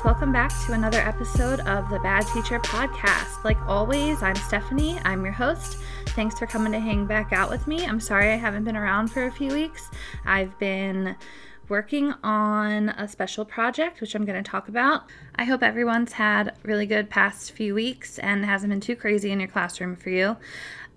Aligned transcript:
Guys, 0.00 0.04
welcome 0.04 0.32
back 0.32 0.52
to 0.66 0.72
another 0.72 1.00
episode 1.00 1.60
of 1.60 1.90
the 1.90 1.98
Bad 1.98 2.26
Teacher 2.28 2.58
Podcast. 2.60 3.44
Like 3.44 3.58
always, 3.68 4.22
I'm 4.22 4.34
Stephanie, 4.34 4.98
I'm 5.04 5.24
your 5.24 5.32
host. 5.32 5.78
Thanks 6.08 6.38
for 6.38 6.46
coming 6.46 6.72
to 6.72 6.80
hang 6.80 7.06
back 7.06 7.32
out 7.32 7.50
with 7.50 7.66
me. 7.66 7.84
I'm 7.84 8.00
sorry 8.00 8.30
I 8.30 8.36
haven't 8.36 8.64
been 8.64 8.76
around 8.76 9.08
for 9.08 9.26
a 9.26 9.32
few 9.32 9.52
weeks. 9.52 9.90
I've 10.24 10.58
been 10.58 11.16
working 11.68 12.14
on 12.22 12.90
a 12.90 13.06
special 13.08 13.44
project, 13.44 14.00
which 14.00 14.14
I'm 14.14 14.24
going 14.24 14.42
to 14.42 14.48
talk 14.48 14.68
about. 14.68 15.04
I 15.36 15.44
hope 15.44 15.62
everyone's 15.62 16.12
had 16.12 16.56
really 16.62 16.86
good 16.86 17.10
past 17.10 17.52
few 17.52 17.74
weeks 17.74 18.18
and 18.18 18.44
hasn't 18.44 18.70
been 18.70 18.80
too 18.80 18.96
crazy 18.96 19.30
in 19.30 19.40
your 19.40 19.48
classroom 19.48 19.96
for 19.96 20.10
you. 20.10 20.36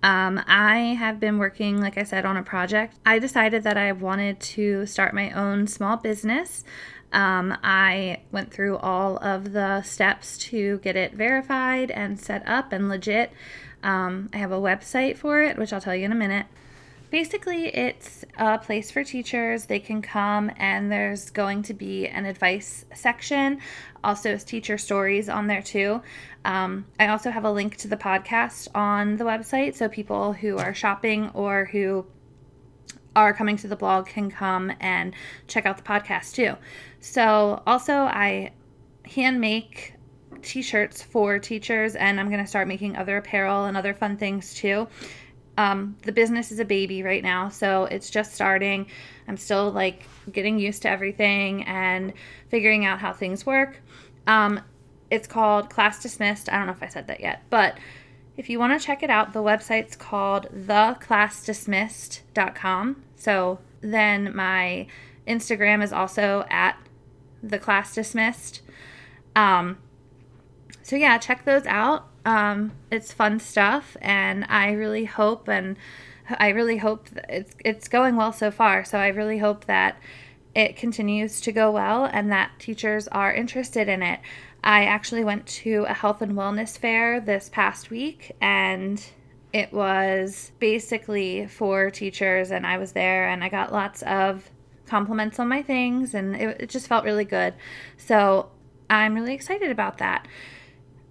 Um, 0.02 0.42
I 0.48 0.98
have 1.00 1.20
been 1.20 1.38
working, 1.38 1.80
like 1.80 1.98
I 1.98 2.04
said, 2.04 2.26
on 2.26 2.36
a 2.36 2.44
project. 2.44 2.96
I 3.06 3.20
decided 3.20 3.64
that 3.64 3.78
I 3.78 3.94
wanted 3.94 4.40
to 4.42 4.86
start 4.86 5.14
my 5.14 5.32
own 5.32 5.68
small 5.68 5.96
business. 5.96 6.64
Um, 7.14 7.58
I 7.64 8.22
went 8.32 8.52
through 8.52 8.78
all 8.78 9.18
of 9.18 9.54
the 9.54 9.82
steps 9.84 10.38
to 10.50 10.80
get 10.80 10.96
it 10.96 11.14
verified 11.14 11.92
and 11.92 12.20
set 12.20 12.48
up 12.48 12.74
and 12.74 12.90
legit. 12.90 13.32
Um, 13.84 14.30
I 14.34 14.38
have 14.38 14.52
a 14.52 14.60
website 14.60 15.18
for 15.18 15.42
it, 15.44 15.58
which 15.58 15.72
I'll 15.72 15.82
tell 15.82 15.96
you 15.96 16.06
in 16.06 16.12
a 16.12 16.16
minute. 16.16 16.48
Basically, 17.12 17.68
it's 17.68 18.26
a 18.40 18.58
place 18.58 18.90
for 18.90 19.04
teachers. 19.04 19.66
They 19.66 19.80
can 19.80 20.02
come, 20.02 20.52
and 20.58 20.92
there's 20.92 21.30
going 21.30 21.62
to 21.64 21.74
be 21.76 22.08
an 22.08 22.26
advice 22.26 22.86
section, 22.96 23.60
also 24.04 24.30
there's 24.30 24.44
teacher 24.44 24.78
stories 24.78 25.30
on 25.30 25.48
there 25.48 25.62
too. 25.62 26.02
Um, 26.44 26.86
I 27.00 27.08
also 27.08 27.30
have 27.30 27.46
a 27.46 27.52
link 27.52 27.78
to 27.78 27.88
the 27.88 27.98
podcast 27.98 28.68
on 28.76 29.18
the 29.18 29.24
website, 29.24 29.76
so 29.76 29.88
people 29.88 30.34
who 30.34 30.58
are 30.58 30.74
shopping 30.74 31.30
or 31.34 31.66
who 31.66 32.06
are 33.16 33.34
coming 33.34 33.58
to 33.58 33.68
the 33.68 33.76
blog 33.76 34.08
can 34.08 34.30
come 34.30 34.72
and 34.80 35.14
check 35.48 35.66
out 35.66 35.78
the 35.78 35.84
podcast 35.84 36.34
too. 36.34 36.56
So, 37.00 37.62
also, 37.68 37.94
I 37.94 38.54
hand 39.06 39.40
make 39.40 39.94
t 40.42 40.62
shirts 40.62 41.02
for 41.02 41.40
teachers, 41.40 41.96
and 41.96 42.20
I'm 42.20 42.30
going 42.30 42.42
to 42.42 42.48
start 42.48 42.68
making 42.68 42.96
other 42.96 43.18
apparel 43.18 43.66
and 43.66 43.78
other 43.78 43.94
fun 43.94 44.18
things 44.18 44.54
too 44.54 44.88
um, 45.58 45.96
the 46.04 46.12
business 46.12 46.52
is 46.52 46.60
a 46.60 46.66
baby 46.66 47.04
right 47.04 47.24
now, 47.24 47.50
so 47.50 47.86
it's 47.86 48.10
just 48.10 48.34
starting. 48.34 48.88
I'm 49.28 49.38
still 49.38 49.72
like 49.72 50.04
getting 50.32 50.60
used 50.60 50.82
to 50.84 50.90
everything 50.90 51.64
and 51.66 52.14
figuring 52.50 52.86
out 52.86 53.00
how 53.00 53.14
things 53.14 53.46
work. 53.46 53.80
Um, 54.26 54.62
it's 55.12 55.28
called 55.28 55.70
Class 55.70 56.02
Dismissed. 56.02 56.50
I 56.52 56.58
don't 56.58 56.66
know 56.66 56.74
if 56.74 56.82
I 56.82 56.88
said 56.88 57.08
that 57.08 57.20
yet, 57.20 57.44
but 57.50 57.78
if 58.36 58.50
you 58.50 58.60
want 58.60 58.80
to 58.80 58.86
check 58.86 59.04
it 59.04 59.10
out, 59.10 59.34
the 59.34 59.44
website's 59.44 59.96
called 59.96 60.48
theclassdismissed.com. 60.54 63.04
So 63.16 63.60
then 63.82 64.36
my 64.36 64.88
Instagram 65.28 65.84
is 65.84 65.94
also 65.94 66.46
at 66.50 66.78
the 67.42 67.60
class 67.60 67.94
dismissed. 67.94 68.62
Um, 69.36 69.78
so 70.82 70.96
yeah, 70.96 71.18
check 71.18 71.46
those 71.46 71.66
out. 71.66 72.08
Um, 72.26 72.72
it's 72.90 73.12
fun 73.12 73.40
stuff, 73.40 73.98
and 74.02 74.46
I 74.48 74.72
really 74.72 75.06
hope 75.06 75.48
and 75.48 75.78
I 76.30 76.50
really 76.50 76.78
hope 76.78 77.10
it's 77.28 77.54
it's 77.64 77.88
going 77.88 78.16
well 78.16 78.32
so 78.32 78.50
far. 78.50 78.86
So 78.86 78.98
I 78.98 79.10
really 79.10 79.40
hope 79.40 79.66
that 79.66 79.98
it 80.56 80.78
continues 80.78 81.42
to 81.42 81.52
go 81.52 81.72
well 81.72 82.06
and 82.06 82.32
that 82.32 82.52
teachers 82.60 83.08
are 83.10 83.34
interested 83.34 83.90
in 83.90 84.02
it. 84.02 84.20
I 84.64 84.86
actually 84.86 85.24
went 85.24 85.46
to 85.48 85.86
a 85.90 85.94
health 85.94 86.22
and 86.22 86.34
wellness 86.34 86.78
fair 86.78 87.20
this 87.20 87.50
past 87.50 87.90
week 87.90 88.32
and 88.40 89.04
it 89.52 89.74
was 89.74 90.52
basically 90.60 91.48
for 91.48 91.92
teachers 91.92 92.50
and 92.50 92.66
I 92.66 92.78
was 92.78 92.94
there 92.94 93.28
and 93.28 93.44
I 93.44 93.50
got 93.50 93.74
lots 93.74 94.02
of 94.04 94.50
compliments 94.86 95.38
on 95.38 95.50
my 95.50 95.62
things 95.62 96.14
and 96.14 96.36
it, 96.36 96.62
it 96.62 96.70
just 96.70 96.88
felt 96.88 97.04
really 97.04 97.26
good. 97.26 97.54
So 97.98 98.52
I'm 98.90 99.16
really 99.16 99.34
excited 99.34 99.70
about 99.70 99.98
that. 99.98 100.28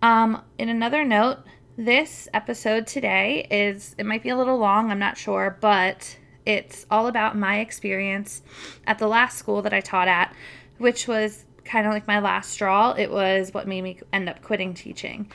Um, 0.01 0.43
in 0.59 0.69
another 0.69 1.05
note, 1.05 1.39
this 1.77 2.29
episode 2.35 2.87
today 2.87 3.47
is, 3.51 3.95
it 3.99 4.07
might 4.07 4.23
be 4.23 4.31
a 4.31 4.37
little 4.37 4.59
long, 4.59 4.91
I'm 4.91 4.99
not 4.99 5.17
sure, 5.17 5.57
but 5.61 6.19
it's 6.45 6.87
all 6.91 7.07
about 7.07 7.37
my 7.37 7.61
experience 7.61 8.43
at 8.87 8.99
the 8.99 9.07
last 9.07 9.39
school 9.39 9.63
that 9.63 9.73
I 9.73 9.81
taught 9.81 10.09
at, 10.09 10.35
which 10.79 11.07
was 11.07 11.45
kind 11.65 11.87
of 11.87 11.93
like 11.93 12.07
my 12.07 12.21
last 12.21 12.51
straw. 12.51 12.93
It 12.93 13.11
was 13.11 13.53
what 13.53 13.67
made 13.69 13.83
me 13.83 14.01
end 14.13 14.29
up 14.29 14.43
quitting 14.43 14.75
teaching. 14.75 15.31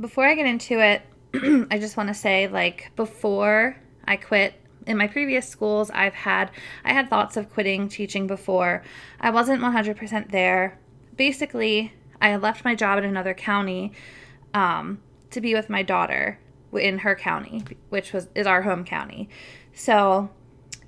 Before 0.00 0.26
I 0.26 0.34
get 0.34 0.46
into 0.46 0.80
it, 0.80 1.02
I 1.70 1.78
just 1.78 1.96
want 1.96 2.08
to 2.08 2.14
say 2.14 2.48
like 2.48 2.90
before 2.96 3.76
I 4.06 4.16
quit 4.16 4.54
in 4.86 4.96
my 4.96 5.06
previous 5.06 5.46
schools, 5.48 5.90
I've 5.90 6.14
had 6.14 6.50
I 6.84 6.92
had 6.92 7.10
thoughts 7.10 7.36
of 7.36 7.50
quitting 7.50 7.88
teaching 7.88 8.26
before. 8.26 8.82
I 9.20 9.30
wasn't 9.30 9.62
100% 9.62 10.30
there. 10.30 10.78
Basically, 11.16 11.92
I 12.20 12.36
left 12.36 12.64
my 12.64 12.74
job 12.74 12.98
in 12.98 13.04
another 13.04 13.34
county 13.34 13.92
um, 14.54 15.00
to 15.30 15.40
be 15.40 15.54
with 15.54 15.68
my 15.68 15.82
daughter 15.82 16.38
in 16.72 16.98
her 16.98 17.14
county, 17.14 17.64
which 17.90 18.12
was 18.12 18.28
is 18.34 18.46
our 18.46 18.62
home 18.62 18.84
county. 18.84 19.28
So 19.74 20.30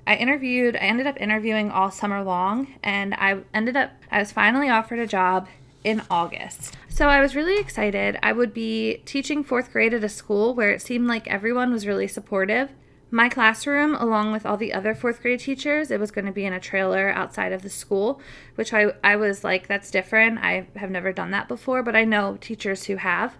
I 0.06 0.16
interviewed, 0.16 0.76
I 0.76 0.80
ended 0.80 1.06
up 1.06 1.20
interviewing 1.20 1.70
all 1.70 1.90
summer 1.90 2.22
long, 2.22 2.74
and 2.82 3.14
I 3.14 3.38
ended 3.54 3.76
up, 3.76 3.90
I 4.10 4.18
was 4.18 4.32
finally 4.32 4.68
offered 4.68 4.98
a 4.98 5.06
job 5.06 5.48
in 5.84 6.02
August. 6.10 6.76
So 6.88 7.08
I 7.08 7.20
was 7.20 7.36
really 7.36 7.58
excited. 7.58 8.18
I 8.22 8.32
would 8.32 8.52
be 8.52 9.02
teaching 9.06 9.42
fourth 9.42 9.72
grade 9.72 9.94
at 9.94 10.04
a 10.04 10.08
school 10.08 10.54
where 10.54 10.70
it 10.70 10.82
seemed 10.82 11.08
like 11.08 11.26
everyone 11.28 11.72
was 11.72 11.86
really 11.86 12.08
supportive. 12.08 12.70
My 13.10 13.28
classroom, 13.28 13.94
along 13.94 14.30
with 14.32 14.46
all 14.46 14.56
the 14.56 14.72
other 14.72 14.94
fourth 14.94 15.20
grade 15.20 15.40
teachers, 15.40 15.90
it 15.90 15.98
was 15.98 16.10
going 16.10 16.26
to 16.26 16.32
be 16.32 16.44
in 16.44 16.52
a 16.52 16.60
trailer 16.60 17.10
outside 17.10 17.52
of 17.52 17.62
the 17.62 17.70
school, 17.70 18.20
which 18.54 18.72
I, 18.72 18.92
I 19.02 19.16
was 19.16 19.42
like, 19.42 19.66
that's 19.66 19.90
different. 19.90 20.38
I 20.38 20.68
have 20.76 20.90
never 20.90 21.12
done 21.12 21.30
that 21.32 21.48
before, 21.48 21.82
but 21.82 21.96
I 21.96 22.04
know 22.04 22.38
teachers 22.40 22.84
who 22.84 22.96
have. 22.96 23.36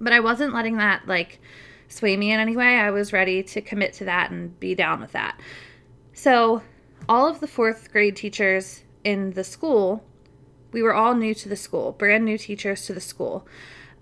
But 0.00 0.12
I 0.12 0.20
wasn't 0.20 0.54
letting 0.54 0.76
that 0.76 1.08
like 1.08 1.40
sway 1.88 2.16
me 2.16 2.32
in 2.32 2.40
any 2.40 2.56
way. 2.56 2.78
I 2.78 2.90
was 2.90 3.12
ready 3.12 3.42
to 3.42 3.60
commit 3.60 3.92
to 3.94 4.04
that 4.04 4.30
and 4.30 4.58
be 4.60 4.74
down 4.74 5.00
with 5.00 5.12
that. 5.12 5.38
So, 6.12 6.62
all 7.08 7.28
of 7.28 7.40
the 7.40 7.46
fourth 7.46 7.92
grade 7.92 8.16
teachers 8.16 8.82
in 9.02 9.32
the 9.32 9.44
school, 9.44 10.04
we 10.72 10.82
were 10.82 10.94
all 10.94 11.14
new 11.14 11.34
to 11.34 11.48
the 11.48 11.56
school, 11.56 11.92
brand 11.92 12.24
new 12.24 12.38
teachers 12.38 12.86
to 12.86 12.94
the 12.94 13.00
school. 13.00 13.46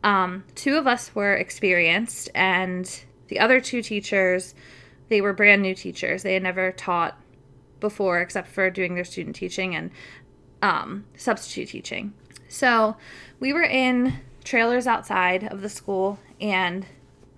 Um, 0.05 0.45
two 0.55 0.77
of 0.77 0.87
us 0.87 1.15
were 1.15 1.35
experienced, 1.35 2.31
and 2.35 3.05
the 3.29 3.39
other 3.39 3.61
two 3.61 3.83
teachers, 3.83 4.55
they 5.09 5.21
were 5.21 5.33
brand 5.33 5.63
new 5.63 5.75
teachers. 5.75 6.23
They 6.23 6.35
had 6.35 6.43
never 6.43 6.73
taught 6.73 7.19
before 7.81 8.21
except 8.21 8.49
for 8.49 8.71
doing 8.71 8.95
their 8.95 9.05
student 9.05 9.37
teaching 9.37 9.75
and 9.75 9.91
um, 10.63 11.05
substitute 11.17 11.69
teaching. 11.69 12.15
So 12.49 12.97
we 13.41 13.53
were 13.53 13.63
in 13.63 14.21
trailers 14.45 14.87
outside 14.87 15.45
of 15.45 15.61
the 15.61 15.69
school, 15.69 16.19
and 16.41 16.87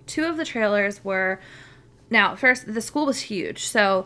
two 0.05 0.25
of 0.25 0.37
the 0.37 0.45
trailers 0.45 1.03
were 1.03 1.39
now, 2.09 2.35
first, 2.35 2.71
the 2.71 2.81
school 2.81 3.05
was 3.05 3.21
huge. 3.21 3.65
So 3.65 4.05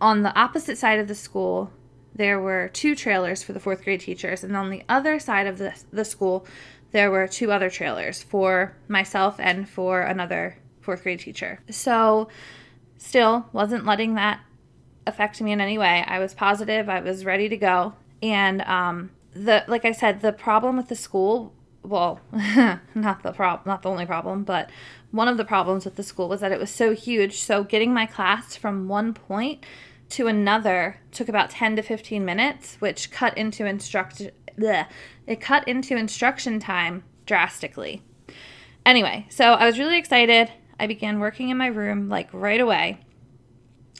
on 0.00 0.22
the 0.22 0.38
opposite 0.38 0.78
side 0.78 0.98
of 0.98 1.08
the 1.08 1.14
school, 1.14 1.70
there 2.14 2.40
were 2.40 2.70
two 2.72 2.94
trailers 2.94 3.42
for 3.42 3.52
the 3.52 3.60
fourth 3.60 3.84
grade 3.84 4.00
teachers, 4.00 4.44
and 4.44 4.56
on 4.56 4.68
the 4.68 4.82
other 4.88 5.18
side 5.18 5.46
of 5.46 5.58
the, 5.58 5.74
the 5.90 6.04
school, 6.04 6.46
there 6.90 7.10
were 7.10 7.26
two 7.26 7.50
other 7.50 7.70
trailers 7.70 8.22
for 8.22 8.76
myself 8.86 9.36
and 9.38 9.66
for 9.66 10.02
another 10.02 10.58
fourth 10.80 11.02
grade 11.02 11.20
teacher. 11.20 11.60
So, 11.70 12.28
still 12.98 13.46
wasn't 13.52 13.86
letting 13.86 14.14
that 14.16 14.40
affect 15.06 15.40
me 15.40 15.52
in 15.52 15.60
any 15.60 15.78
way. 15.78 16.04
I 16.06 16.18
was 16.18 16.34
positive, 16.34 16.88
I 16.88 17.00
was 17.00 17.24
ready 17.24 17.48
to 17.48 17.56
go. 17.56 17.94
And 18.22 18.60
um, 18.62 19.10
the 19.32 19.64
like 19.66 19.84
I 19.84 19.92
said, 19.92 20.20
the 20.20 20.32
problem 20.32 20.76
with 20.76 20.88
the 20.88 20.96
school 20.96 21.54
well, 21.82 22.20
not 22.94 23.22
the 23.22 23.32
problem, 23.32 23.62
not 23.66 23.82
the 23.82 23.90
only 23.90 24.06
problem, 24.06 24.44
but 24.44 24.70
one 25.12 25.28
of 25.28 25.36
the 25.36 25.44
problems 25.44 25.84
with 25.84 25.96
the 25.96 26.02
school 26.02 26.28
was 26.28 26.40
that 26.40 26.52
it 26.52 26.58
was 26.58 26.70
so 26.70 26.94
huge. 26.94 27.38
So 27.40 27.62
getting 27.62 27.94
my 27.94 28.06
class 28.06 28.56
from 28.56 28.88
one 28.88 29.14
point 29.14 29.64
to 30.10 30.26
another 30.26 31.00
took 31.12 31.28
about 31.28 31.50
10 31.50 31.76
to 31.76 31.82
15 31.82 32.24
minutes, 32.24 32.76
which 32.80 33.10
cut 33.10 33.36
into 33.38 33.64
instruct 33.64 34.22
bleh, 34.58 34.86
it 35.26 35.40
cut 35.40 35.66
into 35.68 35.96
instruction 35.96 36.58
time 36.58 37.04
drastically. 37.26 38.02
Anyway, 38.84 39.26
so 39.30 39.52
I 39.52 39.66
was 39.66 39.78
really 39.78 39.98
excited. 39.98 40.50
I 40.80 40.86
began 40.86 41.20
working 41.20 41.50
in 41.50 41.56
my 41.56 41.68
room 41.68 42.08
like 42.08 42.28
right 42.32 42.60
away. 42.60 42.98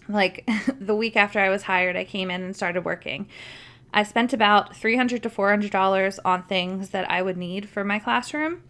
Like 0.08 0.48
the 0.80 0.94
week 0.94 1.16
after 1.16 1.38
I 1.38 1.48
was 1.48 1.62
hired, 1.62 1.96
I 1.96 2.04
came 2.04 2.30
in 2.30 2.42
and 2.42 2.56
started 2.56 2.84
working. 2.84 3.28
I 3.94 4.02
spent 4.02 4.32
about 4.32 4.74
300 4.74 5.22
to 5.22 5.30
$400 5.30 6.18
on 6.24 6.42
things 6.44 6.90
that 6.90 7.10
I 7.10 7.20
would 7.20 7.36
need 7.36 7.68
for 7.68 7.84
my 7.84 7.98
classroom. 7.98 8.62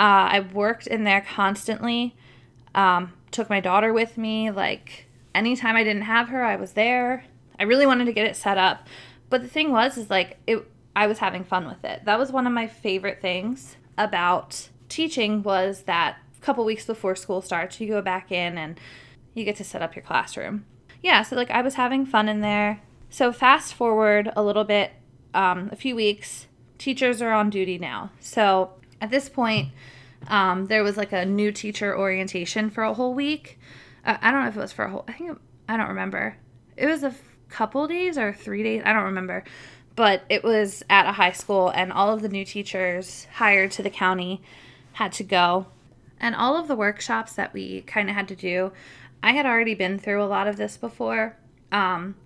Uh, 0.00 0.32
I 0.32 0.40
worked 0.40 0.86
in 0.86 1.04
there 1.04 1.20
constantly, 1.20 2.16
um, 2.74 3.12
took 3.32 3.50
my 3.50 3.60
daughter 3.60 3.92
with 3.92 4.16
me. 4.16 4.50
Like, 4.50 5.04
anytime 5.34 5.76
I 5.76 5.84
didn't 5.84 6.04
have 6.04 6.30
her, 6.30 6.42
I 6.42 6.56
was 6.56 6.72
there. 6.72 7.24
I 7.58 7.64
really 7.64 7.84
wanted 7.84 8.06
to 8.06 8.12
get 8.14 8.26
it 8.26 8.34
set 8.34 8.56
up. 8.56 8.88
But 9.28 9.42
the 9.42 9.48
thing 9.48 9.72
was, 9.72 9.98
is 9.98 10.08
like, 10.08 10.38
it, 10.46 10.66
I 10.96 11.06
was 11.06 11.18
having 11.18 11.44
fun 11.44 11.66
with 11.66 11.84
it. 11.84 12.06
That 12.06 12.18
was 12.18 12.32
one 12.32 12.46
of 12.46 12.52
my 12.54 12.66
favorite 12.66 13.20
things 13.20 13.76
about 13.98 14.70
teaching 14.88 15.42
was 15.42 15.82
that 15.82 16.16
a 16.34 16.40
couple 16.40 16.64
weeks 16.64 16.86
before 16.86 17.14
school 17.14 17.42
starts, 17.42 17.78
you 17.78 17.86
go 17.86 18.00
back 18.00 18.32
in 18.32 18.56
and 18.56 18.80
you 19.34 19.44
get 19.44 19.56
to 19.56 19.64
set 19.64 19.82
up 19.82 19.94
your 19.94 20.02
classroom. 20.02 20.64
Yeah, 21.02 21.22
so 21.22 21.36
like 21.36 21.50
I 21.50 21.60
was 21.60 21.74
having 21.74 22.06
fun 22.06 22.26
in 22.26 22.40
there. 22.40 22.80
So, 23.10 23.32
fast 23.32 23.74
forward 23.74 24.32
a 24.34 24.42
little 24.42 24.64
bit, 24.64 24.92
um, 25.34 25.68
a 25.70 25.76
few 25.76 25.94
weeks, 25.94 26.46
teachers 26.78 27.20
are 27.20 27.32
on 27.32 27.50
duty 27.50 27.76
now. 27.76 28.12
So 28.18 28.70
at 29.00 29.10
this 29.10 29.28
point, 29.28 29.68
um, 30.28 30.66
there 30.66 30.82
was 30.82 30.96
like 30.96 31.12
a 31.12 31.24
new 31.24 31.52
teacher 31.52 31.96
orientation 31.96 32.70
for 32.70 32.84
a 32.84 32.94
whole 32.94 33.14
week. 33.14 33.58
Uh, 34.04 34.16
I 34.20 34.30
don't 34.30 34.42
know 34.42 34.48
if 34.48 34.56
it 34.56 34.60
was 34.60 34.72
for 34.72 34.84
a 34.84 34.90
whole. 34.90 35.04
I 35.08 35.12
think 35.12 35.30
it, 35.30 35.38
I 35.68 35.76
don't 35.76 35.88
remember. 35.88 36.36
It 36.76 36.86
was 36.86 37.02
a 37.02 37.08
f- 37.08 37.22
couple 37.48 37.86
days 37.86 38.18
or 38.18 38.32
three 38.32 38.62
days. 38.62 38.82
I 38.84 38.92
don't 38.92 39.04
remember, 39.04 39.44
but 39.96 40.22
it 40.28 40.44
was 40.44 40.82
at 40.90 41.06
a 41.06 41.12
high 41.12 41.32
school, 41.32 41.68
and 41.68 41.92
all 41.92 42.12
of 42.12 42.22
the 42.22 42.28
new 42.28 42.44
teachers 42.44 43.26
hired 43.34 43.70
to 43.72 43.82
the 43.82 43.90
county 43.90 44.42
had 44.92 45.12
to 45.12 45.24
go, 45.24 45.66
and 46.18 46.34
all 46.34 46.56
of 46.56 46.68
the 46.68 46.76
workshops 46.76 47.32
that 47.34 47.52
we 47.52 47.82
kind 47.82 48.08
of 48.08 48.14
had 48.14 48.28
to 48.28 48.36
do. 48.36 48.72
I 49.22 49.32
had 49.32 49.46
already 49.46 49.74
been 49.74 49.98
through 49.98 50.22
a 50.22 50.24
lot 50.24 50.48
of 50.48 50.56
this 50.56 50.76
before. 50.76 51.36
Um, 51.70 52.16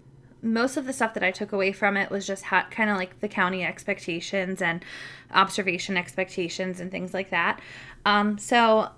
most 0.45 0.77
of 0.77 0.85
the 0.85 0.93
stuff 0.93 1.15
that 1.15 1.25
I 1.25 1.31
took 1.31 1.53
away 1.53 1.73
from 1.73 1.97
it 1.97 2.11
was 2.11 2.27
just 2.27 2.45
ha- 2.45 2.69
kind 2.71 2.91
of 2.91 2.97
like 2.97 3.21
the 3.21 3.29
county 3.29 3.65
expectations 3.65 4.61
and 4.61 4.85
observation 5.33 5.97
expectations 5.97 6.81
and 6.81 6.91
things 6.91 7.15
like 7.15 7.31
that. 7.31 7.61
Um, 8.05 8.39
so 8.39 8.91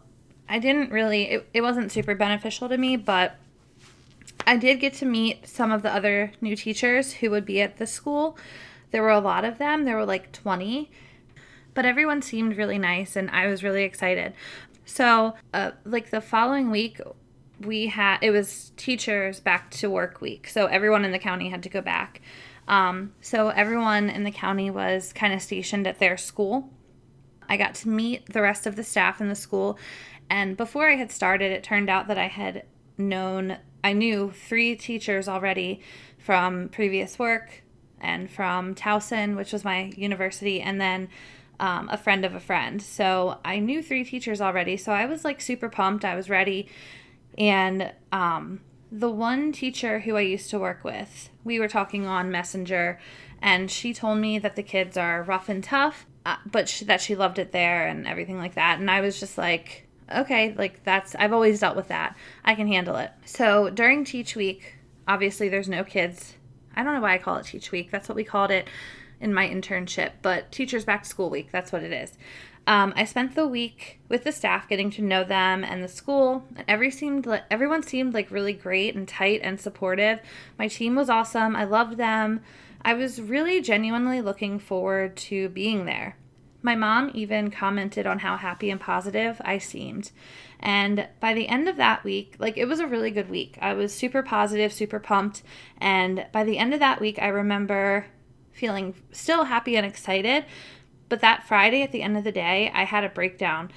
I 0.49 0.59
didn't 0.59 0.91
really, 0.91 1.31
it, 1.31 1.49
it 1.55 1.61
wasn't 1.61 1.93
super 1.93 2.15
beneficial 2.15 2.69
to 2.69 2.77
me, 2.77 2.97
but 2.97 3.37
I 4.47 4.57
did 4.57 4.81
get 4.81 4.95
to 4.95 5.07
meet 5.07 5.47
some 5.47 5.71
of 5.71 5.83
the 5.83 5.95
other 5.95 6.33
new 6.41 6.57
teachers 6.57 7.15
who 7.15 7.31
would 7.31 7.47
be 7.47 7.61
at 7.61 7.79
the 7.79 7.87
school. 7.87 8.37
There 8.91 9.03
were 9.03 9.11
a 9.11 9.21
lot 9.21 9.45
of 9.45 9.59
them, 9.59 9.85
there 9.85 9.97
were 9.97 10.05
like 10.05 10.33
20, 10.33 10.91
but 11.75 11.85
everyone 11.85 12.23
seemed 12.23 12.57
really 12.57 12.79
nice 12.79 13.15
and 13.15 13.31
I 13.31 13.47
was 13.47 13.63
really 13.63 13.85
excited. 13.85 14.35
So, 14.85 15.35
uh, 15.53 15.73
like 15.85 16.11
the 16.11 16.21
following 16.21 16.71
week, 16.71 17.01
we 17.61 17.87
had 17.87 18.19
it 18.23 18.31
was 18.31 18.73
teachers 18.77 19.41
back 19.41 19.71
to 19.73 19.91
work 19.91 20.21
week, 20.21 20.49
so 20.49 20.67
everyone 20.67 21.05
in 21.05 21.13
the 21.13 21.19
county 21.19 21.49
had 21.49 21.63
to 21.65 21.69
go 21.69 21.81
back. 21.81 22.21
Um, 22.69 23.13
so 23.21 23.49
everyone 23.49 24.11
in 24.11 24.25
the 24.25 24.31
county 24.31 24.71
was 24.71 25.13
kind 25.13 25.33
of 25.33 25.41
stationed 25.41 25.87
at 25.87 25.99
their 25.99 26.17
school. 26.17 26.71
I 27.49 27.57
got 27.57 27.75
to 27.77 27.89
meet 27.89 28.33
the 28.33 28.43
rest 28.43 28.67
of 28.67 28.77
the 28.77 28.83
staff 28.83 29.21
in 29.21 29.29
the 29.29 29.35
school, 29.35 29.79
and 30.29 30.57
before 30.57 30.91
I 30.91 30.97
had 30.97 31.11
started, 31.13 31.53
it 31.53 31.63
turned 31.63 31.89
out 31.89 32.09
that 32.09 32.19
I 32.19 32.29
had 32.29 32.65
known 32.99 33.59
I 33.85 33.93
knew 33.93 34.33
three 34.33 34.75
teachers 34.75 35.29
already 35.29 35.81
from 36.19 36.69
previous 36.71 37.19
work 37.19 37.63
and 38.01 38.29
from 38.29 38.75
Towson, 38.75 39.37
which 39.37 39.53
was 39.53 39.65
my 39.65 39.93
university, 39.97 40.61
and 40.61 40.81
then 40.81 41.09
um, 41.61 41.89
a 41.91 41.97
friend 41.97 42.25
of 42.25 42.35
a 42.35 42.41
friend. 42.41 42.83
So 42.83 43.39
I 43.45 43.59
knew 43.59 43.83
three 43.83 44.05
teachers 44.05 44.41
already. 44.41 44.77
So 44.77 44.93
I 44.93 45.07
was 45.07 45.25
like 45.25 45.41
super 45.41 45.69
pumped. 45.69 46.05
I 46.05 46.15
was 46.15 46.29
ready. 46.29 46.69
And 47.39 47.93
um, 48.13 48.61
the 48.91 49.11
one 49.11 49.53
teacher 49.53 50.01
who 50.01 50.17
I 50.17 50.23
used 50.23 50.51
to 50.51 50.59
work 50.59 50.85
with, 50.85 51.31
we 51.45 51.59
were 51.59 51.69
talking 51.69 52.07
on 52.07 52.31
Messenger, 52.31 52.99
and 53.43 53.71
she 53.71 53.93
told 53.93 54.19
me 54.19 54.39
that 54.39 54.57
the 54.57 54.63
kids 54.63 54.97
are 54.97 55.23
rough 55.23 55.49
and 55.49 55.63
tough, 55.63 56.07
uh, 56.25 56.37
but 56.51 56.69
she, 56.69 56.85
that 56.87 57.01
she 57.01 57.15
loved 57.15 57.39
it 57.39 57.53
there 57.53 57.87
and 57.87 58.07
everything 58.07 58.39
like 58.39 58.55
that. 58.55 58.81
And 58.81 58.91
I 58.91 59.01
was 59.01 59.21
just 59.21 59.37
like, 59.37 59.87
okay, 60.15 60.55
like 60.57 60.83
that's, 60.85 61.15
I've 61.15 61.33
always 61.33 61.61
dealt 61.61 61.77
with 61.77 61.89
that. 61.89 62.17
I 62.45 62.55
can 62.55 62.67
handle 62.67 62.97
it. 62.97 63.11
So 63.25 63.71
during 63.71 64.05
Teach 64.05 64.35
Week, 64.35 64.77
obviously 65.07 65.49
there's 65.49 65.69
no 65.69 65.85
kids. 65.85 66.35
I 66.75 66.83
don't 66.83 66.95
know 66.95 67.01
why 67.01 67.15
I 67.15 67.19
call 67.19 67.37
it 67.37 67.47
Teach 67.47 67.71
Week. 67.73 67.91
That's 67.91 68.09
what 68.09 68.17
we 68.17 68.25
called 68.25 68.51
it 68.51 68.69
in 69.21 69.33
my 69.33 69.49
internship, 69.49 70.13
but 70.23 70.53
Teachers 70.53 70.85
Back 70.85 71.03
to 71.03 71.09
School 71.09 71.31
Week, 71.31 71.51
that's 71.51 71.73
what 71.73 71.83
it 71.83 71.93
is. 71.93 72.13
Um, 72.67 72.93
I 72.97 73.05
spent 73.05 73.35
the 73.35 73.47
week 73.47 74.01
with 74.09 74.25
the 74.25 74.33
staff, 74.33 74.69
getting 74.69 74.91
to 74.93 75.03
know 75.03 75.23
them 75.23 75.63
and 75.63 75.85
the 75.85 75.89
school. 75.89 76.45
Every 76.67 76.91
seemed 76.91 77.25
like, 77.25 77.45
everyone 77.51 77.83
seemed 77.83 78.13
like 78.13 78.31
really 78.31 78.53
great 78.53 78.97
and 78.97 79.07
tight 79.07 79.41
and 79.43 79.61
supportive. 79.61 80.19
My 80.59 80.67
team 80.67 80.97
was 80.97 81.09
awesome. 81.09 81.55
I 81.55 81.65
loved 81.65 81.97
them. 81.97 82.41
I 82.83 82.95
was 82.95 83.21
really 83.21 83.61
genuinely 83.61 84.21
looking 84.21 84.59
forward 84.59 85.17
to 85.17 85.49
being 85.51 85.85
there. 85.85 86.17
My 86.63 86.75
mom 86.75 87.13
even 87.15 87.53
commented 87.53 88.09
on 88.09 88.19
how 88.19 88.37
happy 88.37 88.71
and 88.71 88.81
positive 88.81 89.41
I 89.45 89.59
seemed. 89.59 90.11
And 90.59 91.07
by 91.21 91.35
the 91.35 91.47
end 91.47 91.69
of 91.69 91.77
that 91.77 92.03
week, 92.03 92.35
like 92.41 92.57
it 92.57 92.65
was 92.67 92.81
a 92.81 92.87
really 92.89 93.13
good 93.13 93.31
week. 93.31 93.57
I 93.61 93.75
was 93.75 93.95
super 93.95 94.23
positive, 94.23 94.73
super 94.73 94.99
pumped. 94.99 95.43
And 95.79 96.27
by 96.33 96.43
the 96.43 96.59
end 96.59 96.75
of 96.75 96.81
that 96.81 97.01
week, 97.01 97.21
I 97.21 97.29
remember 97.29 98.07
feeling 98.51 98.95
still 99.13 99.45
happy 99.45 99.77
and 99.77 99.87
excited, 99.87 100.45
but 101.09 101.21
that 101.21 101.47
Friday 101.47 101.83
at 101.83 101.93
the 101.93 102.03
end 102.03 102.17
of 102.17 102.25
the 102.25 102.33
day, 102.33 102.71
I 102.75 102.85
had 102.85 103.05
a 103.05 103.09
breakdown. 103.09 103.71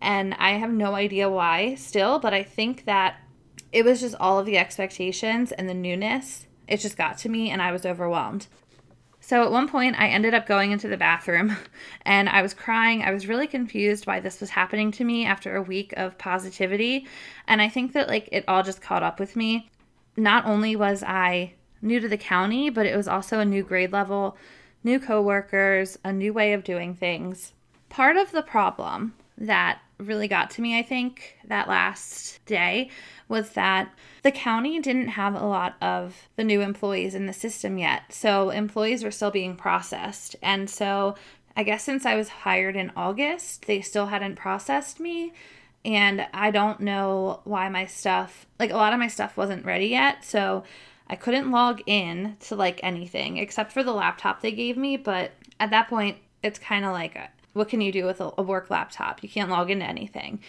And 0.00 0.34
I 0.34 0.52
have 0.52 0.72
no 0.72 0.94
idea 0.94 1.30
why 1.30 1.76
still, 1.76 2.18
but 2.18 2.34
I 2.34 2.42
think 2.42 2.86
that 2.86 3.20
it 3.70 3.84
was 3.84 4.00
just 4.00 4.16
all 4.18 4.38
of 4.38 4.46
the 4.46 4.58
expectations 4.58 5.52
and 5.52 5.68
the 5.68 5.74
newness. 5.74 6.46
It 6.66 6.78
just 6.78 6.96
got 6.96 7.18
to 7.18 7.28
me 7.28 7.50
and 7.50 7.62
I 7.62 7.70
was 7.70 7.86
overwhelmed. 7.86 8.48
So 9.20 9.44
at 9.44 9.52
one 9.52 9.68
point, 9.68 9.94
I 9.96 10.08
ended 10.08 10.34
up 10.34 10.48
going 10.48 10.72
into 10.72 10.88
the 10.88 10.96
bathroom 10.96 11.56
and 12.02 12.28
I 12.28 12.42
was 12.42 12.52
crying. 12.52 13.02
I 13.02 13.12
was 13.12 13.28
really 13.28 13.46
confused 13.46 14.06
why 14.06 14.18
this 14.18 14.40
was 14.40 14.50
happening 14.50 14.90
to 14.92 15.04
me 15.04 15.24
after 15.24 15.54
a 15.54 15.62
week 15.62 15.94
of 15.96 16.18
positivity. 16.18 17.06
And 17.46 17.62
I 17.62 17.68
think 17.68 17.92
that 17.92 18.08
like 18.08 18.28
it 18.32 18.44
all 18.48 18.64
just 18.64 18.82
caught 18.82 19.04
up 19.04 19.20
with 19.20 19.36
me. 19.36 19.70
Not 20.16 20.44
only 20.46 20.74
was 20.74 21.04
I 21.04 21.54
new 21.80 22.00
to 22.00 22.08
the 22.08 22.18
county, 22.18 22.70
but 22.70 22.86
it 22.86 22.96
was 22.96 23.06
also 23.06 23.38
a 23.38 23.44
new 23.44 23.62
grade 23.62 23.92
level 23.92 24.36
new 24.84 24.98
coworkers, 24.98 25.98
a 26.04 26.12
new 26.12 26.32
way 26.32 26.52
of 26.52 26.64
doing 26.64 26.94
things. 26.94 27.52
Part 27.88 28.16
of 28.16 28.30
the 28.32 28.42
problem 28.42 29.14
that 29.38 29.80
really 29.98 30.28
got 30.28 30.50
to 30.50 30.62
me, 30.62 30.78
I 30.78 30.82
think, 30.82 31.38
that 31.44 31.68
last 31.68 32.44
day 32.46 32.90
was 33.28 33.50
that 33.50 33.92
the 34.22 34.32
county 34.32 34.80
didn't 34.80 35.08
have 35.08 35.34
a 35.34 35.46
lot 35.46 35.74
of 35.80 36.28
the 36.36 36.44
new 36.44 36.60
employees 36.60 37.14
in 37.14 37.26
the 37.26 37.32
system 37.32 37.78
yet. 37.78 38.12
So 38.12 38.50
employees 38.50 39.04
were 39.04 39.10
still 39.10 39.30
being 39.30 39.56
processed. 39.56 40.36
And 40.42 40.68
so 40.68 41.16
I 41.56 41.62
guess 41.62 41.82
since 41.82 42.06
I 42.06 42.14
was 42.14 42.28
hired 42.28 42.76
in 42.76 42.92
August, 42.96 43.66
they 43.66 43.80
still 43.80 44.06
hadn't 44.06 44.36
processed 44.36 45.00
me. 45.00 45.32
And 45.84 46.26
I 46.32 46.50
don't 46.50 46.80
know 46.80 47.40
why 47.44 47.68
my 47.68 47.86
stuff, 47.86 48.46
like 48.58 48.70
a 48.70 48.76
lot 48.76 48.92
of 48.92 48.98
my 48.98 49.08
stuff 49.08 49.36
wasn't 49.36 49.64
ready 49.64 49.86
yet. 49.86 50.24
So 50.24 50.64
I 51.12 51.16
couldn't 51.16 51.50
log 51.50 51.82
in 51.84 52.38
to 52.40 52.56
like 52.56 52.80
anything 52.82 53.36
except 53.36 53.70
for 53.70 53.84
the 53.84 53.92
laptop 53.92 54.40
they 54.40 54.50
gave 54.50 54.78
me, 54.78 54.96
but 54.96 55.32
at 55.60 55.68
that 55.68 55.88
point, 55.90 56.16
it's 56.42 56.58
kind 56.58 56.86
of 56.86 56.92
like 56.92 57.14
uh, 57.14 57.26
what 57.52 57.68
can 57.68 57.82
you 57.82 57.92
do 57.92 58.06
with 58.06 58.22
a, 58.22 58.42
work 58.42 58.70
laptop? 58.70 59.22
You 59.22 59.28
can't 59.28 59.50
log 59.50 59.70
into 59.70 59.84
anything. 59.84 60.40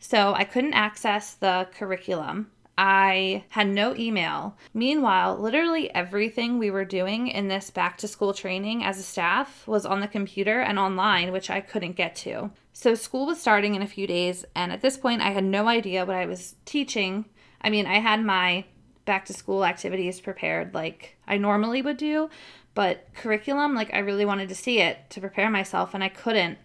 So 0.00 0.34
I 0.34 0.42
couldn't 0.42 0.74
access 0.74 1.34
the 1.34 1.68
curriculum. 1.78 2.50
I 2.76 3.44
had 3.50 3.68
no 3.68 3.94
email. 3.94 4.56
Meanwhile, 4.74 5.38
literally 5.38 5.94
everything 5.94 6.58
we 6.58 6.72
were 6.72 6.84
doing 6.84 7.28
in 7.28 7.46
this 7.46 7.70
back 7.70 7.96
to 7.98 8.08
school 8.08 8.34
training 8.34 8.82
as 8.82 8.98
a 8.98 9.04
staff 9.04 9.64
was 9.68 9.86
on 9.86 10.00
the 10.00 10.08
computer 10.08 10.58
and 10.60 10.76
online, 10.76 11.30
which 11.30 11.50
I 11.50 11.60
couldn't 11.60 11.92
get 11.92 12.16
to. 12.16 12.50
So 12.72 12.96
school 12.96 13.26
was 13.26 13.40
starting 13.40 13.76
in 13.76 13.82
a 13.82 13.86
few 13.86 14.08
days, 14.08 14.44
and 14.56 14.72
at 14.72 14.80
this 14.80 14.96
point, 14.96 15.22
I 15.22 15.30
had 15.30 15.44
no 15.44 15.68
idea 15.68 16.04
what 16.04 16.16
I 16.16 16.26
was 16.26 16.56
teaching. 16.64 17.26
I 17.60 17.70
mean, 17.70 17.86
I 17.86 18.00
had 18.00 18.24
my 18.24 18.64
back 19.10 19.24
to 19.24 19.32
school 19.32 19.64
activities 19.64 20.20
prepared 20.20 20.72
like 20.72 21.16
I 21.26 21.36
normally 21.36 21.82
would 21.82 21.96
do, 21.96 22.30
but 22.74 23.08
curriculum, 23.12 23.74
like 23.74 23.92
I 23.92 23.98
really 23.98 24.24
wanted 24.24 24.48
to 24.50 24.54
see 24.54 24.78
it 24.78 25.10
to 25.10 25.20
prepare 25.20 25.50
myself 25.50 25.94
and 25.94 26.04
I 26.04 26.08
couldn't. 26.08 26.58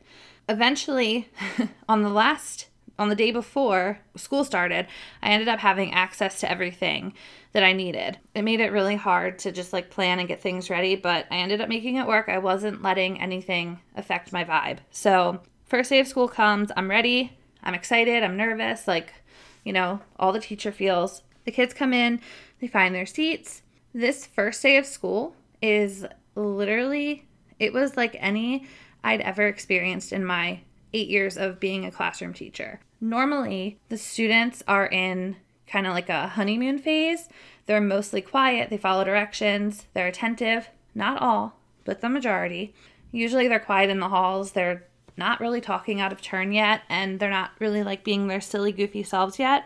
Eventually, 0.48 1.28
on 1.90 2.04
the 2.04 2.10
last 2.10 2.68
on 3.00 3.10
the 3.10 3.16
day 3.16 3.32
before 3.32 3.98
school 4.16 4.44
started, 4.44 4.86
I 5.24 5.30
ended 5.30 5.48
up 5.48 5.58
having 5.58 5.92
access 5.92 6.40
to 6.42 6.52
everything 6.52 7.16
that 7.54 7.64
I 7.64 7.74
needed. 7.74 8.20
It 8.36 8.44
made 8.44 8.60
it 8.60 8.72
really 8.72 8.96
hard 8.96 9.40
to 9.40 9.52
just 9.52 9.74
like 9.74 9.90
plan 9.90 10.20
and 10.20 10.28
get 10.28 10.40
things 10.40 10.70
ready, 10.70 10.96
but 10.96 11.26
I 11.32 11.38
ended 11.38 11.62
up 11.62 11.68
making 11.68 11.96
it 11.96 12.06
work. 12.06 12.30
I 12.30 12.38
wasn't 12.38 12.84
letting 12.84 13.20
anything 13.20 13.80
affect 13.96 14.32
my 14.32 14.44
vibe. 14.44 14.78
So, 14.92 15.42
first 15.66 15.90
day 15.90 16.00
of 16.00 16.08
school 16.08 16.28
comes, 16.28 16.72
I'm 16.78 16.92
ready, 16.92 17.36
I'm 17.64 17.74
excited, 17.74 18.22
I'm 18.22 18.38
nervous, 18.38 18.88
like, 18.88 19.16
you 19.64 19.74
know, 19.74 20.00
all 20.20 20.32
the 20.32 20.40
teacher 20.40 20.72
feels. 20.72 21.24
The 21.46 21.52
kids 21.52 21.74
come 21.74 21.94
in, 21.94 22.20
they 22.60 22.68
find 22.68 22.94
their 22.94 23.06
seats. 23.06 23.62
This 23.94 24.26
first 24.26 24.62
day 24.62 24.78
of 24.78 24.86
school 24.86 25.36
is 25.62 26.06
literally, 26.36 27.28
it 27.60 27.72
was 27.72 27.96
like 27.96 28.18
any 28.20 28.68
I'd 29.04 29.22
ever 29.22 29.48
experienced 29.48 30.12
in 30.12 30.26
my 30.26 30.62
eight 30.94 31.08
years 31.08 31.38
of 31.38 31.60
being 31.60 31.86
a 31.86 31.92
classroom 31.92 32.34
teacher. 32.34 32.80
Normally, 33.00 33.80
the 33.90 33.98
students 33.98 34.64
are 34.68 34.88
in 34.88 35.38
kind 35.68 35.86
of 35.88 35.94
like 35.94 36.10
a 36.10 36.28
honeymoon 36.30 36.80
phase. 36.80 37.30
They're 37.66 37.82
mostly 37.82 38.22
quiet, 38.22 38.70
they 38.70 38.78
follow 38.78 39.04
directions, 39.04 39.88
they're 39.94 40.08
attentive. 40.08 40.70
Not 40.94 41.22
all, 41.22 41.60
but 41.84 42.02
the 42.02 42.10
majority. 42.10 42.74
Usually 43.12 43.48
they're 43.48 43.60
quiet 43.60 43.90
in 43.90 44.00
the 44.00 44.10
halls, 44.10 44.54
they're 44.54 44.88
not 45.18 45.40
really 45.40 45.62
talking 45.62 46.02
out 46.02 46.12
of 46.12 46.22
turn 46.22 46.52
yet, 46.52 46.82
and 46.90 47.20
they're 47.20 47.30
not 47.30 47.52
really 47.60 47.84
like 47.84 48.04
being 48.04 48.28
their 48.28 48.42
silly, 48.42 48.72
goofy 48.72 49.04
selves 49.04 49.40
yet. 49.40 49.66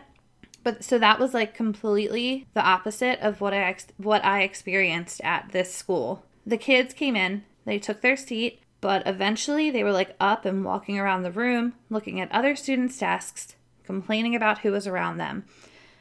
But 0.62 0.84
so 0.84 0.98
that 0.98 1.18
was 1.18 1.32
like 1.32 1.54
completely 1.54 2.46
the 2.54 2.62
opposite 2.62 3.18
of 3.20 3.40
what 3.40 3.54
I 3.54 3.62
ex- 3.62 3.86
what 3.96 4.24
I 4.24 4.42
experienced 4.42 5.20
at 5.22 5.52
this 5.52 5.74
school. 5.74 6.24
The 6.46 6.58
kids 6.58 6.92
came 6.94 7.16
in, 7.16 7.44
they 7.64 7.78
took 7.78 8.00
their 8.00 8.16
seat, 8.16 8.60
but 8.80 9.06
eventually 9.06 9.70
they 9.70 9.84
were 9.84 9.92
like 9.92 10.16
up 10.20 10.44
and 10.44 10.64
walking 10.64 10.98
around 10.98 11.22
the 11.22 11.32
room, 11.32 11.74
looking 11.88 12.20
at 12.20 12.32
other 12.32 12.56
students' 12.56 12.98
desks, 12.98 13.54
complaining 13.84 14.34
about 14.34 14.58
who 14.58 14.72
was 14.72 14.86
around 14.86 15.18
them. 15.18 15.44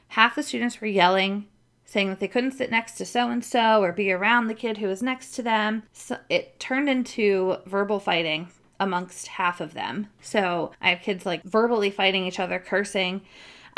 Half 0.10 0.36
the 0.36 0.44
students 0.44 0.82
were 0.82 0.88
yelling, 0.88 1.48
saying 1.86 2.10
that 2.10 2.20
they 2.20 2.28
couldn't 2.28 2.52
sit 2.52 2.72
next 2.72 2.94
to 2.94 3.06
so 3.06 3.30
and 3.30 3.44
so 3.44 3.82
or 3.82 3.92
be 3.92 4.12
around 4.12 4.48
the 4.48 4.54
kid 4.54 4.78
who 4.78 4.88
was 4.88 5.02
next 5.02 5.32
to 5.32 5.44
them. 5.44 5.84
So 5.92 6.18
it 6.30 6.60
turned 6.60 6.90
into 6.90 7.58
verbal 7.66 8.00
fighting 8.00 8.50
amongst 8.80 9.28
half 9.28 9.60
of 9.60 9.74
them. 9.74 10.08
So 10.22 10.72
I 10.82 10.90
have 10.90 11.02
kids 11.02 11.26
like 11.26 11.44
verbally 11.44 11.90
fighting 11.90 12.26
each 12.26 12.40
other, 12.40 12.60
cursing. 12.60 13.22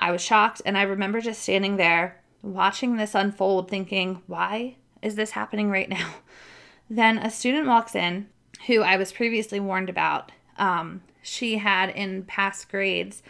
I 0.02 0.12
was 0.12 0.22
shocked 0.22 0.62
and 0.66 0.78
I 0.78 0.82
remember 0.82 1.22
just 1.22 1.44
standing 1.44 1.78
there 1.78 2.22
watching 2.42 2.98
this 2.98 3.16
unfold 3.16 3.70
thinking, 3.70 4.22
why 4.28 4.76
is 5.02 5.16
this 5.16 5.32
happening 5.32 5.70
right 5.70 5.90
now? 5.90 6.16
Then 6.90 7.20
a 7.20 7.32
student 7.32 7.68
walks 7.68 7.96
in 7.96 8.28
who 8.68 8.82
I 8.82 8.98
was 8.98 9.14
previously 9.14 9.62
warned 9.62 9.90
about. 9.90 10.34
Um, 10.58 11.02
she 11.22 11.58
had 11.58 11.90
in 11.90 12.24
past 12.24 12.70
grades 12.70 13.24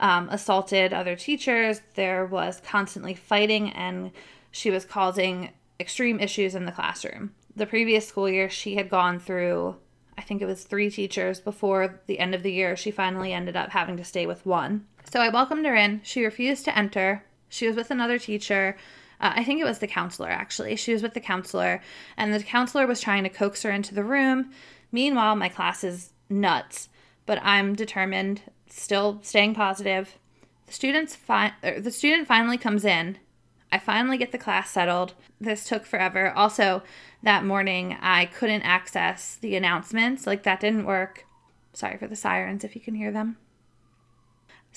um, 0.00 0.28
assaulted 0.30 0.92
other 0.92 1.16
teachers. 1.16 1.82
There 1.94 2.24
was 2.24 2.62
constantly 2.64 3.14
fighting, 3.14 3.70
and 3.70 4.12
she 4.50 4.70
was 4.70 4.84
causing 4.84 5.50
extreme 5.80 6.20
issues 6.20 6.54
in 6.54 6.64
the 6.64 6.72
classroom. 6.72 7.34
The 7.56 7.66
previous 7.66 8.06
school 8.06 8.28
year, 8.28 8.48
she 8.48 8.76
had 8.76 8.88
gone 8.88 9.18
through, 9.18 9.76
I 10.16 10.22
think 10.22 10.40
it 10.40 10.46
was 10.46 10.62
three 10.62 10.90
teachers 10.90 11.40
before 11.40 12.00
the 12.06 12.20
end 12.20 12.34
of 12.34 12.44
the 12.44 12.52
year. 12.52 12.76
She 12.76 12.90
finally 12.90 13.32
ended 13.32 13.56
up 13.56 13.70
having 13.70 13.96
to 13.96 14.04
stay 14.04 14.26
with 14.26 14.46
one. 14.46 14.86
So 15.10 15.20
I 15.20 15.30
welcomed 15.30 15.64
her 15.64 15.74
in. 15.74 16.00
She 16.04 16.24
refused 16.24 16.64
to 16.66 16.76
enter. 16.76 17.24
She 17.48 17.66
was 17.66 17.76
with 17.76 17.90
another 17.90 18.18
teacher. 18.18 18.76
Uh, 19.20 19.32
I 19.36 19.44
think 19.44 19.60
it 19.60 19.64
was 19.64 19.78
the 19.78 19.86
counselor, 19.86 20.28
actually. 20.28 20.76
She 20.76 20.92
was 20.92 21.02
with 21.02 21.14
the 21.14 21.20
counselor, 21.20 21.80
and 22.16 22.32
the 22.32 22.42
counselor 22.42 22.86
was 22.86 23.00
trying 23.00 23.24
to 23.24 23.30
coax 23.30 23.62
her 23.62 23.70
into 23.70 23.94
the 23.94 24.04
room. 24.04 24.50
Meanwhile, 24.92 25.36
my 25.36 25.48
class 25.48 25.82
is 25.82 26.12
nuts, 26.28 26.88
but 27.26 27.40
I'm 27.42 27.74
determined, 27.74 28.42
still 28.68 29.20
staying 29.22 29.54
positive. 29.54 30.18
The 30.66 30.72
students 30.72 31.16
fi- 31.16 31.54
the 31.62 31.90
student 31.90 32.28
finally 32.28 32.58
comes 32.58 32.84
in. 32.84 33.18
I 33.72 33.78
finally 33.78 34.18
get 34.18 34.32
the 34.32 34.38
class 34.38 34.70
settled. 34.70 35.14
This 35.40 35.64
took 35.64 35.84
forever. 35.84 36.30
Also, 36.30 36.82
that 37.22 37.44
morning 37.44 37.96
I 38.00 38.26
couldn't 38.26 38.62
access 38.62 39.36
the 39.36 39.56
announcements. 39.56 40.26
Like 40.26 40.42
that 40.44 40.60
didn't 40.60 40.84
work. 40.86 41.26
Sorry 41.72 41.96
for 41.96 42.06
the 42.06 42.16
sirens 42.16 42.64
if 42.64 42.74
you 42.74 42.80
can 42.80 42.94
hear 42.94 43.10
them. 43.10 43.38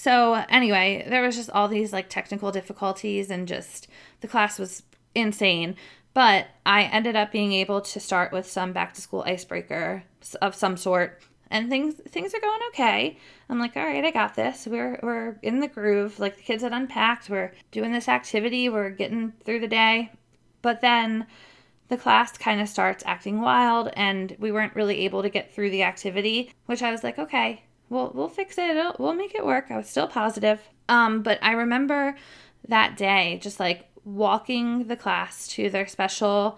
So, 0.02 0.44
anyway, 0.50 1.06
there 1.08 1.22
was 1.22 1.36
just 1.36 1.52
all 1.52 1.68
these 1.68 1.94
like 1.94 2.10
technical 2.10 2.52
difficulties 2.52 3.30
and 3.30 3.48
just 3.48 3.88
the 4.22 4.28
class 4.28 4.58
was 4.58 4.82
insane. 5.14 5.76
But 6.16 6.48
I 6.66 6.86
ended 6.86 7.16
up 7.16 7.32
being 7.32 7.54
able 7.54 7.82
to 7.82 8.00
start 8.00 8.32
with 8.32 8.50
some 8.50 8.74
back 8.74 8.96
to 8.96 9.02
school 9.02 9.24
icebreaker 9.28 10.04
of 10.42 10.56
some 10.56 10.76
sort. 10.76 11.22
And 11.52 11.70
things 11.70 12.02
things 12.10 12.34
are 12.34 12.40
going 12.40 12.60
okay. 12.70 13.20
I'm 13.48 13.60
like, 13.60 13.78
all 13.78 13.86
right, 13.86 14.04
I 14.04 14.10
got 14.10 14.34
this. 14.34 14.66
We're 14.66 15.00
we're 15.04 15.38
in 15.44 15.60
the 15.60 15.68
groove. 15.68 16.20
Like 16.20 16.36
the 16.36 16.42
kids 16.42 16.64
had 16.64 16.74
unpacked. 16.74 17.30
We're 17.30 17.54
doing 17.70 17.92
this 17.92 18.10
activity. 18.10 18.70
We're 18.70 18.90
getting 18.90 19.34
through 19.46 19.60
the 19.60 19.68
day. 19.68 20.12
But 20.64 20.82
then 20.82 21.28
the 21.90 21.98
class 21.98 22.36
kind 22.40 22.60
of 22.60 22.68
starts 22.68 23.04
acting 23.06 23.40
wild 23.40 23.92
and 23.94 24.36
we 24.40 24.52
weren't 24.52 24.76
really 24.76 25.02
able 25.02 25.22
to 25.22 25.30
get 25.30 25.54
through 25.54 25.70
the 25.70 25.84
activity, 25.84 26.56
which 26.66 26.82
I 26.82 26.90
was 26.90 27.04
like, 27.04 27.20
okay, 27.20 27.66
we'll 27.92 28.12
we'll 28.16 28.30
fix 28.30 28.58
it. 28.58 28.72
It'll, 28.72 28.96
we'll 28.98 29.14
make 29.14 29.36
it 29.36 29.46
work. 29.46 29.66
I 29.70 29.78
was 29.78 29.90
still 29.90 30.08
positive. 30.08 30.60
Um, 30.90 31.22
but 31.22 31.38
I 31.44 31.52
remember 31.52 32.16
that 32.68 32.98
day 32.98 33.40
just 33.44 33.60
like 33.60 33.88
walking 34.04 34.88
the 34.88 34.96
class 34.96 35.48
to 35.50 35.70
their 35.70 35.86
special 35.86 36.58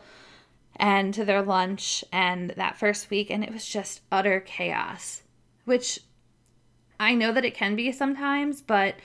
and 0.77 1.13
to 1.13 1.25
their 1.25 1.41
lunch 1.41 2.03
and 2.11 2.51
that 2.51 2.77
first 2.77 3.09
week 3.09 3.29
and 3.29 3.43
it 3.43 3.51
was 3.51 3.65
just 3.65 4.01
utter 4.11 4.39
chaos, 4.39 5.23
which 5.65 5.99
I 6.99 7.15
know 7.15 7.33
that 7.33 7.45
it 7.45 7.53
can 7.53 7.75
be 7.75 7.91
sometimes, 7.91 8.61
but 8.61 8.95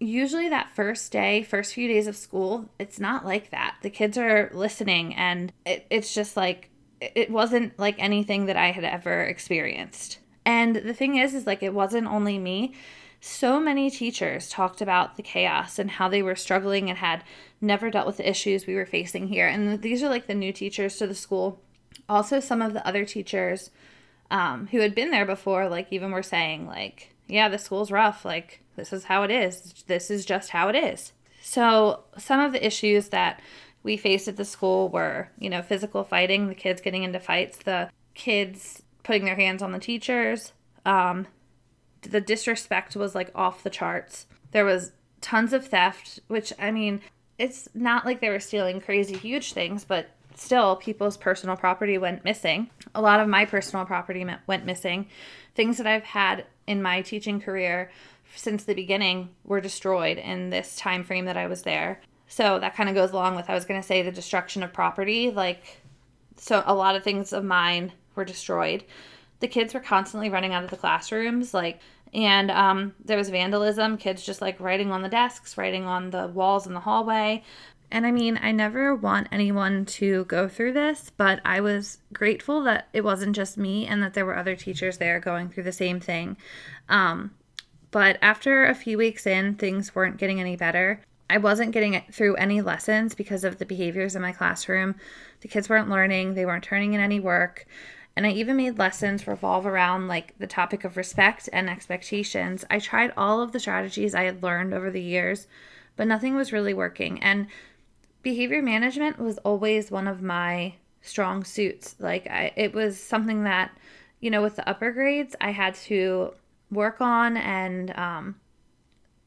usually 0.00 0.48
that 0.48 0.70
first 0.70 1.12
day, 1.12 1.42
first 1.42 1.74
few 1.74 1.86
days 1.86 2.06
of 2.06 2.16
school, 2.16 2.68
it's 2.78 2.98
not 2.98 3.24
like 3.24 3.50
that. 3.50 3.76
The 3.82 3.90
kids 3.90 4.16
are 4.16 4.50
listening 4.54 5.14
and 5.14 5.52
it, 5.66 5.86
it's 5.90 6.14
just 6.14 6.36
like 6.36 6.70
it 7.00 7.30
wasn't 7.30 7.78
like 7.78 7.96
anything 7.98 8.46
that 8.46 8.56
I 8.56 8.70
had 8.70 8.84
ever 8.84 9.22
experienced. 9.24 10.18
And 10.44 10.76
the 10.76 10.94
thing 10.94 11.16
is, 11.16 11.34
is 11.34 11.46
like 11.46 11.62
it 11.62 11.74
wasn't 11.74 12.06
only 12.06 12.38
me. 12.38 12.74
So 13.20 13.60
many 13.60 13.88
teachers 13.88 14.48
talked 14.48 14.80
about 14.80 15.16
the 15.16 15.22
chaos 15.22 15.78
and 15.78 15.90
how 15.90 16.08
they 16.08 16.22
were 16.22 16.34
struggling 16.34 16.88
and 16.88 16.98
had 16.98 17.22
never 17.60 17.90
dealt 17.90 18.06
with 18.06 18.16
the 18.16 18.28
issues 18.28 18.66
we 18.66 18.74
were 18.74 18.86
facing 18.86 19.28
here. 19.28 19.46
And 19.46 19.80
these 19.80 20.02
are 20.02 20.08
like 20.08 20.26
the 20.26 20.34
new 20.34 20.52
teachers 20.52 20.96
to 20.96 21.06
the 21.06 21.14
school. 21.14 21.60
Also, 22.08 22.40
some 22.40 22.60
of 22.60 22.72
the 22.72 22.84
other 22.86 23.04
teachers 23.04 23.70
um, 24.32 24.66
who 24.72 24.80
had 24.80 24.94
been 24.94 25.10
there 25.10 25.26
before, 25.26 25.68
like, 25.68 25.86
even 25.92 26.10
were 26.10 26.22
saying, 26.22 26.66
like, 26.66 27.14
yeah, 27.28 27.48
the 27.48 27.58
school's 27.58 27.92
rough. 27.92 28.24
Like, 28.24 28.60
this 28.74 28.92
is 28.92 29.04
how 29.04 29.22
it 29.22 29.30
is. 29.30 29.84
This 29.86 30.10
is 30.10 30.24
just 30.24 30.50
how 30.50 30.68
it 30.68 30.74
is. 30.74 31.12
So, 31.42 32.04
some 32.18 32.40
of 32.40 32.52
the 32.52 32.66
issues 32.66 33.10
that 33.10 33.40
we 33.82 33.96
faced 33.96 34.28
at 34.28 34.36
the 34.36 34.44
school 34.44 34.88
were, 34.88 35.28
you 35.38 35.50
know, 35.50 35.62
physical 35.62 36.02
fighting, 36.02 36.48
the 36.48 36.54
kids 36.54 36.80
getting 36.80 37.02
into 37.02 37.20
fights, 37.20 37.58
the 37.58 37.90
kids 38.14 38.81
putting 39.02 39.24
their 39.24 39.36
hands 39.36 39.62
on 39.62 39.72
the 39.72 39.78
teachers. 39.78 40.52
Um, 40.84 41.26
the 42.02 42.20
disrespect 42.20 42.96
was 42.96 43.14
like 43.14 43.30
off 43.34 43.62
the 43.62 43.70
charts. 43.70 44.26
There 44.50 44.64
was 44.64 44.92
tons 45.20 45.52
of 45.52 45.66
theft, 45.66 46.20
which 46.28 46.52
I 46.58 46.70
mean, 46.70 47.00
it's 47.38 47.68
not 47.74 48.04
like 48.04 48.20
they 48.20 48.28
were 48.28 48.40
stealing 48.40 48.80
crazy 48.80 49.16
huge 49.16 49.52
things, 49.52 49.84
but 49.84 50.10
still, 50.34 50.76
people's 50.76 51.16
personal 51.16 51.56
property 51.56 51.98
went 51.98 52.24
missing. 52.24 52.70
A 52.94 53.00
lot 53.00 53.20
of 53.20 53.28
my 53.28 53.44
personal 53.44 53.84
property 53.84 54.26
went 54.46 54.66
missing. 54.66 55.06
Things 55.54 55.78
that 55.78 55.86
I've 55.86 56.04
had 56.04 56.46
in 56.66 56.82
my 56.82 57.02
teaching 57.02 57.40
career 57.40 57.90
since 58.34 58.64
the 58.64 58.74
beginning 58.74 59.30
were 59.44 59.60
destroyed 59.60 60.18
in 60.18 60.50
this 60.50 60.76
time 60.76 61.04
frame 61.04 61.26
that 61.26 61.36
I 61.36 61.46
was 61.46 61.62
there. 61.62 62.00
So 62.28 62.58
that 62.58 62.74
kind 62.74 62.88
of 62.88 62.94
goes 62.94 63.10
along 63.10 63.36
with 63.36 63.50
I 63.50 63.54
was 63.54 63.66
going 63.66 63.80
to 63.80 63.86
say 63.86 64.02
the 64.02 64.10
destruction 64.10 64.62
of 64.62 64.72
property. 64.72 65.30
Like, 65.30 65.82
so 66.36 66.62
a 66.64 66.74
lot 66.74 66.96
of 66.96 67.04
things 67.04 67.32
of 67.32 67.44
mine 67.44 67.92
were 68.14 68.24
destroyed. 68.24 68.84
The 69.40 69.48
kids 69.48 69.74
were 69.74 69.80
constantly 69.80 70.30
running 70.30 70.52
out 70.52 70.64
of 70.64 70.70
the 70.70 70.76
classrooms, 70.76 71.52
like, 71.52 71.80
and 72.14 72.50
um, 72.50 72.94
there 73.04 73.16
was 73.16 73.30
vandalism. 73.30 73.96
Kids 73.96 74.24
just 74.24 74.40
like 74.40 74.60
writing 74.60 74.92
on 74.92 75.02
the 75.02 75.08
desks, 75.08 75.56
writing 75.56 75.84
on 75.84 76.10
the 76.10 76.28
walls 76.28 76.66
in 76.66 76.74
the 76.74 76.80
hallway. 76.80 77.42
And 77.90 78.06
I 78.06 78.10
mean, 78.10 78.38
I 78.42 78.52
never 78.52 78.94
want 78.94 79.28
anyone 79.30 79.84
to 79.84 80.24
go 80.24 80.48
through 80.48 80.72
this, 80.72 81.12
but 81.16 81.40
I 81.44 81.60
was 81.60 81.98
grateful 82.12 82.62
that 82.62 82.88
it 82.94 83.04
wasn't 83.04 83.36
just 83.36 83.58
me 83.58 83.86
and 83.86 84.02
that 84.02 84.14
there 84.14 84.24
were 84.24 84.36
other 84.36 84.56
teachers 84.56 84.96
there 84.96 85.20
going 85.20 85.50
through 85.50 85.64
the 85.64 85.72
same 85.72 86.00
thing. 86.00 86.38
Um, 86.88 87.32
but 87.90 88.18
after 88.22 88.64
a 88.64 88.74
few 88.74 88.96
weeks 88.96 89.26
in, 89.26 89.56
things 89.56 89.94
weren't 89.94 90.16
getting 90.16 90.40
any 90.40 90.56
better. 90.56 91.02
I 91.28 91.36
wasn't 91.36 91.72
getting 91.72 92.02
through 92.10 92.36
any 92.36 92.62
lessons 92.62 93.14
because 93.14 93.44
of 93.44 93.58
the 93.58 93.66
behaviors 93.66 94.16
in 94.16 94.22
my 94.22 94.32
classroom. 94.32 94.94
The 95.42 95.48
kids 95.48 95.68
weren't 95.68 95.90
learning, 95.90 96.32
they 96.32 96.46
weren't 96.46 96.64
turning 96.64 96.94
in 96.94 97.00
any 97.00 97.20
work. 97.20 97.66
And 98.16 98.26
I 98.26 98.30
even 98.30 98.56
made 98.56 98.78
lessons 98.78 99.26
revolve 99.26 99.66
around 99.66 100.08
like 100.08 100.38
the 100.38 100.46
topic 100.46 100.84
of 100.84 100.96
respect 100.96 101.48
and 101.52 101.70
expectations. 101.70 102.64
I 102.70 102.78
tried 102.78 103.12
all 103.16 103.40
of 103.40 103.52
the 103.52 103.60
strategies 103.60 104.14
I 104.14 104.24
had 104.24 104.42
learned 104.42 104.74
over 104.74 104.90
the 104.90 105.00
years, 105.00 105.46
but 105.96 106.06
nothing 106.06 106.34
was 106.34 106.52
really 106.52 106.74
working. 106.74 107.22
And 107.22 107.46
behavior 108.22 108.62
management 108.62 109.18
was 109.18 109.38
always 109.38 109.90
one 109.90 110.06
of 110.06 110.22
my 110.22 110.74
strong 111.00 111.42
suits. 111.44 111.96
Like 111.98 112.26
I, 112.28 112.52
it 112.56 112.74
was 112.74 112.98
something 112.98 113.44
that, 113.44 113.72
you 114.20 114.30
know, 114.30 114.42
with 114.42 114.56
the 114.56 114.68
upper 114.68 114.92
grades, 114.92 115.34
I 115.40 115.50
had 115.50 115.74
to 115.86 116.34
work 116.70 117.00
on 117.00 117.36
and, 117.36 117.96
um, 117.96 118.36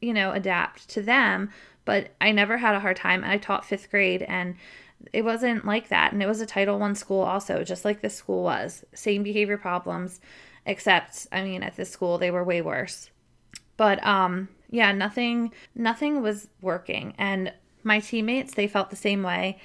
you 0.00 0.14
know, 0.14 0.32
adapt 0.32 0.88
to 0.90 1.02
them. 1.02 1.50
But 1.84 2.10
I 2.20 2.32
never 2.32 2.58
had 2.58 2.74
a 2.74 2.80
hard 2.80 2.96
time. 2.96 3.22
I 3.24 3.38
taught 3.38 3.64
fifth 3.64 3.90
grade 3.90 4.22
and 4.22 4.56
it 5.12 5.22
wasn't 5.22 5.64
like 5.64 5.88
that. 5.88 6.12
And 6.12 6.22
it 6.22 6.26
was 6.26 6.40
a 6.40 6.46
title 6.46 6.78
one 6.78 6.94
school 6.94 7.20
also 7.20 7.64
just 7.64 7.84
like 7.84 8.00
this 8.00 8.14
school 8.14 8.42
was. 8.42 8.84
Same 8.94 9.22
behavior 9.22 9.58
problems 9.58 10.20
except 10.68 11.28
i 11.30 11.44
mean 11.44 11.62
at 11.62 11.76
this 11.76 11.90
school 11.90 12.18
they 12.18 12.30
were 12.30 12.44
way 12.44 12.60
worse. 12.60 13.10
But 13.76 14.04
um 14.04 14.48
yeah 14.70 14.92
nothing 14.92 15.52
nothing 15.74 16.22
was 16.22 16.48
working. 16.60 17.14
And 17.18 17.52
my 17.82 18.00
teammates 18.00 18.54
they 18.54 18.68
felt 18.68 18.90
the 18.90 18.96
same 18.96 19.22
way. 19.22 19.58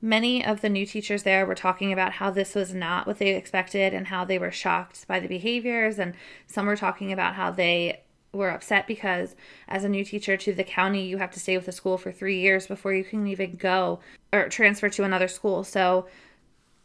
Many 0.00 0.44
of 0.44 0.60
the 0.60 0.68
new 0.68 0.86
teachers 0.86 1.24
there 1.24 1.44
were 1.44 1.56
talking 1.56 1.92
about 1.92 2.12
how 2.12 2.30
this 2.30 2.54
was 2.54 2.72
not 2.72 3.06
what 3.06 3.18
they 3.18 3.34
expected 3.34 3.92
and 3.92 4.06
how 4.06 4.24
they 4.24 4.38
were 4.38 4.52
shocked 4.52 5.06
by 5.08 5.18
the 5.18 5.26
behaviors. 5.26 5.98
And 5.98 6.14
some 6.46 6.66
were 6.66 6.76
talking 6.76 7.12
about 7.12 7.34
how 7.34 7.50
they 7.50 8.02
were 8.32 8.50
upset 8.50 8.86
because 8.86 9.34
as 9.68 9.84
a 9.84 9.88
new 9.88 10.04
teacher 10.04 10.36
to 10.36 10.52
the 10.52 10.64
county 10.64 11.06
you 11.06 11.18
have 11.18 11.30
to 11.30 11.40
stay 11.40 11.56
with 11.56 11.66
the 11.66 11.72
school 11.72 11.96
for 11.96 12.12
three 12.12 12.40
years 12.40 12.66
before 12.66 12.92
you 12.92 13.04
can 13.04 13.26
even 13.26 13.56
go 13.56 14.00
or 14.32 14.48
transfer 14.48 14.88
to 14.88 15.04
another 15.04 15.28
school. 15.28 15.64
So 15.64 16.06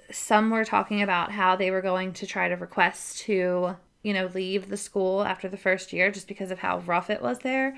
some 0.10 0.50
were 0.50 0.66
talking 0.66 1.02
about 1.02 1.32
how 1.32 1.56
they 1.56 1.72
were 1.72 1.82
going 1.82 2.14
to 2.14 2.28
try 2.28 2.48
to 2.48 2.56
request 2.56 3.20
to 3.20 3.76
you 4.04 4.14
know 4.14 4.30
leave 4.34 4.70
the 4.70 4.78
school 4.78 5.24
after 5.24 5.48
the 5.48 5.58
first 5.58 5.94
year 5.94 6.12
just 6.12 6.28
because 6.28 6.52
of 6.52 6.60
how 6.60 6.80
rough 6.80 7.10
it 7.10 7.22
was 7.22 7.40
there. 7.40 7.78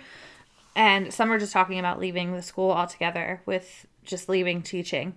And 0.75 1.13
some 1.13 1.29
were 1.29 1.39
just 1.39 1.53
talking 1.53 1.79
about 1.79 1.99
leaving 1.99 2.33
the 2.33 2.41
school 2.41 2.71
altogether 2.71 3.41
with 3.45 3.85
just 4.03 4.27
leaving 4.27 4.61
teaching. 4.61 5.15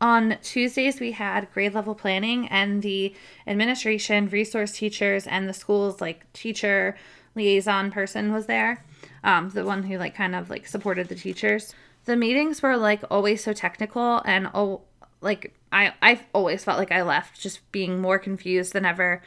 On 0.00 0.36
Tuesdays, 0.42 1.00
we 1.00 1.10
had 1.10 1.52
grade 1.52 1.74
level 1.74 1.94
planning, 1.94 2.46
and 2.48 2.82
the 2.82 3.14
administration, 3.48 4.28
resource 4.28 4.72
teachers, 4.72 5.26
and 5.26 5.48
the 5.48 5.52
school's 5.52 6.00
like 6.00 6.32
teacher 6.32 6.96
liaison 7.34 7.90
person 7.90 8.32
was 8.32 8.46
there, 8.46 8.84
um, 9.24 9.50
the 9.50 9.64
one 9.64 9.84
who 9.84 9.98
like 9.98 10.14
kind 10.14 10.34
of 10.34 10.50
like 10.50 10.66
supported 10.66 11.08
the 11.08 11.14
teachers. 11.14 11.74
the 12.04 12.16
meetings 12.16 12.62
were 12.62 12.76
like 12.76 13.02
always 13.10 13.44
so 13.44 13.52
technical 13.52 14.22
and 14.24 14.48
oh 14.54 14.80
like 15.20 15.54
I 15.72 15.92
I've 16.00 16.24
always 16.32 16.64
felt 16.64 16.78
like 16.78 16.92
I 16.92 17.02
left 17.02 17.40
just 17.40 17.70
being 17.72 18.00
more 18.00 18.18
confused 18.18 18.72
than 18.72 18.84
ever 18.84 19.22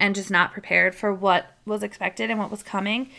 and 0.00 0.14
just 0.14 0.30
not 0.30 0.52
prepared 0.52 0.94
for 0.94 1.12
what 1.12 1.46
was 1.64 1.82
expected 1.82 2.30
and 2.30 2.38
what 2.38 2.50
was 2.50 2.62
coming. 2.62 3.10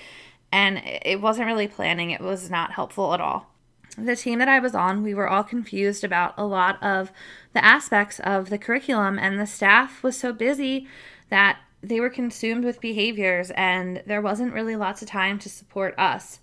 And 0.51 0.82
it 0.84 1.22
wasn't 1.22 1.48
really 1.48 1.68
planning. 1.68 2.12
It 2.12 2.22
was 2.22 2.50
not 2.50 2.72
helpful 2.72 3.13
at 3.13 3.22
all. 3.22 3.51
The 3.98 4.15
team 4.15 4.39
that 4.39 4.50
I 4.50 4.60
was 4.60 4.75
on, 4.75 5.04
we 5.04 5.13
were 5.13 5.27
all 5.27 5.44
confused 5.44 6.04
about 6.04 6.34
a 6.38 6.46
lot 6.46 6.82
of 6.84 7.12
the 7.54 7.63
aspects 7.63 8.20
of 8.20 8.50
the 8.50 8.58
curriculum, 8.58 9.18
and 9.18 9.39
the 9.39 9.48
staff 9.48 10.04
was 10.04 10.18
so 10.18 10.34
busy 10.34 10.88
that 11.30 11.60
they 11.89 12.00
were 12.00 12.10
consumed 12.10 12.65
with 12.65 12.82
behaviors, 12.82 13.51
and 13.51 14.01
there 14.06 14.22
wasn't 14.22 14.54
really 14.54 14.75
lots 14.75 15.01
of 15.01 15.08
time 15.08 15.39
to 15.39 15.50
support 15.50 15.94
us. 15.98 16.39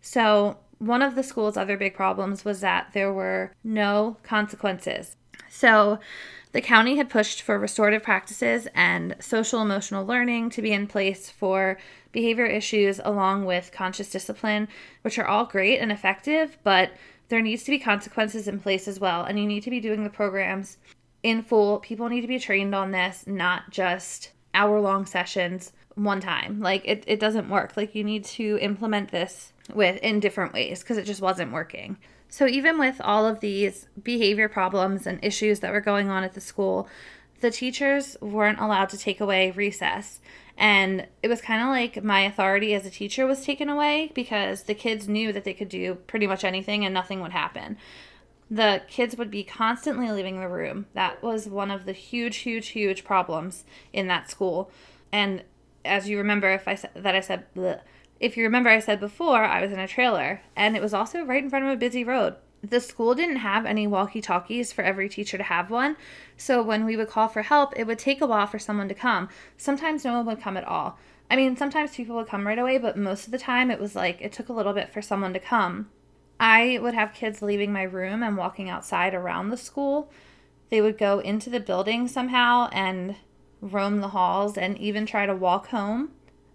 So, 0.00 0.58
one 0.78 1.02
of 1.02 1.14
the 1.14 1.22
school's 1.22 1.56
other 1.56 1.76
big 1.76 1.94
problems 1.94 2.44
was 2.44 2.60
that 2.60 2.90
there 2.92 3.12
were 3.12 3.52
no 3.62 4.16
consequences. 4.22 5.16
So, 5.48 5.98
the 6.52 6.60
county 6.60 6.96
had 6.96 7.10
pushed 7.10 7.42
for 7.42 7.58
restorative 7.58 8.02
practices 8.02 8.68
and 8.74 9.16
social 9.18 9.60
emotional 9.60 10.06
learning 10.06 10.50
to 10.50 10.62
be 10.62 10.72
in 10.72 10.86
place 10.86 11.28
for 11.28 11.78
behavior 12.12 12.46
issues 12.46 13.00
along 13.04 13.44
with 13.44 13.72
conscious 13.72 14.08
discipline, 14.08 14.68
which 15.02 15.18
are 15.18 15.26
all 15.26 15.46
great 15.46 15.78
and 15.78 15.90
effective, 15.90 16.56
but 16.62 16.92
there 17.28 17.42
needs 17.42 17.64
to 17.64 17.72
be 17.72 17.78
consequences 17.78 18.46
in 18.46 18.60
place 18.60 18.86
as 18.86 19.00
well. 19.00 19.24
And 19.24 19.38
you 19.38 19.46
need 19.46 19.64
to 19.64 19.70
be 19.70 19.80
doing 19.80 20.04
the 20.04 20.10
programs 20.10 20.78
in 21.24 21.42
full. 21.42 21.80
People 21.80 22.08
need 22.08 22.20
to 22.20 22.28
be 22.28 22.38
trained 22.38 22.74
on 22.74 22.92
this, 22.92 23.24
not 23.26 23.70
just 23.70 24.30
hour 24.54 24.80
long 24.80 25.06
sessions 25.06 25.72
one 25.94 26.20
time. 26.20 26.60
Like 26.60 26.82
it, 26.84 27.04
it 27.06 27.20
doesn't 27.20 27.48
work. 27.48 27.76
Like 27.76 27.94
you 27.94 28.04
need 28.04 28.24
to 28.24 28.58
implement 28.60 29.10
this 29.10 29.52
with 29.72 29.98
in 30.02 30.20
different 30.20 30.52
ways 30.52 30.80
because 30.80 30.98
it 30.98 31.04
just 31.04 31.20
wasn't 31.20 31.52
working. 31.52 31.98
So 32.28 32.46
even 32.46 32.78
with 32.78 33.00
all 33.00 33.26
of 33.26 33.40
these 33.40 33.86
behavior 34.02 34.48
problems 34.48 35.06
and 35.06 35.22
issues 35.22 35.60
that 35.60 35.72
were 35.72 35.80
going 35.80 36.08
on 36.08 36.24
at 36.24 36.34
the 36.34 36.40
school, 36.40 36.88
the 37.40 37.50
teachers 37.50 38.16
weren't 38.20 38.58
allowed 38.58 38.88
to 38.88 38.98
take 38.98 39.20
away 39.20 39.50
recess. 39.52 40.20
And 40.56 41.06
it 41.22 41.28
was 41.28 41.40
kind 41.40 41.62
of 41.62 41.68
like 41.68 42.02
my 42.02 42.22
authority 42.22 42.74
as 42.74 42.86
a 42.86 42.90
teacher 42.90 43.26
was 43.26 43.44
taken 43.44 43.68
away 43.68 44.10
because 44.14 44.64
the 44.64 44.74
kids 44.74 45.08
knew 45.08 45.32
that 45.32 45.44
they 45.44 45.54
could 45.54 45.68
do 45.68 45.96
pretty 46.06 46.26
much 46.26 46.44
anything 46.44 46.84
and 46.84 46.94
nothing 46.94 47.20
would 47.20 47.32
happen. 47.32 47.76
The 48.50 48.82
kids 48.88 49.16
would 49.16 49.30
be 49.30 49.42
constantly 49.42 50.10
leaving 50.10 50.40
the 50.40 50.48
room. 50.48 50.86
That 50.94 51.22
was 51.22 51.48
one 51.48 51.70
of 51.70 51.86
the 51.86 51.92
huge, 51.92 52.38
huge, 52.38 52.68
huge 52.68 53.04
problems 53.04 53.64
in 53.92 54.06
that 54.08 54.30
school. 54.30 54.70
And 55.10 55.42
as 55.84 56.08
you 56.08 56.18
remember, 56.18 56.50
if 56.50 56.68
I 56.68 56.74
said 56.74 56.90
that 56.94 57.14
I 57.14 57.20
said 57.20 57.46
bleh, 57.54 57.80
if 58.20 58.36
you 58.36 58.44
remember, 58.44 58.70
I 58.70 58.78
said 58.78 59.00
before, 59.00 59.44
I 59.44 59.60
was 59.60 59.72
in 59.72 59.78
a 59.78 59.88
trailer, 59.88 60.40
and 60.56 60.76
it 60.76 60.82
was 60.82 60.94
also 60.94 61.24
right 61.24 61.42
in 61.42 61.50
front 61.50 61.64
of 61.64 61.70
a 61.72 61.76
busy 61.76 62.04
road. 62.04 62.36
The 62.62 62.80
school 62.80 63.14
didn't 63.14 63.36
have 63.36 63.66
any 63.66 63.86
walkie 63.86 64.22
talkies 64.22 64.72
for 64.72 64.82
every 64.82 65.08
teacher 65.08 65.36
to 65.36 65.44
have 65.44 65.70
one, 65.70 65.96
so 66.36 66.62
when 66.62 66.86
we 66.86 66.96
would 66.96 67.10
call 67.10 67.28
for 67.28 67.42
help, 67.42 67.74
it 67.76 67.86
would 67.86 67.98
take 67.98 68.20
a 68.20 68.26
while 68.26 68.46
for 68.46 68.58
someone 68.58 68.88
to 68.88 68.94
come. 68.94 69.28
Sometimes 69.58 70.04
no 70.04 70.14
one 70.14 70.26
would 70.26 70.40
come 70.40 70.56
at 70.56 70.64
all. 70.64 70.98
I 71.30 71.36
mean, 71.36 71.56
sometimes 71.56 71.96
people 71.96 72.16
would 72.16 72.28
come 72.28 72.46
right 72.46 72.58
away, 72.58 72.78
but 72.78 72.96
most 72.96 73.26
of 73.26 73.32
the 73.32 73.38
time 73.38 73.70
it 73.70 73.80
was 73.80 73.94
like 73.94 74.20
it 74.20 74.32
took 74.32 74.48
a 74.48 74.54
little 74.54 74.72
bit 74.72 74.90
for 74.92 75.02
someone 75.02 75.34
to 75.34 75.40
come. 75.40 75.90
I 76.38 76.78
would 76.82 76.94
have 76.94 77.14
kids 77.14 77.42
leaving 77.42 77.72
my 77.72 77.82
room 77.82 78.22
and 78.22 78.36
walking 78.36 78.68
outside 78.68 79.14
around 79.14 79.50
the 79.50 79.56
school. 79.56 80.10
They 80.70 80.80
would 80.80 80.98
go 80.98 81.20
into 81.20 81.50
the 81.50 81.60
building 81.60 82.08
somehow 82.08 82.68
and 82.72 83.16
roam 83.60 84.00
the 84.00 84.08
halls 84.08 84.58
and 84.58 84.76
even 84.78 85.06
try 85.06 85.26
to 85.26 85.34
walk 85.34 85.68
home 85.68 86.10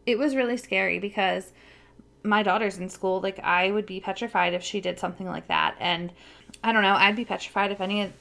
it 0.10 0.18
was 0.18 0.36
really 0.36 0.58
scary 0.58 0.98
because 0.98 1.52
my 2.24 2.42
daughter's 2.44 2.78
in 2.78 2.90
school. 2.90 3.22
Like, 3.22 3.40
I 3.40 3.72
would 3.72 3.86
be 3.86 4.00
petrified 4.00 4.54
if 4.54 4.64
she 4.64 4.82
did 4.82 5.00
something 5.00 5.28
like 5.28 5.48
that. 5.48 5.76
And 5.80 6.12
I 6.64 6.74
don't 6.74 6.82
know, 6.82 6.96
I'd 6.96 7.16
be 7.16 7.26
petrified 7.26 7.72
if 7.72 7.80
any 7.80 8.02
of 8.02 8.12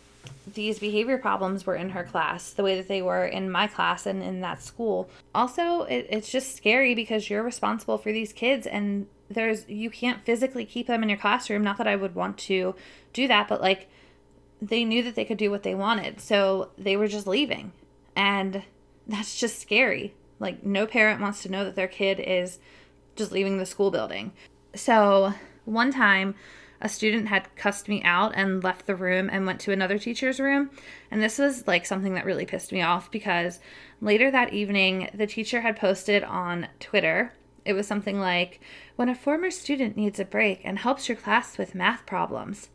these 0.52 0.78
behavior 0.78 1.16
problems 1.16 1.64
were 1.64 1.74
in 1.74 1.90
her 1.90 2.04
class 2.04 2.50
the 2.50 2.62
way 2.62 2.76
that 2.76 2.88
they 2.88 3.00
were 3.00 3.24
in 3.24 3.50
my 3.50 3.66
class 3.66 4.06
and 4.06 4.22
in 4.22 4.42
that 4.42 4.62
school. 4.62 5.08
Also, 5.34 5.82
it, 5.82 6.06
it's 6.10 6.30
just 6.30 6.56
scary 6.56 6.94
because 6.94 7.30
you're 7.30 7.42
responsible 7.42 7.96
for 7.96 8.12
these 8.12 8.32
kids 8.32 8.66
and 8.66 9.06
there's 9.30 9.68
you 9.68 9.90
can't 9.90 10.24
physically 10.24 10.64
keep 10.64 10.86
them 10.86 11.02
in 11.02 11.08
your 11.08 11.18
classroom. 11.18 11.62
Not 11.62 11.78
that 11.78 11.86
I 11.86 11.96
would 11.96 12.14
want 12.14 12.38
to 12.38 12.74
do 13.12 13.28
that, 13.28 13.48
but 13.48 13.60
like 13.60 13.88
they 14.60 14.84
knew 14.84 15.02
that 15.02 15.14
they 15.14 15.24
could 15.24 15.38
do 15.38 15.50
what 15.50 15.62
they 15.62 15.74
wanted. 15.74 16.20
So 16.20 16.70
they 16.76 16.96
were 16.96 17.08
just 17.08 17.26
leaving. 17.26 17.72
And 18.16 18.62
that's 19.06 19.38
just 19.38 19.60
scary. 19.60 20.14
Like, 20.40 20.64
no 20.64 20.86
parent 20.86 21.20
wants 21.20 21.42
to 21.42 21.50
know 21.50 21.64
that 21.64 21.74
their 21.74 21.88
kid 21.88 22.20
is 22.20 22.58
just 23.16 23.32
leaving 23.32 23.58
the 23.58 23.66
school 23.66 23.90
building. 23.90 24.32
So, 24.74 25.34
one 25.64 25.92
time, 25.92 26.34
a 26.80 26.88
student 26.88 27.28
had 27.28 27.54
cussed 27.56 27.88
me 27.88 28.02
out 28.04 28.32
and 28.36 28.62
left 28.62 28.86
the 28.86 28.94
room 28.94 29.28
and 29.32 29.46
went 29.46 29.60
to 29.60 29.72
another 29.72 29.98
teacher's 29.98 30.38
room. 30.38 30.70
And 31.10 31.20
this 31.20 31.38
was 31.38 31.66
like 31.66 31.84
something 31.84 32.14
that 32.14 32.24
really 32.24 32.46
pissed 32.46 32.70
me 32.70 32.82
off 32.82 33.10
because 33.10 33.58
later 34.00 34.30
that 34.30 34.52
evening, 34.52 35.10
the 35.12 35.26
teacher 35.26 35.62
had 35.62 35.76
posted 35.76 36.22
on 36.22 36.68
Twitter. 36.78 37.32
It 37.64 37.72
was 37.72 37.86
something 37.86 38.18
like, 38.18 38.60
When 38.96 39.08
a 39.08 39.14
former 39.14 39.50
student 39.50 39.96
needs 39.96 40.18
a 40.18 40.24
break 40.24 40.60
and 40.64 40.78
helps 40.78 41.08
your 41.08 41.16
class 41.16 41.58
with 41.58 41.74
math 41.74 42.06
problems. 42.06 42.70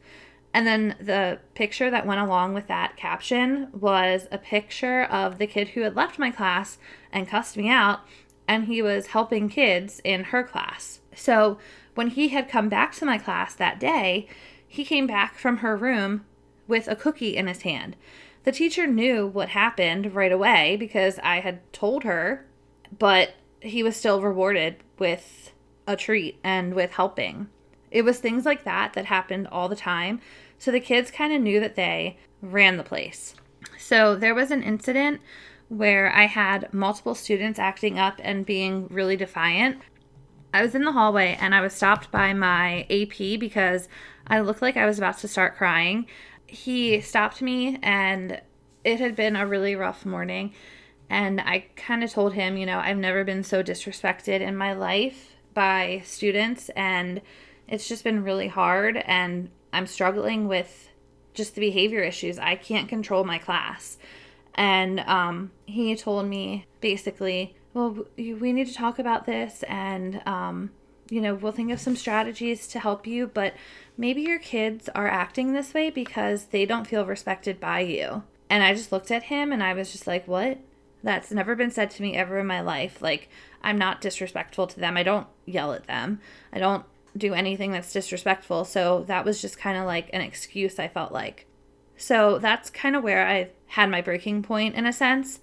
And 0.54 0.68
then 0.68 0.96
the 1.00 1.40
picture 1.56 1.90
that 1.90 2.06
went 2.06 2.22
along 2.22 2.54
with 2.54 2.68
that 2.68 2.96
caption 2.96 3.70
was 3.74 4.28
a 4.32 4.38
picture 4.38 5.04
of 5.04 5.40
the 5.40 5.48
kid 5.48 5.70
who 5.70 5.82
had 5.82 5.96
left 5.96 6.20
my 6.20 6.30
class 6.30 6.78
and 7.12 7.28
cussed 7.28 7.58
me 7.58 7.70
out, 7.70 8.02
and 8.48 8.66
he 8.66 8.82
was 8.82 9.08
helping 9.08 9.50
kids 9.50 10.00
in 10.04 10.26
her 10.26 10.44
class. 10.44 11.00
So 11.16 11.58
when 11.96 12.10
he 12.10 12.30
had 12.30 12.50
come 12.50 12.70
back 12.70 12.94
to 12.96 13.06
my 13.06 13.18
class 13.18 13.56
that 13.56 13.80
day, 13.80 14.28
he 14.68 14.86
came 14.86 15.08
back 15.08 15.38
from 15.38 15.58
her 15.58 15.76
room 15.76 16.26
with 16.68 16.88
a 16.88 16.96
cookie 16.96 17.36
in 17.36 17.48
his 17.48 17.62
hand. 17.64 17.96
The 18.44 18.52
teacher 18.52 18.86
knew 18.86 19.26
what 19.26 19.50
happened 19.50 20.14
right 20.14 20.32
away 20.32 20.76
because 20.78 21.20
I 21.20 21.40
had 21.40 21.62
told 21.74 22.04
her, 22.04 22.46
but 22.98 23.36
he 23.64 23.84
was 23.84 23.96
still 23.96 24.22
rewarded 24.22 24.78
with 25.00 25.52
a 25.88 25.96
treat 25.96 26.40
and 26.44 26.74
with 26.74 26.92
helping. 26.92 27.48
It 27.92 28.04
was 28.04 28.20
things 28.20 28.46
like 28.46 28.64
that 28.64 28.94
that 28.94 29.06
happened 29.06 29.48
all 29.48 29.70
the 29.70 29.76
time 29.76 30.22
so 30.64 30.72
the 30.72 30.80
kids 30.80 31.12
kind 31.12 31.34
of 31.34 31.42
knew 31.42 31.60
that 31.60 31.76
they 31.76 32.16
ran 32.42 32.78
the 32.78 32.86
place. 32.86 33.36
So 33.78 34.16
there 34.16 34.34
was 34.34 34.50
an 34.50 34.64
incident 34.64 35.20
where 35.68 36.10
I 36.10 36.26
had 36.26 36.74
multiple 36.74 37.16
students 37.16 37.60
acting 37.60 38.00
up 38.00 38.22
and 38.24 38.46
being 38.46 38.88
really 38.88 39.18
defiant. 39.18 39.82
I 40.54 40.62
was 40.62 40.74
in 40.74 40.86
the 40.86 40.94
hallway 40.94 41.38
and 41.38 41.54
I 41.54 41.60
was 41.60 41.74
stopped 41.74 42.12
by 42.12 42.32
my 42.32 42.88
AP 42.90 43.38
because 43.42 43.90
I 44.26 44.40
looked 44.40 44.62
like 44.62 44.78
I 44.78 44.86
was 44.86 44.98
about 44.98 45.18
to 45.18 45.28
start 45.28 45.58
crying. 45.58 46.08
He 46.48 47.02
stopped 47.02 47.42
me 47.42 47.78
and 47.84 48.40
it 48.86 49.02
had 49.02 49.18
been 49.18 49.36
a 49.36 49.46
really 49.46 49.76
rough 49.76 50.06
morning. 50.06 50.54
And 51.14 51.40
I 51.40 51.66
kind 51.76 52.04
of 52.04 52.12
told 52.12 52.34
him, 52.34 52.58
you 52.58 52.66
know, 52.66 52.80
I've 52.80 52.98
never 52.98 53.24
been 53.24 53.44
so 53.44 53.62
disrespected 53.62 54.42
in 54.42 54.58
my 54.58 54.74
life 54.74 55.36
by 55.54 56.02
students 56.04 56.70
and 56.70 57.22
it's 57.68 57.88
just 57.88 58.04
been 58.04 58.24
really 58.24 58.48
hard 58.48 58.98
and 58.98 59.52
I'm 59.72 59.86
struggling 59.86 60.48
with 60.48 60.90
just 61.36 61.54
the 61.54 61.62
behavior 61.62 62.02
issues. 62.02 62.40
I 62.40 62.56
can't 62.56 62.90
control 62.90 63.26
my 63.26 63.38
class. 63.38 64.00
And 64.56 65.02
um, 65.02 65.52
he 65.68 65.96
told 65.96 66.26
me 66.26 66.66
basically, 66.82 67.56
well, 67.76 68.08
we 68.18 68.52
need 68.52 68.66
to 68.66 68.74
talk 68.74 68.98
about 68.98 69.28
this 69.28 69.62
and, 69.70 70.20
um, 70.26 70.72
you 71.12 71.22
know, 71.22 71.36
we'll 71.36 71.52
think 71.52 71.72
of 71.72 71.80
some 71.80 71.96
strategies 71.96 72.66
to 72.70 72.80
help 72.80 73.06
you, 73.06 73.28
but 73.28 73.54
maybe 73.96 74.24
your 74.24 74.40
kids 74.40 74.90
are 74.96 75.08
acting 75.08 75.54
this 75.54 75.76
way 75.76 75.92
because 75.92 76.46
they 76.46 76.66
don't 76.66 76.88
feel 76.88 77.06
respected 77.06 77.60
by 77.60 77.82
you. 77.82 78.24
And 78.50 78.64
I 78.64 78.74
just 78.74 78.92
looked 78.92 79.12
at 79.12 79.24
him 79.24 79.52
and 79.52 79.62
I 79.62 79.76
was 79.76 79.92
just 79.92 80.08
like, 80.08 80.28
what? 80.28 80.58
That's 81.04 81.32
never 81.32 81.56
been 81.56 81.72
said 81.72 81.92
to 81.92 82.02
me 82.02 82.16
ever 82.16 82.40
in 82.40 82.48
my 82.48 82.62
life. 82.62 83.02
Like, 83.02 83.30
I'm 83.62 83.78
not 83.78 84.02
disrespectful 84.02 84.68
to 84.68 84.80
them. 84.80 84.98
I 84.98 85.04
don't 85.04 85.28
yell 85.46 85.74
at 85.74 85.88
them. 85.88 86.22
I 86.52 86.60
don't 86.60 86.86
do 87.16 87.34
anything 87.34 87.72
that's 87.72 87.94
disrespectful. 87.94 88.66
So 88.66 89.04
that 89.08 89.26
was 89.26 89.42
just 89.42 89.60
kind 89.60 89.78
of 89.78 89.86
like 89.86 90.10
an 90.14 90.22
excuse, 90.22 90.80
I 90.80 90.88
felt 90.88 91.12
like. 91.12 91.46
So 91.98 92.40
that's 92.40 92.70
kind 92.70 92.96
of 92.96 93.04
where 93.04 93.28
I 93.28 93.50
had 93.68 93.90
my 93.90 94.02
breaking 94.02 94.44
point 94.44 94.76
in 94.76 94.86
a 94.86 94.94
sense. 94.94 95.40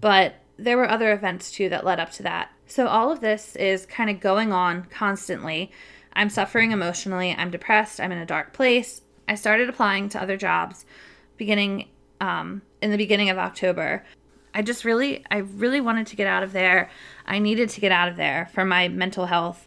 But 0.00 0.36
there 0.58 0.76
were 0.76 0.90
other 0.90 1.12
events 1.12 1.50
too 1.50 1.68
that 1.68 1.84
led 1.84 2.00
up 2.00 2.10
to 2.12 2.22
that. 2.24 2.50
So 2.66 2.86
all 2.86 3.10
of 3.10 3.20
this 3.20 3.56
is 3.56 3.86
kind 3.86 4.10
of 4.10 4.20
going 4.20 4.52
on 4.52 4.84
constantly. 4.84 5.70
I'm 6.12 6.30
suffering 6.30 6.72
emotionally. 6.72 7.34
I'm 7.36 7.50
depressed. 7.50 8.00
I'm 8.00 8.12
in 8.12 8.18
a 8.18 8.26
dark 8.26 8.52
place. 8.52 9.02
I 9.28 9.34
started 9.34 9.68
applying 9.68 10.08
to 10.10 10.22
other 10.22 10.36
jobs 10.36 10.84
beginning 11.36 11.88
um, 12.20 12.62
in 12.80 12.90
the 12.90 12.96
beginning 12.96 13.30
of 13.30 13.38
October. 13.38 14.04
I 14.54 14.62
just 14.62 14.84
really, 14.84 15.24
I 15.30 15.38
really 15.38 15.80
wanted 15.80 16.06
to 16.06 16.16
get 16.16 16.28
out 16.28 16.44
of 16.44 16.52
there. 16.52 16.88
I 17.26 17.40
needed 17.40 17.68
to 17.70 17.80
get 17.80 17.92
out 17.92 18.08
of 18.08 18.16
there 18.16 18.48
for 18.54 18.64
my 18.64 18.88
mental 18.88 19.26
health. 19.26 19.66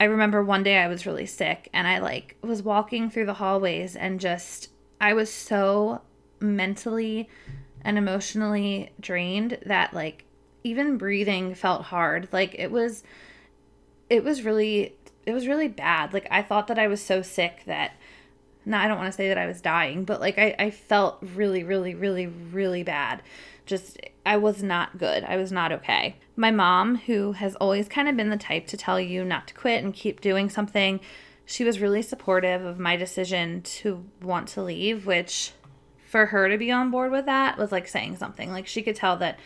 I 0.00 0.04
remember 0.04 0.42
one 0.42 0.62
day 0.62 0.78
I 0.78 0.88
was 0.88 1.06
really 1.06 1.26
sick 1.26 1.68
and 1.72 1.86
I 1.86 1.98
like 1.98 2.36
was 2.42 2.62
walking 2.62 3.10
through 3.10 3.26
the 3.26 3.34
hallways 3.34 3.94
and 3.94 4.18
just 4.18 4.70
I 5.00 5.12
was 5.12 5.30
so 5.30 6.00
mentally 6.40 7.28
and 7.82 7.98
emotionally 7.98 8.90
drained 8.98 9.58
that 9.66 9.94
like 9.94 10.24
even 10.64 10.96
breathing 10.96 11.54
felt 11.54 11.82
hard. 11.82 12.28
Like 12.32 12.56
it 12.58 12.70
was 12.70 13.04
it 14.10 14.24
was 14.24 14.42
really 14.42 14.96
it 15.24 15.32
was 15.32 15.46
really 15.46 15.68
bad. 15.68 16.12
Like 16.12 16.26
I 16.30 16.42
thought 16.42 16.66
that 16.66 16.78
I 16.78 16.88
was 16.88 17.00
so 17.00 17.22
sick 17.22 17.62
that 17.66 17.92
no, 18.64 18.76
I 18.78 18.86
don't 18.86 18.98
want 18.98 19.12
to 19.12 19.16
say 19.16 19.28
that 19.28 19.38
I 19.38 19.46
was 19.46 19.60
dying, 19.60 20.04
but 20.04 20.20
like 20.20 20.38
I, 20.38 20.54
I 20.58 20.70
felt 20.70 21.18
really, 21.34 21.64
really, 21.64 21.94
really, 21.94 22.26
really 22.26 22.82
bad. 22.82 23.22
Just, 23.66 23.98
I 24.26 24.36
was 24.36 24.62
not 24.62 24.98
good. 24.98 25.24
I 25.24 25.36
was 25.36 25.52
not 25.52 25.72
okay. 25.72 26.16
My 26.36 26.50
mom, 26.50 26.96
who 26.96 27.32
has 27.32 27.54
always 27.56 27.88
kind 27.88 28.08
of 28.08 28.16
been 28.16 28.30
the 28.30 28.36
type 28.36 28.66
to 28.68 28.76
tell 28.76 29.00
you 29.00 29.24
not 29.24 29.48
to 29.48 29.54
quit 29.54 29.84
and 29.84 29.94
keep 29.94 30.20
doing 30.20 30.48
something, 30.50 31.00
she 31.44 31.64
was 31.64 31.80
really 31.80 32.02
supportive 32.02 32.64
of 32.64 32.78
my 32.78 32.96
decision 32.96 33.62
to 33.62 34.04
want 34.20 34.48
to 34.48 34.62
leave, 34.62 35.06
which 35.06 35.52
for 36.08 36.26
her 36.26 36.48
to 36.48 36.58
be 36.58 36.70
on 36.70 36.90
board 36.90 37.10
with 37.10 37.26
that 37.26 37.56
was 37.58 37.72
like 37.72 37.88
saying 37.88 38.16
something. 38.16 38.52
Like 38.52 38.66
she 38.66 38.82
could 38.82 38.96
tell 38.96 39.16
that 39.18 39.38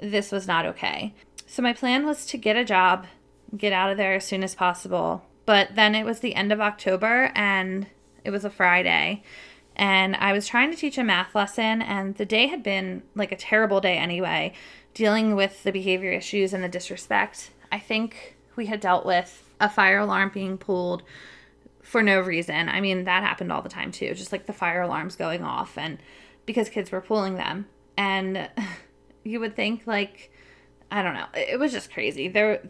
this 0.00 0.32
was 0.32 0.46
not 0.46 0.66
okay. 0.66 1.14
So 1.46 1.62
my 1.62 1.72
plan 1.72 2.06
was 2.06 2.26
to 2.26 2.36
get 2.36 2.56
a 2.56 2.64
job, 2.64 3.06
get 3.56 3.72
out 3.72 3.90
of 3.90 3.96
there 3.96 4.14
as 4.14 4.24
soon 4.24 4.42
as 4.42 4.54
possible. 4.54 5.24
But 5.44 5.74
then 5.74 5.94
it 5.94 6.04
was 6.04 6.20
the 6.20 6.34
end 6.34 6.52
of 6.52 6.60
October 6.60 7.32
and 7.34 7.86
it 8.24 8.30
was 8.30 8.44
a 8.44 8.50
Friday. 8.50 9.22
And 9.76 10.16
I 10.16 10.32
was 10.32 10.46
trying 10.46 10.70
to 10.70 10.76
teach 10.76 10.98
a 10.98 11.04
math 11.04 11.34
lesson, 11.34 11.80
and 11.82 12.16
the 12.16 12.26
day 12.26 12.46
had 12.46 12.62
been 12.62 13.02
like 13.14 13.32
a 13.32 13.36
terrible 13.36 13.80
day 13.80 13.96
anyway, 13.96 14.52
dealing 14.94 15.34
with 15.34 15.62
the 15.62 15.72
behavior 15.72 16.12
issues 16.12 16.52
and 16.52 16.62
the 16.62 16.68
disrespect. 16.68 17.50
I 17.70 17.78
think 17.78 18.36
we 18.54 18.66
had 18.66 18.80
dealt 18.80 19.06
with 19.06 19.50
a 19.60 19.68
fire 19.68 19.98
alarm 19.98 20.30
being 20.34 20.58
pulled 20.58 21.02
for 21.82 22.02
no 22.02 22.20
reason. 22.20 22.68
I 22.68 22.80
mean, 22.80 23.04
that 23.04 23.22
happened 23.22 23.50
all 23.50 23.62
the 23.62 23.68
time 23.68 23.92
too, 23.92 24.14
just 24.14 24.32
like 24.32 24.46
the 24.46 24.52
fire 24.52 24.82
alarms 24.82 25.16
going 25.16 25.42
off, 25.42 25.78
and 25.78 25.98
because 26.44 26.68
kids 26.68 26.90
were 26.90 27.00
pulling 27.00 27.36
them. 27.36 27.66
And 27.96 28.48
you 29.24 29.40
would 29.40 29.56
think, 29.56 29.86
like, 29.86 30.30
I 30.90 31.02
don't 31.02 31.14
know, 31.14 31.26
it 31.34 31.58
was 31.58 31.72
just 31.72 31.92
crazy. 31.92 32.28
There, 32.28 32.62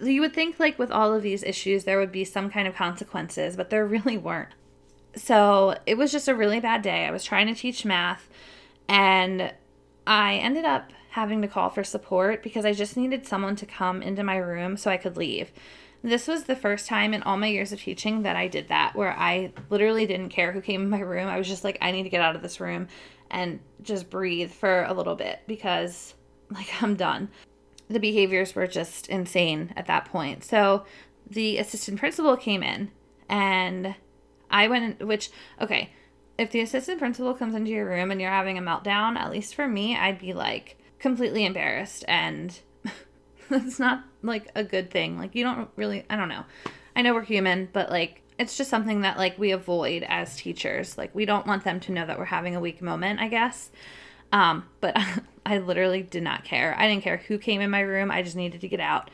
you 0.00 0.20
would 0.20 0.34
think 0.34 0.58
like 0.58 0.78
with 0.78 0.90
all 0.90 1.14
of 1.14 1.22
these 1.22 1.42
issues 1.42 1.84
there 1.84 1.98
would 1.98 2.12
be 2.12 2.24
some 2.24 2.50
kind 2.50 2.68
of 2.68 2.74
consequences 2.74 3.56
but 3.56 3.70
there 3.70 3.86
really 3.86 4.18
weren't 4.18 4.50
so 5.16 5.76
it 5.86 5.96
was 5.96 6.12
just 6.12 6.28
a 6.28 6.34
really 6.34 6.60
bad 6.60 6.82
day. 6.82 7.04
I 7.06 7.10
was 7.10 7.24
trying 7.24 7.46
to 7.48 7.54
teach 7.54 7.84
math 7.84 8.28
and 8.88 9.52
i 10.06 10.34
ended 10.34 10.64
up 10.64 10.92
having 11.10 11.42
to 11.42 11.48
call 11.48 11.70
for 11.70 11.84
support 11.84 12.42
because 12.42 12.64
i 12.64 12.72
just 12.72 12.96
needed 12.96 13.26
someone 13.26 13.56
to 13.56 13.66
come 13.66 14.02
into 14.02 14.22
my 14.22 14.36
room 14.36 14.76
so 14.76 14.90
i 14.90 14.96
could 14.96 15.16
leave. 15.16 15.50
This 16.04 16.26
was 16.26 16.44
the 16.44 16.56
first 16.56 16.88
time 16.88 17.14
in 17.14 17.22
all 17.22 17.36
my 17.36 17.46
years 17.46 17.72
of 17.72 17.80
teaching 17.80 18.22
that 18.22 18.36
i 18.36 18.48
did 18.48 18.68
that 18.68 18.94
where 18.94 19.16
i 19.16 19.52
literally 19.70 20.06
didn't 20.06 20.30
care 20.30 20.52
who 20.52 20.60
came 20.60 20.82
in 20.82 20.90
my 20.90 21.00
room. 21.00 21.28
I 21.28 21.38
was 21.38 21.48
just 21.48 21.64
like 21.64 21.78
i 21.80 21.90
need 21.90 22.02
to 22.04 22.08
get 22.08 22.20
out 22.20 22.36
of 22.36 22.42
this 22.42 22.60
room 22.60 22.88
and 23.30 23.60
just 23.82 24.10
breathe 24.10 24.50
for 24.50 24.84
a 24.84 24.92
little 24.92 25.14
bit 25.14 25.40
because 25.46 26.14
like 26.50 26.70
i'm 26.82 26.96
done. 26.96 27.28
The 27.88 28.00
behaviors 28.00 28.54
were 28.54 28.66
just 28.66 29.08
insane 29.08 29.72
at 29.76 29.86
that 29.86 30.06
point. 30.06 30.44
So 30.44 30.84
the 31.28 31.58
assistant 31.58 31.98
principal 31.98 32.36
came 32.36 32.62
in 32.62 32.90
and 33.28 33.94
I 34.52 34.68
went, 34.68 35.00
in, 35.00 35.06
which, 35.06 35.30
okay, 35.60 35.90
if 36.38 36.50
the 36.50 36.60
assistant 36.60 36.98
principal 36.98 37.34
comes 37.34 37.54
into 37.54 37.70
your 37.70 37.86
room 37.86 38.10
and 38.10 38.20
you're 38.20 38.30
having 38.30 38.58
a 38.58 38.62
meltdown, 38.62 39.16
at 39.16 39.30
least 39.30 39.54
for 39.54 39.66
me, 39.66 39.96
I'd 39.96 40.18
be 40.18 40.32
like 40.32 40.78
completely 40.98 41.44
embarrassed. 41.44 42.04
And 42.06 42.58
that's 43.50 43.78
not 43.78 44.04
like 44.22 44.48
a 44.54 44.64
good 44.64 44.90
thing. 44.90 45.18
Like, 45.18 45.34
you 45.34 45.44
don't 45.44 45.68
really, 45.76 46.04
I 46.08 46.16
don't 46.16 46.28
know. 46.28 46.44
I 46.94 47.02
know 47.02 47.14
we're 47.14 47.22
human, 47.22 47.68
but 47.72 47.90
like, 47.90 48.22
it's 48.38 48.56
just 48.56 48.70
something 48.70 49.02
that 49.02 49.18
like 49.18 49.38
we 49.38 49.52
avoid 49.52 50.04
as 50.08 50.36
teachers. 50.36 50.98
Like, 50.98 51.14
we 51.14 51.24
don't 51.24 51.46
want 51.46 51.64
them 51.64 51.80
to 51.80 51.92
know 51.92 52.06
that 52.06 52.18
we're 52.18 52.24
having 52.26 52.56
a 52.56 52.60
weak 52.60 52.82
moment, 52.82 53.20
I 53.20 53.28
guess. 53.28 53.70
Um, 54.32 54.68
but 54.80 54.96
I 55.46 55.58
literally 55.58 56.02
did 56.02 56.22
not 56.22 56.44
care. 56.44 56.74
I 56.78 56.88
didn't 56.88 57.04
care 57.04 57.18
who 57.18 57.38
came 57.38 57.60
in 57.60 57.70
my 57.70 57.80
room. 57.80 58.10
I 58.10 58.22
just 58.22 58.36
needed 58.36 58.60
to 58.60 58.68
get 58.68 58.80
out. 58.80 59.10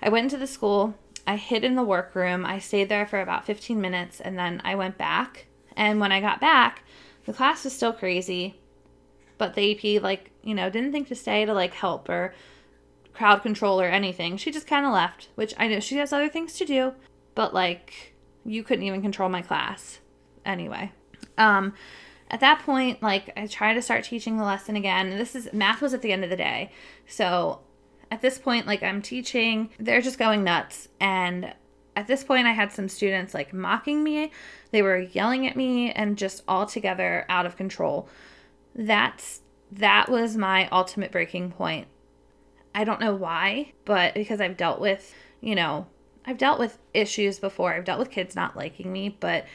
I 0.00 0.08
went 0.08 0.24
into 0.24 0.36
the 0.36 0.46
school. 0.46 0.94
I 1.28 1.36
hid 1.36 1.62
in 1.62 1.74
the 1.74 1.82
workroom. 1.82 2.46
I 2.46 2.58
stayed 2.58 2.88
there 2.88 3.06
for 3.06 3.20
about 3.20 3.44
15 3.44 3.78
minutes 3.78 4.18
and 4.18 4.38
then 4.38 4.62
I 4.64 4.74
went 4.74 4.96
back. 4.96 5.46
And 5.76 6.00
when 6.00 6.10
I 6.10 6.22
got 6.22 6.40
back, 6.40 6.82
the 7.26 7.34
class 7.34 7.64
was 7.64 7.74
still 7.74 7.92
crazy. 7.92 8.58
But 9.36 9.54
the 9.54 9.96
AP, 9.96 10.02
like, 10.02 10.30
you 10.42 10.54
know, 10.54 10.70
didn't 10.70 10.90
think 10.90 11.06
to 11.08 11.14
stay 11.14 11.44
to 11.44 11.52
like 11.52 11.74
help 11.74 12.08
or 12.08 12.34
crowd 13.12 13.42
control 13.42 13.78
or 13.78 13.84
anything. 13.84 14.38
She 14.38 14.50
just 14.50 14.66
kind 14.66 14.86
of 14.86 14.92
left, 14.92 15.28
which 15.34 15.52
I 15.58 15.68
know 15.68 15.80
she 15.80 15.98
has 15.98 16.14
other 16.14 16.30
things 16.30 16.54
to 16.54 16.64
do, 16.64 16.94
but 17.34 17.52
like, 17.52 18.14
you 18.46 18.62
couldn't 18.62 18.84
even 18.84 19.02
control 19.02 19.28
my 19.28 19.42
class 19.42 19.98
anyway. 20.46 20.92
Um, 21.36 21.74
at 22.30 22.40
that 22.40 22.60
point, 22.60 23.02
like 23.02 23.32
I 23.36 23.46
try 23.46 23.74
to 23.74 23.82
start 23.82 24.04
teaching 24.04 24.38
the 24.38 24.44
lesson 24.44 24.76
again. 24.76 25.10
This 25.18 25.36
is 25.36 25.52
math 25.52 25.82
was 25.82 25.92
at 25.92 26.00
the 26.00 26.10
end 26.10 26.24
of 26.24 26.30
the 26.30 26.36
day. 26.36 26.72
So 27.06 27.60
at 28.10 28.20
this 28.20 28.38
point, 28.38 28.66
like 28.66 28.82
I'm 28.82 29.02
teaching, 29.02 29.70
they're 29.78 30.00
just 30.00 30.18
going 30.18 30.44
nuts. 30.44 30.88
And 31.00 31.54
at 31.96 32.06
this 32.06 32.24
point, 32.24 32.46
I 32.46 32.52
had 32.52 32.72
some 32.72 32.88
students 32.88 33.34
like 33.34 33.52
mocking 33.52 34.02
me. 34.02 34.32
They 34.70 34.82
were 34.82 34.98
yelling 34.98 35.46
at 35.46 35.56
me 35.56 35.90
and 35.90 36.16
just 36.16 36.42
altogether 36.48 37.26
out 37.28 37.46
of 37.46 37.56
control. 37.56 38.08
That's 38.74 39.40
that 39.70 40.08
was 40.08 40.36
my 40.36 40.68
ultimate 40.70 41.12
breaking 41.12 41.52
point. 41.52 41.88
I 42.74 42.84
don't 42.84 43.00
know 43.00 43.14
why, 43.14 43.72
but 43.84 44.14
because 44.14 44.40
I've 44.40 44.56
dealt 44.56 44.80
with, 44.80 45.14
you 45.40 45.54
know, 45.54 45.86
I've 46.24 46.38
dealt 46.38 46.58
with 46.58 46.78
issues 46.94 47.38
before. 47.38 47.74
I've 47.74 47.84
dealt 47.84 47.98
with 47.98 48.10
kids 48.10 48.36
not 48.36 48.56
liking 48.56 48.92
me, 48.92 49.16
but 49.20 49.46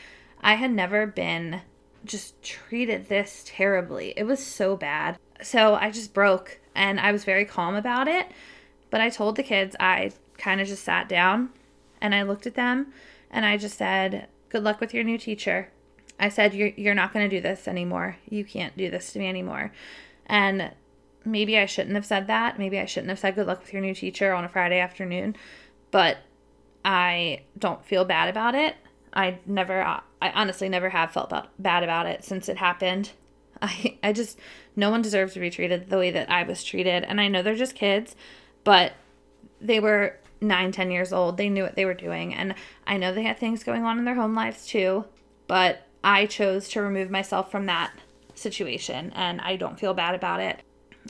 I 0.42 0.56
had 0.56 0.72
never 0.72 1.08
been 1.08 1.62
just 2.06 2.42
treated 2.44 3.08
this 3.08 3.44
terribly. 3.46 4.14
It 4.18 4.24
was 4.24 4.46
so 4.46 4.76
bad. 4.76 5.18
So 5.42 5.76
I 5.76 5.90
just 5.90 6.14
broke 6.14 6.60
and 6.76 7.00
I 7.00 7.12
was 7.12 7.24
very 7.24 7.46
calm 7.46 7.76
about 7.76 8.08
it. 8.08 8.28
But 8.90 9.02
I 9.02 9.10
told 9.10 9.36
the 9.36 9.44
kids, 9.44 9.76
I 9.80 10.12
kind 10.38 10.62
of 10.62 10.68
just 10.68 10.84
sat 10.84 11.10
down 11.10 11.50
and 12.02 12.14
I 12.14 12.24
looked 12.24 12.46
at 12.46 12.56
them 12.56 12.94
and 13.32 13.46
I 13.46 13.58
just 13.58 13.78
said, 13.78 14.28
Good 14.50 14.64
luck 14.64 14.80
with 14.80 14.94
your 14.94 15.04
new 15.04 15.18
teacher. 15.18 15.70
I 16.20 16.30
said, 16.30 16.54
You're, 16.54 16.70
you're 16.70 16.94
not 16.94 17.12
going 17.14 17.28
to 17.28 17.36
do 17.36 17.42
this 17.42 17.68
anymore. 17.68 18.18
You 18.30 18.46
can't 18.46 18.78
do 18.78 18.92
this 18.92 19.12
to 19.14 19.20
me 19.20 19.28
anymore. 19.28 19.72
And 20.28 20.72
maybe 21.26 21.58
I 21.58 21.66
shouldn't 21.66 21.96
have 21.96 22.06
said 22.06 22.28
that. 22.28 22.60
Maybe 22.60 22.80
I 22.80 22.86
shouldn't 22.86 23.10
have 23.10 23.20
said 23.20 23.36
good 23.36 23.48
luck 23.48 23.62
with 23.62 23.74
your 23.74 23.82
new 23.82 23.96
teacher 23.96 24.34
on 24.34 24.44
a 24.44 24.50
Friday 24.50 24.80
afternoon. 24.80 25.36
But 25.92 26.18
I 26.86 27.42
don't 27.58 27.84
feel 27.86 28.06
bad 28.06 28.30
about 28.30 28.56
it. 28.56 28.76
I 29.14 29.40
never, 29.46 29.82
I 29.84 30.02
honestly 30.22 30.70
never 30.70 30.90
have 30.90 31.12
felt 31.12 31.32
bad 31.60 31.84
about 31.84 32.08
it 32.08 32.24
since 32.24 32.50
it 32.50 32.58
happened. 32.58 33.12
I, 33.68 33.98
I 34.04 34.12
just, 34.12 34.38
no 34.76 34.90
one 34.92 35.02
deserves 35.02 35.34
to 35.34 35.40
be 35.40 35.50
treated 35.50 35.90
the 35.90 35.98
way 35.98 36.12
that 36.12 36.30
I 36.30 36.44
was 36.44 36.64
treated. 36.64 37.04
And 37.04 37.22
I 37.22 37.30
know 37.30 37.42
they're 37.42 37.56
just 37.56 37.76
kids, 37.76 38.16
but 38.64 38.94
they 39.62 39.80
were 39.80 40.18
nine, 40.42 40.72
ten 40.74 40.92
years 40.92 41.14
old. 41.14 41.38
They 41.38 41.50
knew 41.50 41.64
what 41.64 41.76
they 41.76 41.86
were 41.86 41.94
doing. 41.94 42.34
And 42.34 42.56
I 42.86 42.98
know 42.98 43.14
they 43.14 43.24
had 43.24 43.40
things 43.40 43.64
going 43.64 43.84
on 43.84 43.98
in 43.98 44.06
their 44.06 44.16
home 44.16 44.36
lives 44.36 44.68
too, 44.68 45.06
but 45.48 45.88
I 46.04 46.26
chose 46.26 46.68
to 46.70 46.82
remove 46.82 47.10
myself 47.10 47.50
from 47.50 47.66
that 47.68 47.94
situation 48.36 49.12
and 49.16 49.40
I 49.40 49.56
don't 49.56 49.80
feel 49.80 49.94
bad 49.94 50.16
about 50.16 50.42
it. 50.42 50.60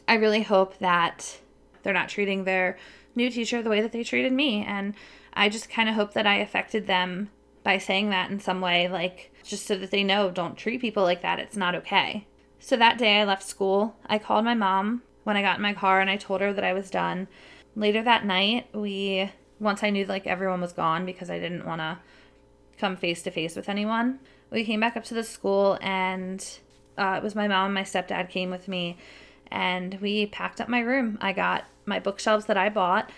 I 0.07 0.15
really 0.15 0.43
hope 0.43 0.77
that 0.79 1.39
they're 1.81 1.93
not 1.93 2.09
treating 2.09 2.43
their 2.43 2.77
new 3.15 3.31
teacher 3.31 3.63
the 3.63 3.69
way 3.69 3.81
that 3.81 3.91
they 3.91 4.03
treated 4.03 4.31
me. 4.31 4.63
And 4.63 4.93
I 5.33 5.49
just 5.49 5.69
kind 5.69 5.89
of 5.89 5.95
hope 5.95 6.13
that 6.13 6.27
I 6.27 6.35
affected 6.35 6.85
them 6.85 7.29
by 7.63 7.79
saying 7.79 8.11
that 8.11 8.29
in 8.29 8.39
some 8.39 8.61
way, 8.61 8.87
like 8.87 9.33
just 9.43 9.65
so 9.65 9.75
that 9.77 9.89
they 9.89 10.03
know 10.03 10.29
don't 10.29 10.57
treat 10.57 10.81
people 10.81 11.03
like 11.03 11.21
that. 11.21 11.39
It's 11.39 11.57
not 11.57 11.75
okay. 11.75 12.27
So 12.63 12.77
that 12.77 12.97
day 12.97 13.19
I 13.19 13.25
left 13.25 13.43
school. 13.43 13.93
I 14.05 14.17
called 14.17 14.45
my 14.45 14.53
mom 14.53 15.01
when 15.25 15.35
I 15.35 15.41
got 15.41 15.57
in 15.57 15.61
my 15.61 15.73
car 15.73 15.99
and 15.99 16.09
I 16.09 16.15
told 16.15 16.39
her 16.39 16.53
that 16.53 16.63
I 16.63 16.71
was 16.71 16.89
done. 16.89 17.27
Later 17.75 18.01
that 18.03 18.25
night, 18.25 18.73
we, 18.73 19.29
once 19.59 19.83
I 19.83 19.89
knew 19.89 20.05
like 20.05 20.27
everyone 20.27 20.61
was 20.61 20.71
gone 20.71 21.05
because 21.05 21.29
I 21.29 21.39
didn't 21.39 21.65
want 21.65 21.81
to 21.81 21.99
come 22.77 22.95
face 22.95 23.21
to 23.23 23.31
face 23.31 23.57
with 23.57 23.67
anyone, 23.67 24.19
we 24.49 24.63
came 24.63 24.79
back 24.79 24.95
up 24.95 25.03
to 25.05 25.13
the 25.13 25.25
school 25.25 25.77
and 25.81 26.41
uh, 26.97 27.15
it 27.17 27.23
was 27.23 27.35
my 27.35 27.49
mom 27.49 27.65
and 27.65 27.73
my 27.73 27.83
stepdad 27.83 28.29
came 28.29 28.49
with 28.49 28.69
me 28.69 28.97
and 29.51 29.99
we 29.99 30.27
packed 30.27 30.61
up 30.61 30.69
my 30.69 30.79
room. 30.79 31.17
I 31.19 31.33
got 31.33 31.65
my 31.85 31.99
bookshelves 31.99 32.45
that 32.45 32.55
I 32.55 32.69
bought 32.69 33.09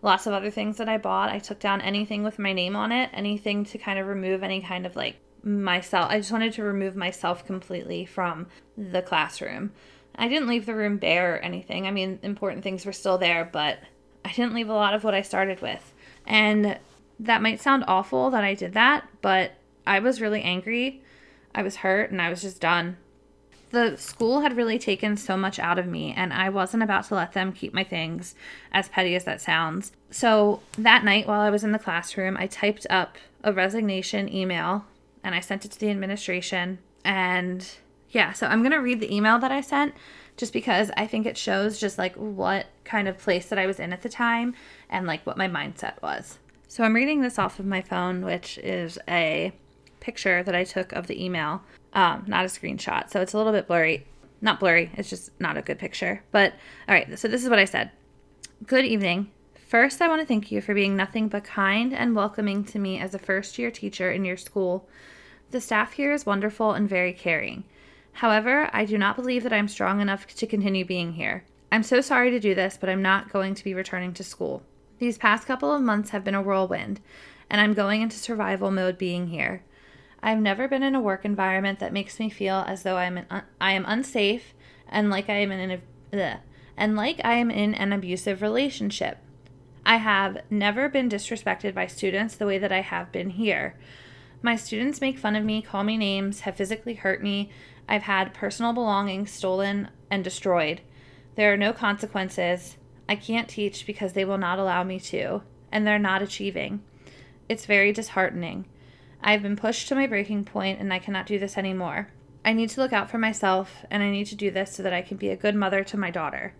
lots 0.00 0.28
of 0.28 0.32
other 0.32 0.50
things 0.50 0.76
that 0.76 0.88
I 0.88 0.98
bought. 0.98 1.28
I 1.28 1.40
took 1.40 1.58
down 1.58 1.80
anything 1.80 2.22
with 2.22 2.38
my 2.38 2.52
name 2.52 2.76
on 2.76 2.92
it, 2.92 3.10
anything 3.12 3.64
to 3.64 3.78
kind 3.78 3.98
of 3.98 4.06
remove 4.06 4.44
any 4.44 4.60
kind 4.60 4.86
of 4.86 4.94
like 4.94 5.16
myself. 5.42 6.10
I 6.10 6.18
just 6.18 6.32
wanted 6.32 6.52
to 6.54 6.62
remove 6.62 6.96
myself 6.96 7.46
completely 7.46 8.04
from 8.04 8.46
the 8.76 9.02
classroom. 9.02 9.72
I 10.14 10.28
didn't 10.28 10.48
leave 10.48 10.66
the 10.66 10.74
room 10.74 10.98
bare 10.98 11.36
or 11.36 11.38
anything. 11.38 11.86
I 11.86 11.90
mean, 11.90 12.18
important 12.22 12.62
things 12.62 12.84
were 12.84 12.92
still 12.92 13.18
there, 13.18 13.48
but 13.50 13.78
I 14.24 14.32
didn't 14.32 14.54
leave 14.54 14.68
a 14.68 14.74
lot 14.74 14.94
of 14.94 15.04
what 15.04 15.14
I 15.14 15.22
started 15.22 15.60
with. 15.60 15.92
And 16.26 16.78
that 17.18 17.42
might 17.42 17.60
sound 17.60 17.84
awful 17.88 18.30
that 18.30 18.44
I 18.44 18.54
did 18.54 18.74
that, 18.74 19.08
but 19.20 19.52
I 19.86 19.98
was 19.98 20.20
really 20.20 20.42
angry. 20.42 21.02
I 21.54 21.62
was 21.62 21.76
hurt 21.76 22.10
and 22.10 22.20
I 22.20 22.30
was 22.30 22.42
just 22.42 22.60
done 22.60 22.96
the 23.72 23.96
school 23.96 24.42
had 24.42 24.56
really 24.56 24.78
taken 24.78 25.16
so 25.16 25.36
much 25.36 25.58
out 25.58 25.78
of 25.78 25.86
me, 25.86 26.12
and 26.14 26.32
I 26.32 26.50
wasn't 26.50 26.82
about 26.82 27.04
to 27.06 27.14
let 27.14 27.32
them 27.32 27.52
keep 27.52 27.74
my 27.74 27.82
things, 27.82 28.34
as 28.70 28.88
petty 28.88 29.16
as 29.16 29.24
that 29.24 29.40
sounds. 29.40 29.92
So 30.10 30.60
that 30.78 31.04
night, 31.04 31.26
while 31.26 31.40
I 31.40 31.50
was 31.50 31.64
in 31.64 31.72
the 31.72 31.78
classroom, 31.78 32.36
I 32.36 32.46
typed 32.46 32.86
up 32.90 33.16
a 33.42 33.52
resignation 33.52 34.32
email 34.32 34.84
and 35.24 35.34
I 35.34 35.40
sent 35.40 35.64
it 35.64 35.72
to 35.72 35.78
the 35.78 35.90
administration. 35.90 36.78
And 37.04 37.68
yeah, 38.10 38.32
so 38.32 38.46
I'm 38.46 38.60
going 38.60 38.72
to 38.72 38.78
read 38.78 39.00
the 39.00 39.14
email 39.14 39.38
that 39.38 39.50
I 39.50 39.60
sent 39.60 39.94
just 40.36 40.52
because 40.52 40.90
I 40.96 41.06
think 41.06 41.26
it 41.26 41.36
shows 41.36 41.78
just 41.78 41.98
like 41.98 42.14
what 42.16 42.66
kind 42.84 43.08
of 43.08 43.18
place 43.18 43.46
that 43.46 43.58
I 43.58 43.66
was 43.66 43.78
in 43.78 43.92
at 43.92 44.02
the 44.02 44.08
time 44.08 44.54
and 44.88 45.06
like 45.06 45.26
what 45.26 45.36
my 45.36 45.48
mindset 45.48 46.00
was. 46.02 46.38
So 46.68 46.84
I'm 46.84 46.94
reading 46.94 47.20
this 47.20 47.38
off 47.38 47.58
of 47.58 47.66
my 47.66 47.82
phone, 47.82 48.24
which 48.24 48.58
is 48.58 48.98
a 49.08 49.52
picture 50.00 50.42
that 50.42 50.54
I 50.54 50.64
took 50.64 50.92
of 50.92 51.06
the 51.06 51.22
email, 51.22 51.62
um, 51.92 52.24
not 52.26 52.44
a 52.44 52.48
screenshot. 52.48 53.10
So 53.10 53.20
it's 53.20 53.34
a 53.34 53.36
little 53.36 53.52
bit 53.52 53.66
blurry. 53.66 54.06
Not 54.40 54.58
blurry, 54.58 54.90
it's 54.94 55.08
just 55.08 55.30
not 55.38 55.56
a 55.56 55.62
good 55.62 55.78
picture. 55.78 56.24
But 56.32 56.54
all 56.88 56.94
right, 56.94 57.16
so 57.18 57.28
this 57.28 57.44
is 57.44 57.50
what 57.50 57.60
I 57.60 57.64
said 57.64 57.90
Good 58.66 58.84
evening. 58.84 59.30
First, 59.72 60.02
I 60.02 60.08
want 60.08 60.20
to 60.20 60.26
thank 60.26 60.52
you 60.52 60.60
for 60.60 60.74
being 60.74 60.96
nothing 60.96 61.28
but 61.28 61.44
kind 61.44 61.94
and 61.94 62.14
welcoming 62.14 62.62
to 62.64 62.78
me 62.78 62.98
as 62.98 63.14
a 63.14 63.18
first 63.18 63.58
year 63.58 63.70
teacher 63.70 64.10
in 64.10 64.22
your 64.22 64.36
school. 64.36 64.86
The 65.50 65.62
staff 65.62 65.92
here 65.92 66.12
is 66.12 66.26
wonderful 66.26 66.72
and 66.72 66.86
very 66.86 67.14
caring. 67.14 67.64
However, 68.12 68.68
I 68.74 68.84
do 68.84 68.98
not 68.98 69.16
believe 69.16 69.44
that 69.44 69.52
I'm 69.54 69.68
strong 69.68 70.02
enough 70.02 70.26
to 70.26 70.46
continue 70.46 70.84
being 70.84 71.14
here. 71.14 71.46
I'm 71.72 71.82
so 71.82 72.02
sorry 72.02 72.30
to 72.32 72.38
do 72.38 72.54
this, 72.54 72.76
but 72.78 72.90
I'm 72.90 73.00
not 73.00 73.32
going 73.32 73.54
to 73.54 73.64
be 73.64 73.72
returning 73.72 74.12
to 74.12 74.22
school. 74.22 74.62
These 74.98 75.16
past 75.16 75.46
couple 75.46 75.74
of 75.74 75.80
months 75.80 76.10
have 76.10 76.22
been 76.22 76.34
a 76.34 76.42
whirlwind, 76.42 77.00
and 77.48 77.58
I'm 77.58 77.72
going 77.72 78.02
into 78.02 78.18
survival 78.18 78.70
mode 78.70 78.98
being 78.98 79.28
here. 79.28 79.62
I've 80.22 80.40
never 80.40 80.68
been 80.68 80.82
in 80.82 80.94
a 80.94 81.00
work 81.00 81.24
environment 81.24 81.78
that 81.78 81.94
makes 81.94 82.20
me 82.20 82.28
feel 82.28 82.62
as 82.68 82.82
though 82.82 82.98
I'm 82.98 83.16
an, 83.16 83.42
I 83.58 83.72
am 83.72 83.86
unsafe 83.88 84.52
and 84.86 85.08
like 85.08 85.30
I 85.30 85.36
am 85.36 85.50
in 85.50 85.70
an 86.12 86.40
and 86.76 86.94
like 86.94 87.22
I 87.24 87.36
am 87.36 87.50
in 87.50 87.74
an 87.74 87.94
abusive 87.94 88.42
relationship. 88.42 89.16
I 89.84 89.96
have 89.96 90.38
never 90.48 90.88
been 90.88 91.08
disrespected 91.08 91.74
by 91.74 91.86
students 91.86 92.36
the 92.36 92.46
way 92.46 92.58
that 92.58 92.72
I 92.72 92.80
have 92.80 93.10
been 93.10 93.30
here. 93.30 93.76
My 94.40 94.56
students 94.56 95.00
make 95.00 95.18
fun 95.18 95.36
of 95.36 95.44
me, 95.44 95.62
call 95.62 95.84
me 95.84 95.96
names, 95.96 96.40
have 96.40 96.56
physically 96.56 96.94
hurt 96.94 97.22
me. 97.22 97.50
I've 97.88 98.02
had 98.02 98.34
personal 98.34 98.72
belongings 98.72 99.30
stolen 99.30 99.88
and 100.10 100.22
destroyed. 100.22 100.80
There 101.34 101.52
are 101.52 101.56
no 101.56 101.72
consequences. 101.72 102.76
I 103.08 103.16
can't 103.16 103.48
teach 103.48 103.86
because 103.86 104.12
they 104.12 104.24
will 104.24 104.38
not 104.38 104.58
allow 104.58 104.84
me 104.84 105.00
to, 105.00 105.42
and 105.70 105.86
they're 105.86 105.98
not 105.98 106.22
achieving. 106.22 106.82
It's 107.48 107.66
very 107.66 107.92
disheartening. 107.92 108.66
I've 109.22 109.42
been 109.42 109.56
pushed 109.56 109.88
to 109.88 109.94
my 109.94 110.06
breaking 110.06 110.44
point 110.44 110.80
and 110.80 110.92
I 110.92 110.98
cannot 110.98 111.26
do 111.26 111.38
this 111.38 111.56
anymore. 111.56 112.08
I 112.44 112.52
need 112.52 112.70
to 112.70 112.80
look 112.80 112.92
out 112.92 113.10
for 113.10 113.18
myself 113.18 113.84
and 113.90 114.02
I 114.02 114.10
need 114.10 114.26
to 114.26 114.34
do 114.34 114.50
this 114.50 114.74
so 114.74 114.82
that 114.82 114.92
I 114.92 115.02
can 115.02 115.16
be 115.16 115.28
a 115.28 115.36
good 115.36 115.54
mother 115.54 115.84
to 115.84 115.96
my 115.96 116.10
daughter. 116.10 116.54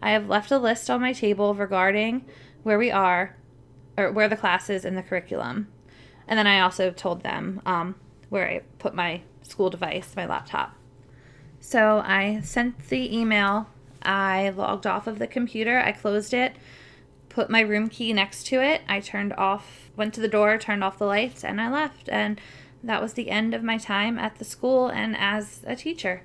I 0.00 0.10
have 0.10 0.28
left 0.28 0.52
a 0.52 0.58
list 0.58 0.90
on 0.90 1.00
my 1.00 1.12
table 1.12 1.54
regarding 1.54 2.24
where 2.66 2.80
we 2.80 2.90
are 2.90 3.36
or 3.96 4.10
where 4.10 4.28
the 4.28 4.36
class 4.36 4.68
is 4.68 4.84
in 4.84 4.96
the 4.96 5.02
curriculum. 5.02 5.68
And 6.26 6.36
then 6.36 6.48
I 6.48 6.58
also 6.58 6.90
told 6.90 7.22
them 7.22 7.62
um, 7.64 7.94
where 8.28 8.48
I 8.48 8.62
put 8.80 8.92
my 8.92 9.20
school 9.42 9.70
device, 9.70 10.14
my 10.16 10.26
laptop. 10.26 10.74
So 11.60 12.02
I 12.04 12.40
sent 12.40 12.88
the 12.88 13.16
email 13.16 13.68
I 14.02 14.48
logged 14.48 14.84
off 14.84 15.06
of 15.06 15.20
the 15.20 15.28
computer, 15.28 15.78
I 15.78 15.92
closed 15.92 16.34
it, 16.34 16.56
put 17.28 17.50
my 17.50 17.60
room 17.60 17.88
key 17.88 18.12
next 18.12 18.48
to 18.48 18.60
it, 18.60 18.82
I 18.88 18.98
turned 18.98 19.32
off, 19.34 19.90
went 19.94 20.12
to 20.14 20.20
the 20.20 20.26
door, 20.26 20.58
turned 20.58 20.82
off 20.82 20.98
the 20.98 21.06
lights, 21.06 21.44
and 21.44 21.60
I 21.60 21.70
left. 21.70 22.08
And 22.08 22.40
that 22.82 23.00
was 23.00 23.12
the 23.12 23.30
end 23.30 23.54
of 23.54 23.62
my 23.62 23.78
time 23.78 24.18
at 24.18 24.38
the 24.38 24.44
school 24.44 24.88
and 24.88 25.16
as 25.16 25.60
a 25.68 25.76
teacher. 25.76 26.22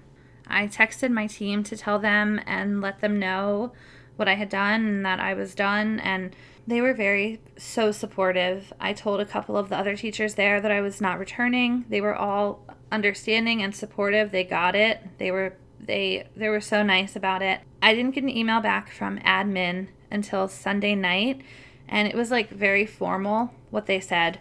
I 0.47 0.65
texted 0.67 1.12
my 1.12 1.27
team 1.27 1.62
to 1.65 1.77
tell 1.77 1.99
them 1.99 2.41
and 2.47 2.82
let 2.82 2.99
them 2.99 3.19
know 3.19 3.73
what 4.15 4.28
I 4.28 4.36
had 4.36 4.50
done 4.50 4.86
and 4.86 5.06
that 5.06 5.19
I 5.19 5.34
was 5.34 5.56
done. 5.56 6.00
And 6.00 6.36
they 6.67 6.82
were 6.82 6.93
very 6.93 7.39
so 7.58 7.91
supportive. 7.91 8.71
I 8.80 8.93
told 8.93 9.19
a 9.19 9.26
couple 9.26 9.58
of 9.58 9.69
the 9.69 9.78
other 9.78 9.95
teachers 9.95 10.36
there 10.36 10.62
that 10.62 10.71
I 10.71 10.82
was 10.82 11.02
not 11.02 11.19
returning. 11.19 11.86
They 11.89 12.02
were 12.02 12.15
all 12.15 12.65
understanding 12.91 13.62
and 13.62 13.76
supportive. 13.76 14.32
They 14.32 14.43
got 14.43 14.76
it. 14.76 15.00
They 15.17 15.32
were 15.32 15.56
they 15.80 16.28
they 16.36 16.50
were 16.50 16.62
so 16.62 16.84
nice 16.84 17.15
about 17.15 17.41
it. 17.41 17.62
I 17.82 17.95
didn't 17.95 18.13
get 18.13 18.24
an 18.24 18.30
email 18.30 18.62
back 18.62 18.91
from 18.91 19.17
admin 19.19 19.88
until 20.12 20.47
Sunday 20.47 20.93
night, 20.93 21.41
and 21.88 22.08
it 22.08 22.15
was 22.15 22.30
like 22.30 22.50
very 22.50 22.86
formal 22.86 23.54
what 23.71 23.88
they 23.88 24.00
said. 24.00 24.39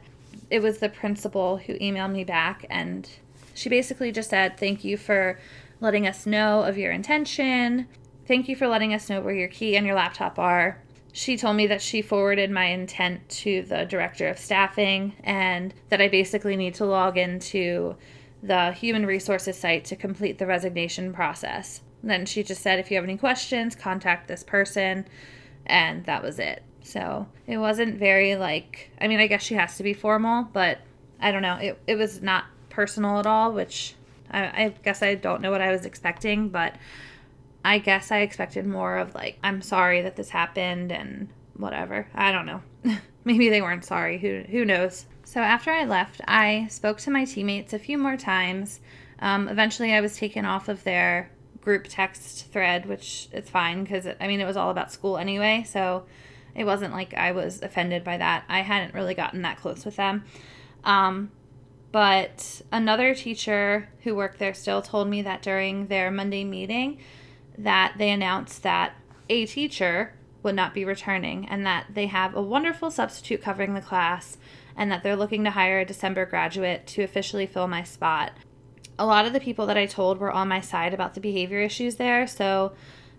It 0.50 0.60
was 0.60 0.78
the 0.78 0.88
principal 0.88 1.58
who 1.58 1.78
emailed 1.78 2.12
me 2.12 2.24
back, 2.24 2.66
and 2.68 3.08
she 3.54 3.68
basically 3.68 4.12
just 4.12 4.30
said, 4.30 4.58
Thank 4.58 4.84
you 4.84 4.96
for 4.96 5.38
letting 5.80 6.06
us 6.06 6.26
know 6.26 6.62
of 6.62 6.76
your 6.76 6.92
intention. 6.92 7.88
Thank 8.30 8.48
you 8.48 8.54
for 8.54 8.68
letting 8.68 8.94
us 8.94 9.10
know 9.10 9.20
where 9.20 9.34
your 9.34 9.48
key 9.48 9.76
and 9.76 9.84
your 9.84 9.96
laptop 9.96 10.38
are. 10.38 10.80
She 11.12 11.36
told 11.36 11.56
me 11.56 11.66
that 11.66 11.82
she 11.82 12.00
forwarded 12.00 12.48
my 12.48 12.66
intent 12.66 13.28
to 13.28 13.62
the 13.62 13.86
director 13.86 14.28
of 14.28 14.38
staffing 14.38 15.14
and 15.24 15.74
that 15.88 16.00
I 16.00 16.06
basically 16.06 16.54
need 16.54 16.74
to 16.74 16.84
log 16.84 17.18
into 17.18 17.96
the 18.40 18.70
human 18.70 19.04
resources 19.04 19.56
site 19.56 19.84
to 19.86 19.96
complete 19.96 20.38
the 20.38 20.46
resignation 20.46 21.12
process. 21.12 21.80
Then 22.04 22.24
she 22.24 22.44
just 22.44 22.62
said, 22.62 22.78
if 22.78 22.88
you 22.88 22.98
have 22.98 23.02
any 23.02 23.16
questions, 23.16 23.74
contact 23.74 24.28
this 24.28 24.44
person. 24.44 25.08
And 25.66 26.04
that 26.04 26.22
was 26.22 26.38
it. 26.38 26.62
So 26.84 27.26
it 27.48 27.58
wasn't 27.58 27.98
very 27.98 28.36
like, 28.36 28.92
I 29.00 29.08
mean, 29.08 29.18
I 29.18 29.26
guess 29.26 29.42
she 29.42 29.54
has 29.54 29.76
to 29.78 29.82
be 29.82 29.92
formal, 29.92 30.44
but 30.52 30.78
I 31.20 31.32
don't 31.32 31.42
know. 31.42 31.56
It, 31.56 31.80
it 31.88 31.96
was 31.96 32.22
not 32.22 32.44
personal 32.68 33.18
at 33.18 33.26
all, 33.26 33.52
which 33.52 33.96
I, 34.30 34.42
I 34.42 34.74
guess 34.84 35.02
I 35.02 35.16
don't 35.16 35.42
know 35.42 35.50
what 35.50 35.60
I 35.60 35.72
was 35.72 35.84
expecting, 35.84 36.48
but 36.48 36.76
I 37.64 37.78
guess 37.78 38.10
I 38.10 38.20
expected 38.20 38.66
more 38.66 38.98
of 38.98 39.14
like, 39.14 39.38
I'm 39.42 39.62
sorry 39.62 40.02
that 40.02 40.16
this 40.16 40.30
happened 40.30 40.92
and 40.92 41.28
whatever. 41.56 42.06
I 42.14 42.32
don't 42.32 42.46
know. 42.46 42.62
Maybe 43.24 43.48
they 43.48 43.60
weren't 43.60 43.84
sorry. 43.84 44.18
Who 44.18 44.42
who 44.50 44.64
knows? 44.64 45.06
So 45.24 45.40
after 45.40 45.70
I 45.70 45.84
left, 45.84 46.20
I 46.26 46.66
spoke 46.70 46.98
to 47.00 47.10
my 47.10 47.24
teammates 47.24 47.72
a 47.72 47.78
few 47.78 47.98
more 47.98 48.16
times. 48.16 48.80
Um, 49.20 49.48
eventually, 49.48 49.92
I 49.92 50.00
was 50.00 50.16
taken 50.16 50.44
off 50.44 50.68
of 50.68 50.82
their 50.84 51.30
group 51.60 51.86
text 51.88 52.50
thread, 52.50 52.86
which 52.86 53.28
it's 53.32 53.50
fine 53.50 53.84
because 53.84 54.06
I 54.18 54.26
mean 54.26 54.40
it 54.40 54.46
was 54.46 54.56
all 54.56 54.70
about 54.70 54.90
school 54.90 55.18
anyway, 55.18 55.64
so 55.68 56.06
it 56.54 56.64
wasn't 56.64 56.94
like 56.94 57.14
I 57.14 57.32
was 57.32 57.60
offended 57.62 58.02
by 58.04 58.16
that. 58.16 58.44
I 58.48 58.60
hadn't 58.60 58.94
really 58.94 59.14
gotten 59.14 59.42
that 59.42 59.58
close 59.58 59.84
with 59.84 59.96
them. 59.96 60.24
Um, 60.82 61.30
but 61.92 62.62
another 62.72 63.14
teacher 63.14 63.88
who 64.02 64.14
worked 64.14 64.38
there 64.38 64.54
still 64.54 64.80
told 64.80 65.08
me 65.08 65.22
that 65.22 65.42
during 65.42 65.88
their 65.88 66.10
Monday 66.10 66.44
meeting 66.44 66.98
that 67.58 67.94
they 67.98 68.10
announced 68.10 68.62
that 68.62 68.94
a 69.28 69.46
teacher 69.46 70.14
would 70.42 70.54
not 70.54 70.74
be 70.74 70.84
returning 70.84 71.46
and 71.48 71.66
that 71.66 71.86
they 71.92 72.06
have 72.06 72.34
a 72.34 72.42
wonderful 72.42 72.90
substitute 72.90 73.42
covering 73.42 73.74
the 73.74 73.80
class 73.80 74.38
and 74.76 74.90
that 74.90 75.02
they're 75.02 75.16
looking 75.16 75.44
to 75.44 75.50
hire 75.50 75.80
a 75.80 75.84
December 75.84 76.24
graduate 76.24 76.86
to 76.86 77.02
officially 77.02 77.46
fill 77.46 77.68
my 77.68 77.82
spot. 77.82 78.32
A 78.98 79.06
lot 79.06 79.26
of 79.26 79.32
the 79.32 79.40
people 79.40 79.66
that 79.66 79.76
I 79.76 79.86
told 79.86 80.18
were 80.18 80.30
on 80.30 80.48
my 80.48 80.60
side 80.60 80.94
about 80.94 81.14
the 81.14 81.20
behavior 81.20 81.60
issues 81.60 81.96
there, 81.96 82.26
so 82.26 82.72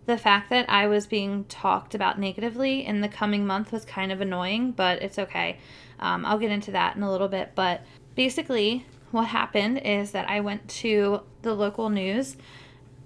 the 0.06 0.18
fact 0.18 0.50
that 0.50 0.70
I 0.70 0.88
was 0.88 1.06
being 1.06 1.46
talked 1.46 1.94
about 1.94 2.20
negatively 2.20 2.86
in 2.86 3.02
the 3.02 3.08
coming 3.08 3.46
month 3.46 3.72
was 3.72 3.86
kind 3.86 4.12
of 4.12 4.22
annoying, 4.22 4.72
but 4.72 5.02
it's 5.02 5.20
okay. 5.20 5.60
Um, 6.00 6.26
I'll 6.26 6.40
get 6.40 6.52
into 6.52 6.72
that 6.72 6.96
in 6.96 7.04
a 7.04 7.12
little 7.12 7.28
bit. 7.28 7.52
But 7.54 7.86
basically, 8.16 8.86
what 9.12 9.28
happened 9.28 9.80
is 9.80 10.12
that 10.12 10.30
I 10.30 10.40
went 10.40 10.68
to 10.70 11.22
the 11.44 11.54
local 11.54 11.90
news. 11.90 12.36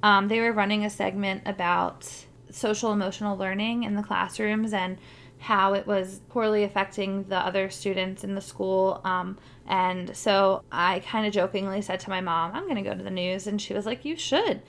Um, 0.05 0.27
they 0.27 0.39
were 0.39 0.53
running 0.53 0.85
a 0.85 0.89
segment 0.91 1.41
about 1.47 2.07
social 2.51 2.91
emotional 2.91 3.35
learning 3.35 3.85
in 3.85 3.95
the 3.95 4.03
classrooms 4.03 4.71
and 4.71 4.99
how 5.39 5.73
it 5.73 5.87
was 5.87 6.21
poorly 6.29 6.63
affecting 6.63 7.23
the 7.23 7.37
other 7.37 7.71
students 7.71 8.23
in 8.23 8.35
the 8.35 8.41
school. 8.41 9.01
Um, 9.03 9.35
and 9.65 10.15
so 10.15 10.61
I 10.71 10.99
kind 10.99 11.25
of 11.25 11.33
jokingly 11.33 11.81
said 11.81 11.99
to 12.01 12.11
my 12.11 12.21
mom, 12.21 12.51
I'm 12.53 12.65
going 12.65 12.75
to 12.75 12.83
go 12.83 12.93
to 12.93 13.01
the 13.01 13.09
news. 13.09 13.47
And 13.47 13.59
she 13.59 13.73
was 13.73 13.87
like, 13.87 14.05
You 14.05 14.15
should. 14.15 14.61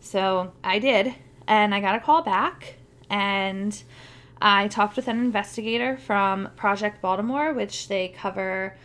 So 0.00 0.50
I 0.64 0.80
did. 0.80 1.14
And 1.46 1.72
I 1.72 1.80
got 1.80 1.94
a 1.94 2.00
call 2.00 2.22
back. 2.22 2.74
And 3.08 3.80
I 4.42 4.66
talked 4.66 4.96
with 4.96 5.06
an 5.06 5.20
investigator 5.20 5.98
from 5.98 6.48
Project 6.56 7.00
Baltimore, 7.00 7.52
which 7.54 7.86
they 7.86 8.08
cover 8.08 8.76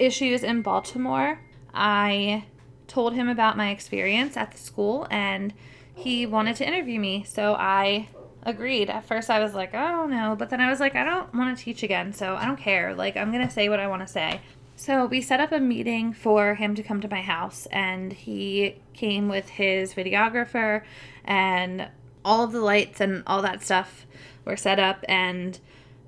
issues 0.00 0.42
in 0.42 0.62
Baltimore. 0.62 1.38
I 1.72 2.46
told 2.90 3.14
him 3.14 3.28
about 3.28 3.56
my 3.56 3.70
experience 3.70 4.36
at 4.36 4.50
the 4.50 4.58
school 4.58 5.06
and 5.10 5.54
he 5.94 6.26
wanted 6.26 6.56
to 6.56 6.66
interview 6.66 6.98
me. 6.98 7.24
So 7.26 7.54
I 7.54 8.08
agreed. 8.42 8.90
At 8.90 9.04
first, 9.04 9.30
I 9.30 9.42
was 9.42 9.54
like, 9.54 9.74
I 9.74 9.90
don't 9.90 10.10
know. 10.10 10.34
But 10.36 10.50
then 10.50 10.60
I 10.60 10.68
was 10.68 10.80
like, 10.80 10.96
I 10.96 11.04
don't 11.04 11.32
want 11.34 11.56
to 11.56 11.64
teach 11.64 11.82
again. 11.82 12.12
So 12.12 12.34
I 12.34 12.46
don't 12.46 12.58
care. 12.58 12.94
Like, 12.94 13.16
I'm 13.16 13.30
going 13.30 13.46
to 13.46 13.52
say 13.52 13.68
what 13.68 13.80
I 13.80 13.86
want 13.86 14.02
to 14.02 14.08
say. 14.08 14.40
So 14.76 15.06
we 15.06 15.20
set 15.20 15.40
up 15.40 15.52
a 15.52 15.60
meeting 15.60 16.12
for 16.12 16.54
him 16.54 16.74
to 16.74 16.82
come 16.82 17.00
to 17.02 17.08
my 17.08 17.20
house. 17.20 17.66
And 17.66 18.12
he 18.12 18.76
came 18.94 19.28
with 19.28 19.48
his 19.50 19.94
videographer 19.94 20.82
and 21.24 21.88
all 22.24 22.42
of 22.42 22.52
the 22.52 22.60
lights 22.60 23.00
and 23.00 23.22
all 23.26 23.42
that 23.42 23.62
stuff 23.62 24.06
were 24.44 24.56
set 24.56 24.78
up. 24.78 25.04
And 25.08 25.58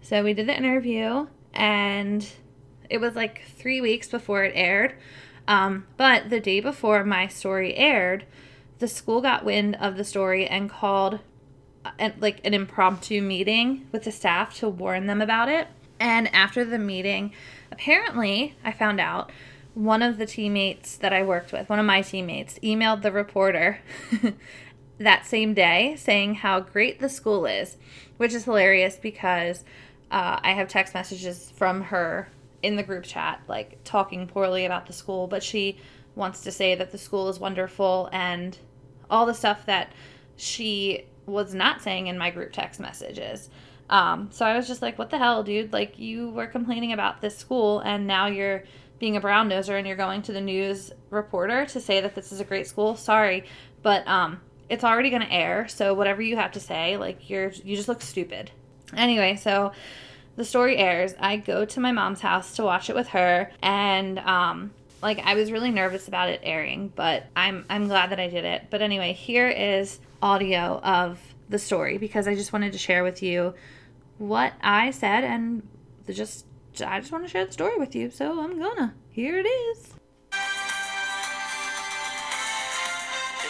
so 0.00 0.24
we 0.24 0.34
did 0.34 0.48
the 0.48 0.56
interview. 0.56 1.28
And 1.54 2.26
it 2.90 2.98
was 3.00 3.14
like 3.14 3.42
three 3.56 3.80
weeks 3.80 4.08
before 4.08 4.42
it 4.44 4.52
aired. 4.54 4.94
Um, 5.48 5.86
but 5.96 6.30
the 6.30 6.40
day 6.40 6.60
before 6.60 7.04
my 7.04 7.26
story 7.26 7.74
aired, 7.76 8.24
the 8.78 8.88
school 8.88 9.20
got 9.20 9.44
wind 9.44 9.76
of 9.80 9.96
the 9.96 10.04
story 10.04 10.46
and 10.46 10.70
called 10.70 11.20
an, 11.98 12.14
like 12.20 12.40
an 12.44 12.54
impromptu 12.54 13.22
meeting 13.22 13.86
with 13.92 14.04
the 14.04 14.12
staff 14.12 14.54
to 14.58 14.68
warn 14.68 15.06
them 15.06 15.20
about 15.20 15.48
it. 15.48 15.68
And 15.98 16.32
after 16.34 16.64
the 16.64 16.78
meeting, 16.78 17.32
apparently, 17.70 18.56
I 18.64 18.72
found 18.72 19.00
out 19.00 19.30
one 19.74 20.02
of 20.02 20.18
the 20.18 20.26
teammates 20.26 20.96
that 20.96 21.12
I 21.12 21.22
worked 21.22 21.52
with, 21.52 21.68
one 21.68 21.78
of 21.78 21.86
my 21.86 22.02
teammates, 22.02 22.58
emailed 22.58 23.02
the 23.02 23.12
reporter 23.12 23.80
that 24.98 25.26
same 25.26 25.54
day 25.54 25.96
saying 25.96 26.36
how 26.36 26.60
great 26.60 27.00
the 27.00 27.08
school 27.08 27.46
is, 27.46 27.76
which 28.16 28.34
is 28.34 28.44
hilarious 28.44 28.96
because 28.96 29.64
uh, 30.10 30.38
I 30.42 30.52
have 30.52 30.68
text 30.68 30.94
messages 30.94 31.50
from 31.56 31.82
her 31.82 32.28
in 32.62 32.76
the 32.76 32.82
group 32.82 33.04
chat 33.04 33.40
like 33.48 33.78
talking 33.84 34.26
poorly 34.26 34.64
about 34.64 34.86
the 34.86 34.92
school, 34.92 35.26
but 35.26 35.42
she 35.42 35.78
wants 36.14 36.42
to 36.42 36.52
say 36.52 36.74
that 36.74 36.92
the 36.92 36.98
school 36.98 37.28
is 37.28 37.38
wonderful 37.38 38.08
and 38.12 38.58
all 39.10 39.26
the 39.26 39.34
stuff 39.34 39.66
that 39.66 39.92
she 40.36 41.06
was 41.26 41.54
not 41.54 41.82
saying 41.82 42.06
in 42.06 42.18
my 42.18 42.30
group 42.30 42.52
text 42.52 42.80
messages. 42.80 43.50
Um, 43.90 44.28
so 44.32 44.46
I 44.46 44.56
was 44.56 44.66
just 44.66 44.82
like, 44.82 44.98
what 44.98 45.10
the 45.10 45.18
hell, 45.18 45.42
dude? 45.42 45.72
Like, 45.72 45.98
you 45.98 46.30
were 46.30 46.46
complaining 46.46 46.92
about 46.92 47.20
this 47.20 47.36
school, 47.36 47.80
and 47.80 48.06
now 48.06 48.26
you're 48.26 48.64
being 48.98 49.16
a 49.16 49.20
brown 49.20 49.50
noser 49.50 49.76
and 49.76 49.86
you're 49.86 49.96
going 49.96 50.22
to 50.22 50.32
the 50.32 50.40
news 50.40 50.92
reporter 51.10 51.66
to 51.66 51.80
say 51.80 52.00
that 52.00 52.14
this 52.14 52.30
is 52.30 52.38
a 52.40 52.44
great 52.44 52.68
school. 52.68 52.96
Sorry, 52.96 53.44
but 53.82 54.06
um, 54.06 54.40
it's 54.68 54.84
already 54.84 55.10
going 55.10 55.22
to 55.22 55.32
air. 55.32 55.66
So 55.68 55.92
whatever 55.92 56.22
you 56.22 56.36
have 56.36 56.52
to 56.52 56.60
say, 56.60 56.96
like, 56.96 57.28
you're 57.28 57.50
you 57.64 57.76
just 57.76 57.88
look 57.88 58.00
stupid. 58.00 58.50
Anyway, 58.96 59.36
so 59.36 59.72
the 60.36 60.44
story 60.44 60.76
airs. 60.76 61.14
I 61.18 61.36
go 61.36 61.64
to 61.64 61.80
my 61.80 61.92
mom's 61.92 62.20
house 62.20 62.56
to 62.56 62.64
watch 62.64 62.88
it 62.90 62.96
with 62.96 63.08
her, 63.08 63.50
and 63.62 64.18
um, 64.20 64.72
like 65.02 65.18
I 65.24 65.34
was 65.34 65.52
really 65.52 65.70
nervous 65.70 66.08
about 66.08 66.28
it 66.28 66.40
airing, 66.42 66.92
but 66.94 67.26
I'm 67.36 67.64
I'm 67.68 67.88
glad 67.88 68.10
that 68.10 68.20
I 68.20 68.28
did 68.28 68.44
it. 68.44 68.68
But 68.70 68.82
anyway, 68.82 69.12
here 69.12 69.48
is 69.48 69.98
audio 70.22 70.80
of 70.82 71.20
the 71.48 71.58
story 71.58 71.98
because 71.98 72.28
I 72.28 72.34
just 72.34 72.52
wanted 72.52 72.72
to 72.72 72.78
share 72.78 73.02
with 73.04 73.22
you 73.22 73.54
what 74.18 74.52
I 74.62 74.92
said 74.92 75.24
and 75.24 75.66
just 76.10 76.46
I 76.84 77.00
just 77.00 77.12
want 77.12 77.24
to 77.24 77.30
share 77.30 77.44
the 77.44 77.52
story 77.52 77.76
with 77.76 77.94
you. 77.94 78.10
So 78.10 78.40
I'm 78.40 78.58
gonna. 78.58 78.94
Here 79.10 79.38
it 79.38 79.46
is. 79.46 79.90
A 80.32 80.36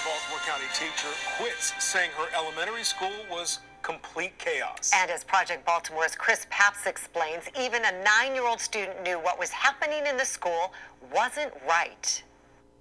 Baltimore 0.04 0.40
County 0.44 0.66
teacher 0.74 1.08
quits 1.36 1.72
saying 1.78 2.10
her 2.16 2.26
elementary 2.36 2.82
school 2.82 3.12
was 3.30 3.60
complete 3.82 4.36
chaos. 4.38 4.90
And 4.94 5.10
as 5.10 5.24
Project 5.24 5.66
Baltimore's 5.66 6.14
Chris 6.14 6.46
Papst 6.50 6.86
explains, 6.86 7.44
even 7.58 7.82
a 7.84 8.02
nine 8.04 8.34
year 8.34 8.46
old 8.46 8.60
student 8.60 9.02
knew 9.02 9.18
what 9.18 9.38
was 9.38 9.50
happening 9.50 10.06
in 10.06 10.16
the 10.16 10.24
school 10.24 10.72
wasn't 11.12 11.52
right. 11.68 12.22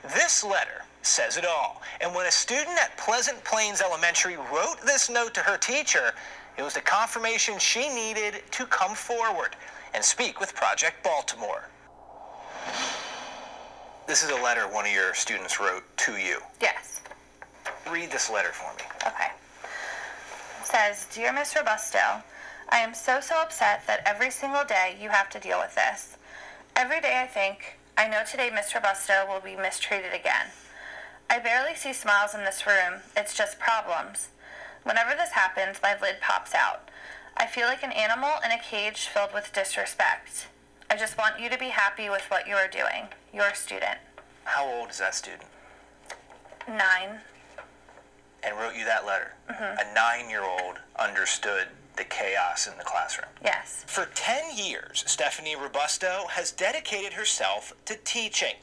This 0.03 0.43
letter 0.43 0.85
says 1.01 1.37
it 1.37 1.45
all. 1.45 1.81
And 1.99 2.13
when 2.13 2.25
a 2.25 2.31
student 2.31 2.77
at 2.79 2.95
Pleasant 2.97 3.43
Plains 3.43 3.81
Elementary 3.81 4.37
wrote 4.37 4.77
this 4.85 5.09
note 5.09 5.33
to 5.35 5.41
her 5.41 5.57
teacher, 5.57 6.13
it 6.57 6.63
was 6.63 6.73
the 6.73 6.81
confirmation 6.81 7.57
she 7.59 7.89
needed 7.89 8.43
to 8.51 8.65
come 8.65 8.95
forward 8.95 9.55
and 9.93 10.03
speak 10.03 10.39
with 10.39 10.55
Project 10.55 11.03
Baltimore. 11.03 11.67
This 14.07 14.23
is 14.23 14.29
a 14.29 14.43
letter 14.43 14.63
one 14.63 14.85
of 14.85 14.91
your 14.91 15.13
students 15.13 15.59
wrote 15.59 15.83
to 15.97 16.17
you. 16.17 16.39
Yes. 16.61 17.01
Read 17.89 18.11
this 18.11 18.29
letter 18.29 18.51
for 18.51 18.73
me. 18.75 18.83
Okay. 19.07 19.31
Says, 20.71 21.05
Dear 21.13 21.33
Miss 21.33 21.53
Robusto, 21.53 22.23
I 22.69 22.77
am 22.77 22.93
so, 22.93 23.19
so 23.19 23.41
upset 23.41 23.85
that 23.87 24.03
every 24.05 24.31
single 24.31 24.63
day 24.63 24.95
you 25.01 25.09
have 25.09 25.29
to 25.31 25.39
deal 25.39 25.59
with 25.59 25.75
this. 25.75 26.15
Every 26.77 27.01
day 27.01 27.19
I 27.21 27.27
think, 27.27 27.77
I 27.97 28.07
know 28.07 28.21
today 28.23 28.49
Miss 28.49 28.73
Robusto 28.73 29.25
will 29.27 29.41
be 29.41 29.57
mistreated 29.57 30.13
again. 30.13 30.47
I 31.29 31.39
barely 31.39 31.75
see 31.75 31.91
smiles 31.91 32.33
in 32.33 32.45
this 32.45 32.65
room. 32.65 33.01
It's 33.17 33.35
just 33.35 33.59
problems. 33.59 34.29
Whenever 34.83 35.11
this 35.11 35.31
happens, 35.31 35.81
my 35.83 35.97
lid 36.01 36.21
pops 36.21 36.55
out. 36.55 36.87
I 37.35 37.47
feel 37.47 37.67
like 37.67 37.83
an 37.83 37.91
animal 37.91 38.35
in 38.45 38.51
a 38.51 38.57
cage 38.57 39.07
filled 39.07 39.33
with 39.33 39.51
disrespect. 39.51 40.47
I 40.89 40.95
just 40.95 41.17
want 41.17 41.37
you 41.37 41.49
to 41.49 41.57
be 41.57 41.69
happy 41.69 42.09
with 42.09 42.23
what 42.29 42.47
you 42.47 42.55
are 42.55 42.69
doing. 42.69 43.09
You're 43.33 43.53
student. 43.55 43.99
How 44.45 44.65
old 44.65 44.91
is 44.91 44.99
that 44.99 45.15
student? 45.15 45.49
Nine. 46.65 47.19
And 48.43 48.57
wrote 48.57 48.75
you 48.75 48.85
that 48.85 49.05
letter? 49.05 49.33
Mm-hmm. 49.49 49.89
A 49.89 49.93
nine 49.93 50.29
year 50.29 50.43
old 50.43 50.77
understood 50.99 51.67
the 51.97 52.03
chaos 52.03 52.67
in 52.67 52.77
the 52.77 52.83
classroom. 52.83 53.29
Yes. 53.43 53.83
For 53.87 54.07
10 54.15 54.55
years, 54.57 55.03
Stephanie 55.05 55.55
Robusto 55.55 56.25
has 56.29 56.51
dedicated 56.51 57.13
herself 57.13 57.73
to 57.85 57.95
teaching. 58.03 58.55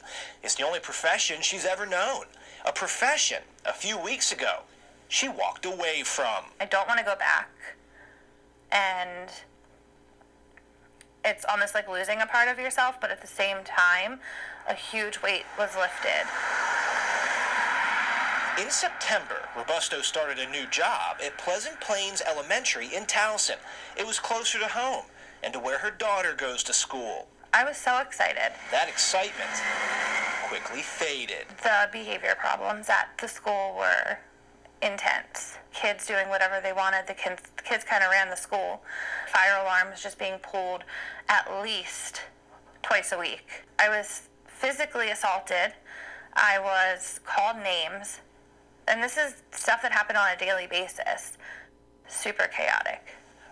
It's 0.43 0.55
the 0.55 0.65
only 0.65 0.79
profession 0.79 1.41
she's 1.41 1.65
ever 1.65 1.85
known. 1.85 2.25
A 2.65 2.73
profession, 2.73 3.43
a 3.65 3.73
few 3.73 3.97
weeks 3.97 4.31
ago, 4.31 4.61
she 5.07 5.29
walked 5.29 5.65
away 5.65 6.03
from. 6.03 6.45
I 6.59 6.65
don't 6.65 6.87
want 6.87 6.99
to 6.99 7.05
go 7.05 7.15
back. 7.15 7.49
And 8.71 9.29
it's 11.23 11.45
almost 11.49 11.73
like 11.73 11.87
losing 11.87 12.21
a 12.21 12.25
part 12.25 12.47
of 12.47 12.59
yourself, 12.59 12.99
but 12.99 13.11
at 13.11 13.21
the 13.21 13.27
same 13.27 13.57
time, 13.63 14.19
a 14.67 14.73
huge 14.73 15.21
weight 15.21 15.43
was 15.57 15.75
lifted. 15.75 16.27
In 18.59 18.69
September, 18.69 19.47
Robusto 19.55 20.01
started 20.01 20.37
a 20.37 20.49
new 20.49 20.65
job 20.67 21.17
at 21.23 21.37
Pleasant 21.37 21.79
Plains 21.79 22.21
Elementary 22.21 22.93
in 22.93 23.05
Towson. 23.05 23.55
It 23.95 24.05
was 24.05 24.19
closer 24.19 24.59
to 24.59 24.67
home 24.67 25.05
and 25.41 25.53
to 25.53 25.59
where 25.59 25.77
her 25.79 25.91
daughter 25.91 26.33
goes 26.33 26.61
to 26.63 26.73
school. 26.73 27.29
I 27.53 27.63
was 27.63 27.77
so 27.77 27.99
excited. 27.99 28.51
That 28.69 28.89
excitement 28.89 29.49
quickly 30.49 30.81
faded. 30.81 31.45
The 31.63 31.87
behavior 31.93 32.35
problems 32.37 32.89
at 32.89 33.17
the 33.21 33.29
school 33.29 33.75
were 33.77 34.17
intense. 34.81 35.57
Kids 35.73 36.05
doing 36.05 36.27
whatever 36.27 36.59
they 36.61 36.73
wanted. 36.73 37.07
The 37.07 37.13
kids, 37.13 37.41
the 37.55 37.63
kids 37.63 37.85
kind 37.85 38.03
of 38.03 38.11
ran 38.11 38.29
the 38.29 38.35
school. 38.35 38.81
Fire 39.31 39.61
alarms 39.61 40.03
just 40.03 40.19
being 40.19 40.37
pulled 40.39 40.83
at 41.29 41.61
least 41.63 42.23
twice 42.81 43.13
a 43.13 43.17
week. 43.17 43.63
I 43.79 43.87
was 43.87 44.23
physically 44.47 45.11
assaulted. 45.11 45.75
I 46.33 46.59
was 46.59 47.21
called 47.23 47.63
names. 47.63 48.19
And 48.89 49.03
this 49.03 49.17
is 49.17 49.35
stuff 49.51 49.83
that 49.83 49.91
happened 49.91 50.17
on 50.17 50.31
a 50.31 50.37
daily 50.37 50.65
basis. 50.65 51.37
Super 52.07 52.47
chaotic. 52.47 53.05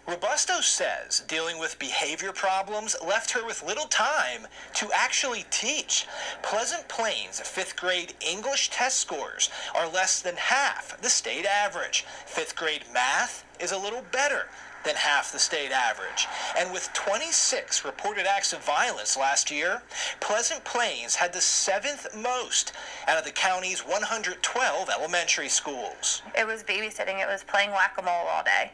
Robusto 0.08 0.62
says 0.62 1.24
dealing 1.28 1.60
with 1.60 1.78
behavior 1.78 2.32
problems 2.32 2.96
left 3.06 3.32
her 3.32 3.46
with 3.46 3.62
little 3.62 3.86
time 3.88 4.48
to 4.74 4.90
actually 4.96 5.46
teach. 5.52 6.08
Pleasant 6.42 6.88
Plains 6.88 7.40
fifth 7.42 7.76
grade 7.76 8.14
English 8.26 8.70
test 8.70 8.98
scores 9.00 9.50
are 9.76 9.88
less 9.88 10.22
than 10.22 10.36
half 10.38 11.00
the 11.02 11.10
state 11.10 11.46
average. 11.46 12.06
Fifth 12.26 12.56
grade 12.56 12.86
math 12.92 13.44
is 13.60 13.74
a 13.74 13.78
little 13.78 14.04
better 14.12 14.48
than 14.88 14.96
half 14.96 15.34
the 15.34 15.38
state 15.38 15.72
average. 15.72 16.28
And 16.58 16.72
with 16.72 16.92
26 16.94 17.84
reported 17.84 18.26
acts 18.26 18.54
of 18.54 18.64
violence 18.64 19.18
last 19.18 19.52
year, 19.52 19.84
Pleasant 20.22 20.64
Plains 20.64 21.16
had 21.16 21.34
the 21.34 21.42
seventh 21.42 22.16
most 22.16 22.72
out 23.06 23.18
of 23.18 23.26
the 23.26 23.32
county's 23.32 23.82
112 23.82 24.90
elementary 24.90 25.50
schools. 25.50 26.22
It 26.38 26.48
was 26.48 26.64
babysitting, 26.64 27.22
it 27.22 27.28
was 27.28 27.44
playing 27.44 27.72
whack 27.72 27.96
a 28.00 28.02
mole 28.02 28.28
all 28.30 28.44
day. 28.44 28.72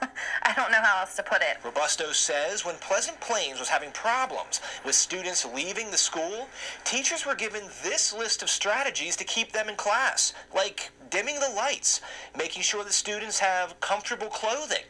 I 0.42 0.52
don't 0.54 0.72
know 0.72 0.82
how 0.82 1.00
else 1.00 1.14
to 1.16 1.22
put 1.22 1.42
it. 1.42 1.58
Robusto 1.64 2.10
says 2.10 2.64
when 2.64 2.74
Pleasant 2.76 3.20
Plains 3.20 3.60
was 3.60 3.68
having 3.68 3.92
problems 3.92 4.60
with 4.84 4.96
students 4.96 5.46
leaving 5.46 5.92
the 5.92 5.96
school, 5.96 6.48
teachers 6.82 7.24
were 7.24 7.36
given 7.36 7.62
this 7.84 8.12
list 8.12 8.42
of 8.42 8.50
strategies 8.50 9.14
to 9.16 9.24
keep 9.24 9.52
them 9.52 9.68
in 9.68 9.76
class, 9.76 10.34
like 10.52 10.90
dimming 11.10 11.38
the 11.38 11.54
lights, 11.54 12.00
making 12.36 12.62
sure 12.62 12.82
the 12.82 12.92
students 12.92 13.38
have 13.38 13.78
comfortable 13.80 14.26
clothing, 14.26 14.84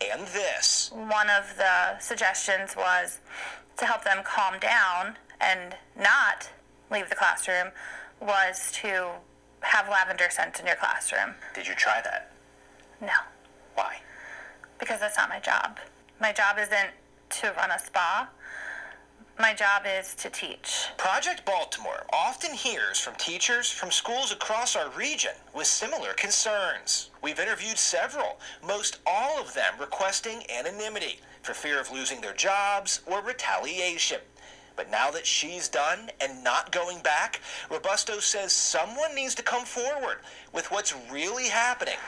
and 0.00 0.26
this. 0.28 0.90
One 0.94 1.28
of 1.30 1.56
the 1.56 1.98
suggestions 1.98 2.74
was 2.76 3.18
to 3.76 3.86
help 3.86 4.04
them 4.04 4.22
calm 4.24 4.58
down 4.58 5.16
and 5.40 5.76
not 5.98 6.50
leave 6.90 7.08
the 7.08 7.14
classroom 7.16 7.68
was 8.20 8.70
to 8.72 9.10
have 9.60 9.88
lavender 9.88 10.28
scent 10.30 10.58
in 10.60 10.66
your 10.66 10.76
classroom. 10.76 11.34
Did 11.54 11.66
you 11.66 11.74
try 11.74 12.00
that? 12.02 12.30
No, 13.00 13.08
Why? 13.74 13.96
because 14.78 15.00
that's 15.00 15.16
not 15.16 15.28
my 15.28 15.38
job. 15.40 15.78
My 16.20 16.32
job 16.32 16.56
isn't 16.58 16.90
to 17.30 17.52
run 17.56 17.70
a 17.70 17.78
spa. 17.78 18.28
My 19.38 19.54
job 19.54 19.82
is 19.86 20.14
to 20.16 20.28
teach. 20.28 20.88
Project 20.98 21.44
Baltimore 21.46 22.04
often 22.12 22.52
hears 22.52 23.00
from 23.00 23.14
teachers 23.14 23.70
from 23.70 23.90
schools 23.90 24.32
across 24.32 24.76
our 24.76 24.90
region 24.90 25.32
with 25.54 25.66
similar 25.66 26.12
concerns. 26.12 27.10
We've 27.22 27.40
interviewed 27.40 27.78
several, 27.78 28.38
most 28.66 28.98
all 29.06 29.40
of 29.40 29.54
them 29.54 29.74
requesting 29.80 30.42
anonymity 30.50 31.20
for 31.42 31.54
fear 31.54 31.80
of 31.80 31.90
losing 31.90 32.20
their 32.20 32.34
jobs 32.34 33.00
or 33.06 33.22
retaliation. 33.22 34.20
But 34.76 34.90
now 34.90 35.10
that 35.10 35.26
she's 35.26 35.68
done 35.68 36.10
and 36.20 36.44
not 36.44 36.70
going 36.72 37.00
back, 37.02 37.40
Robusto 37.70 38.20
says 38.20 38.52
someone 38.52 39.14
needs 39.14 39.34
to 39.36 39.42
come 39.42 39.64
forward 39.64 40.18
with 40.52 40.70
what's 40.70 40.94
really 41.10 41.48
happening 41.48 41.98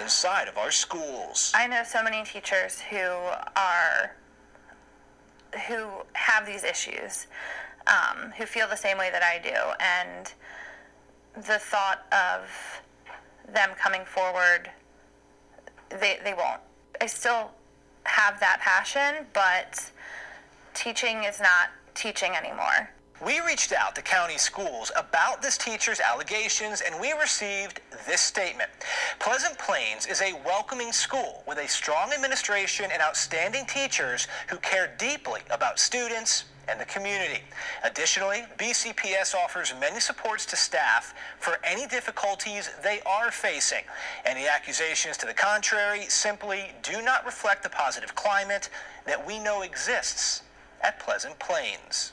inside 0.00 0.48
of 0.48 0.56
our 0.58 0.70
schools. 0.70 1.52
I 1.54 1.66
know 1.66 1.82
so 1.84 2.02
many 2.02 2.24
teachers 2.24 2.80
who 2.80 2.96
are 2.96 4.16
who 5.66 5.88
have 6.12 6.46
these 6.46 6.64
issues, 6.64 7.26
um, 7.86 8.32
who 8.36 8.44
feel 8.46 8.68
the 8.68 8.76
same 8.76 8.98
way 8.98 9.10
that 9.10 9.22
I 9.22 9.38
do, 9.38 9.54
and 9.80 10.32
the 11.46 11.58
thought 11.58 12.06
of 12.12 12.48
them 13.52 13.70
coming 13.78 14.04
forward, 14.04 14.70
they 15.90 16.18
they 16.24 16.34
won't. 16.34 16.60
I 17.00 17.06
still 17.06 17.50
have 18.04 18.40
that 18.40 18.60
passion, 18.60 19.26
but 19.32 19.90
teaching 20.74 21.24
is 21.24 21.40
not 21.40 21.70
teaching 21.94 22.32
anymore. 22.34 22.90
We 23.24 23.40
reached 23.40 23.72
out 23.72 23.96
to 23.96 24.02
county 24.02 24.38
schools 24.38 24.92
about 24.94 25.42
this 25.42 25.58
teacher's 25.58 25.98
allegations 25.98 26.82
and 26.82 27.00
we 27.00 27.12
received 27.12 27.80
this 28.06 28.20
statement. 28.20 28.70
Pleasant 29.18 29.58
Plains 29.58 30.06
is 30.06 30.22
a 30.22 30.34
welcoming 30.46 30.92
school 30.92 31.42
with 31.44 31.58
a 31.58 31.66
strong 31.66 32.12
administration 32.12 32.90
and 32.92 33.02
outstanding 33.02 33.66
teachers 33.66 34.28
who 34.48 34.56
care 34.58 34.94
deeply 34.98 35.40
about 35.50 35.80
students 35.80 36.44
and 36.68 36.78
the 36.78 36.84
community. 36.84 37.40
Additionally, 37.82 38.44
BCPS 38.56 39.34
offers 39.34 39.74
many 39.80 39.98
supports 39.98 40.46
to 40.46 40.56
staff 40.56 41.12
for 41.40 41.58
any 41.64 41.88
difficulties 41.88 42.70
they 42.84 43.00
are 43.04 43.32
facing. 43.32 43.82
Any 44.26 44.46
accusations 44.46 45.16
to 45.16 45.26
the 45.26 45.34
contrary 45.34 46.02
simply 46.08 46.70
do 46.84 47.02
not 47.02 47.26
reflect 47.26 47.64
the 47.64 47.70
positive 47.70 48.14
climate 48.14 48.70
that 49.06 49.26
we 49.26 49.40
know 49.40 49.62
exists 49.62 50.42
at 50.82 51.00
Pleasant 51.00 51.36
Plains. 51.40 52.12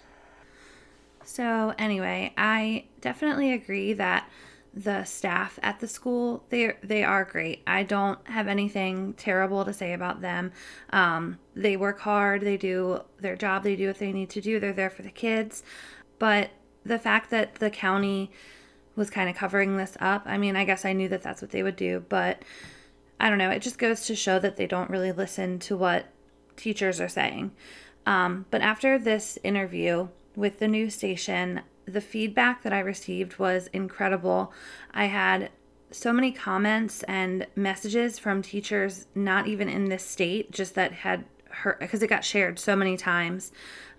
So, 1.25 1.73
anyway, 1.77 2.33
I 2.37 2.85
definitely 3.01 3.51
agree 3.51 3.93
that 3.93 4.29
the 4.75 5.05
staff 5.05 5.57
at 5.63 5.79
the 5.79 5.87
school 5.87 6.43
they 6.49 6.73
they 6.83 7.03
are 7.03 7.23
great. 7.23 7.63
I 7.65 7.83
don't 7.83 8.19
have 8.27 8.47
anything 8.47 9.13
terrible 9.13 9.63
to 9.63 9.73
say 9.73 9.93
about 9.93 10.21
them. 10.21 10.51
Um, 10.89 11.39
they 11.55 11.77
work 11.77 11.99
hard. 11.99 12.41
They 12.41 12.57
do 12.57 13.01
their 13.19 13.37
job. 13.37 13.63
They 13.63 13.75
do 13.75 13.87
what 13.87 13.99
they 13.99 14.11
need 14.11 14.29
to 14.31 14.41
do. 14.41 14.59
They're 14.59 14.73
there 14.73 14.89
for 14.89 15.01
the 15.01 15.11
kids. 15.11 15.63
But 16.19 16.51
the 16.85 16.99
fact 16.99 17.29
that 17.31 17.55
the 17.55 17.69
county 17.69 18.31
was 18.95 19.09
kind 19.09 19.29
of 19.29 19.35
covering 19.35 19.77
this 19.77 19.97
up, 19.99 20.23
I 20.25 20.37
mean, 20.37 20.55
I 20.55 20.65
guess 20.65 20.85
I 20.85 20.93
knew 20.93 21.09
that 21.09 21.21
that's 21.21 21.41
what 21.41 21.51
they 21.51 21.63
would 21.63 21.75
do, 21.75 22.05
but 22.07 22.43
I 23.19 23.29
don't 23.29 23.37
know. 23.37 23.49
It 23.49 23.61
just 23.61 23.77
goes 23.77 24.05
to 24.07 24.15
show 24.15 24.39
that 24.39 24.57
they 24.57 24.67
don't 24.67 24.89
really 24.89 25.11
listen 25.11 25.59
to 25.59 25.77
what 25.77 26.07
teachers 26.57 27.01
are 27.01 27.09
saying. 27.09 27.51
Um, 28.05 28.45
but 28.51 28.61
after 28.61 28.99
this 28.99 29.39
interview 29.43 30.09
with 30.35 30.59
the 30.59 30.67
new 30.67 30.89
station, 30.89 31.61
the 31.85 32.01
feedback 32.01 32.63
that 32.63 32.73
I 32.73 32.79
received 32.79 33.37
was 33.37 33.67
incredible. 33.67 34.51
I 34.93 35.05
had 35.05 35.49
so 35.91 36.11
many 36.11 36.31
comments 36.31 37.03
and 37.03 37.47
messages 37.55 38.19
from 38.19 38.41
teachers, 38.41 39.07
not 39.15 39.47
even 39.47 39.69
in 39.69 39.85
this 39.85 40.05
state, 40.05 40.51
just 40.51 40.75
that 40.75 40.91
had 40.91 41.25
heard 41.49 41.79
because 41.79 42.03
it 42.03 42.07
got 42.07 42.25
shared 42.25 42.59
so 42.59 42.75
many 42.75 42.97
times. 42.97 43.51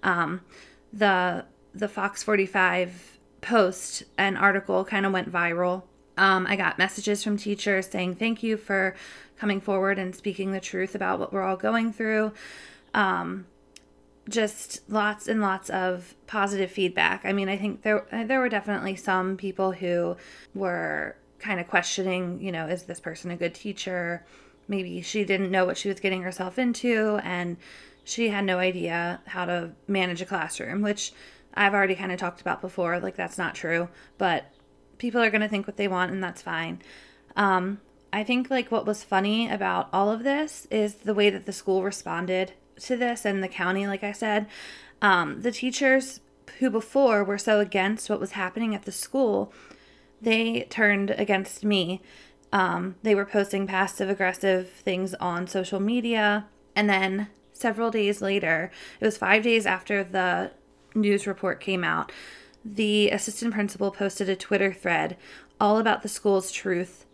Um, 0.02 0.42
the 0.92 1.44
the 1.74 1.88
Fox 1.88 2.22
45 2.22 3.18
post 3.40 4.04
and 4.18 4.36
article 4.36 4.84
kind 4.84 5.06
of 5.06 5.12
went 5.12 5.30
viral. 5.30 5.84
Um, 6.16 6.46
I 6.46 6.56
got 6.56 6.78
messages 6.78 7.22
from 7.22 7.36
teachers 7.36 7.88
saying 7.88 8.16
thank 8.16 8.42
you 8.42 8.56
for 8.56 8.96
coming 9.38 9.60
forward 9.60 9.98
and 9.98 10.14
speaking 10.14 10.52
the 10.52 10.60
truth 10.60 10.94
about 10.94 11.18
what 11.18 11.32
we're 11.32 11.42
all 11.42 11.56
going 11.56 11.92
through. 11.92 12.32
Um, 12.94 13.46
just 14.28 14.88
lots 14.90 15.28
and 15.28 15.40
lots 15.40 15.70
of 15.70 16.14
positive 16.26 16.70
feedback. 16.70 17.24
I 17.24 17.32
mean, 17.32 17.48
I 17.48 17.56
think 17.56 17.82
there 17.82 18.06
there 18.10 18.40
were 18.40 18.48
definitely 18.48 18.96
some 18.96 19.36
people 19.36 19.72
who 19.72 20.16
were 20.54 21.16
kind 21.38 21.60
of 21.60 21.68
questioning, 21.68 22.40
you 22.40 22.50
know, 22.50 22.66
is 22.66 22.84
this 22.84 23.00
person 23.00 23.30
a 23.30 23.36
good 23.36 23.54
teacher? 23.54 24.24
Maybe 24.68 25.00
she 25.02 25.24
didn't 25.24 25.50
know 25.50 25.64
what 25.64 25.76
she 25.76 25.88
was 25.88 26.00
getting 26.00 26.22
herself 26.22 26.58
into 26.58 27.20
and 27.22 27.56
she 28.06 28.28
had 28.28 28.44
no 28.44 28.58
idea 28.58 29.20
how 29.26 29.44
to 29.44 29.72
manage 29.88 30.22
a 30.22 30.26
classroom, 30.26 30.80
which 30.80 31.12
I've 31.54 31.74
already 31.74 31.96
kind 31.96 32.12
of 32.12 32.20
talked 32.20 32.40
about 32.40 32.60
before. 32.60 33.00
Like, 33.00 33.16
that's 33.16 33.36
not 33.36 33.56
true, 33.56 33.88
but 34.16 34.44
people 34.98 35.20
are 35.20 35.30
going 35.30 35.40
to 35.40 35.48
think 35.48 35.66
what 35.66 35.76
they 35.76 35.88
want, 35.88 36.12
and 36.12 36.22
that's 36.22 36.40
fine. 36.40 36.82
Um, 37.34 37.80
I 38.12 38.22
think, 38.22 38.48
like, 38.48 38.70
what 38.70 38.86
was 38.86 39.02
funny 39.02 39.50
about 39.50 39.88
all 39.92 40.10
of 40.10 40.22
this 40.22 40.68
is 40.70 40.94
the 40.94 41.14
way 41.14 41.30
that 41.30 41.46
the 41.46 41.52
school 41.52 41.82
responded 41.82 42.52
to 42.80 42.96
this 42.96 43.24
and 43.24 43.42
the 43.42 43.48
county, 43.48 43.86
like 43.86 44.04
I 44.04 44.12
said, 44.12 44.46
um, 45.02 45.42
the 45.42 45.52
teachers 45.52 46.20
who 46.58 46.70
before 46.70 47.24
were 47.24 47.38
so 47.38 47.60
against 47.60 48.08
what 48.08 48.20
was 48.20 48.32
happening 48.32 48.74
at 48.74 48.84
the 48.84 48.92
school, 48.92 49.52
they 50.20 50.66
turned 50.70 51.10
against 51.10 51.64
me. 51.64 52.00
Um, 52.52 52.96
they 53.02 53.14
were 53.14 53.26
posting 53.26 53.66
passive 53.66 54.08
aggressive 54.08 54.70
things 54.70 55.14
on 55.14 55.46
social 55.46 55.80
media. 55.80 56.46
And 56.74 56.88
then 56.88 57.28
several 57.52 57.90
days 57.90 58.22
later, 58.22 58.70
it 59.00 59.04
was 59.04 59.18
five 59.18 59.42
days 59.42 59.66
after 59.66 60.04
the 60.04 60.52
news 60.94 61.26
report 61.26 61.60
came 61.60 61.84
out, 61.84 62.10
the 62.64 63.10
assistant 63.10 63.54
principal 63.54 63.90
posted 63.90 64.28
a 64.28 64.36
Twitter 64.36 64.72
thread 64.72 65.16
all 65.60 65.78
about 65.78 66.02
the 66.02 66.08
school's 66.08 66.50
truth. 66.50 67.06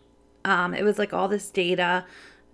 Um, 0.45 0.73
it 0.73 0.83
was 0.83 0.97
like 0.97 1.13
all 1.13 1.27
this 1.27 1.49
data 1.49 2.05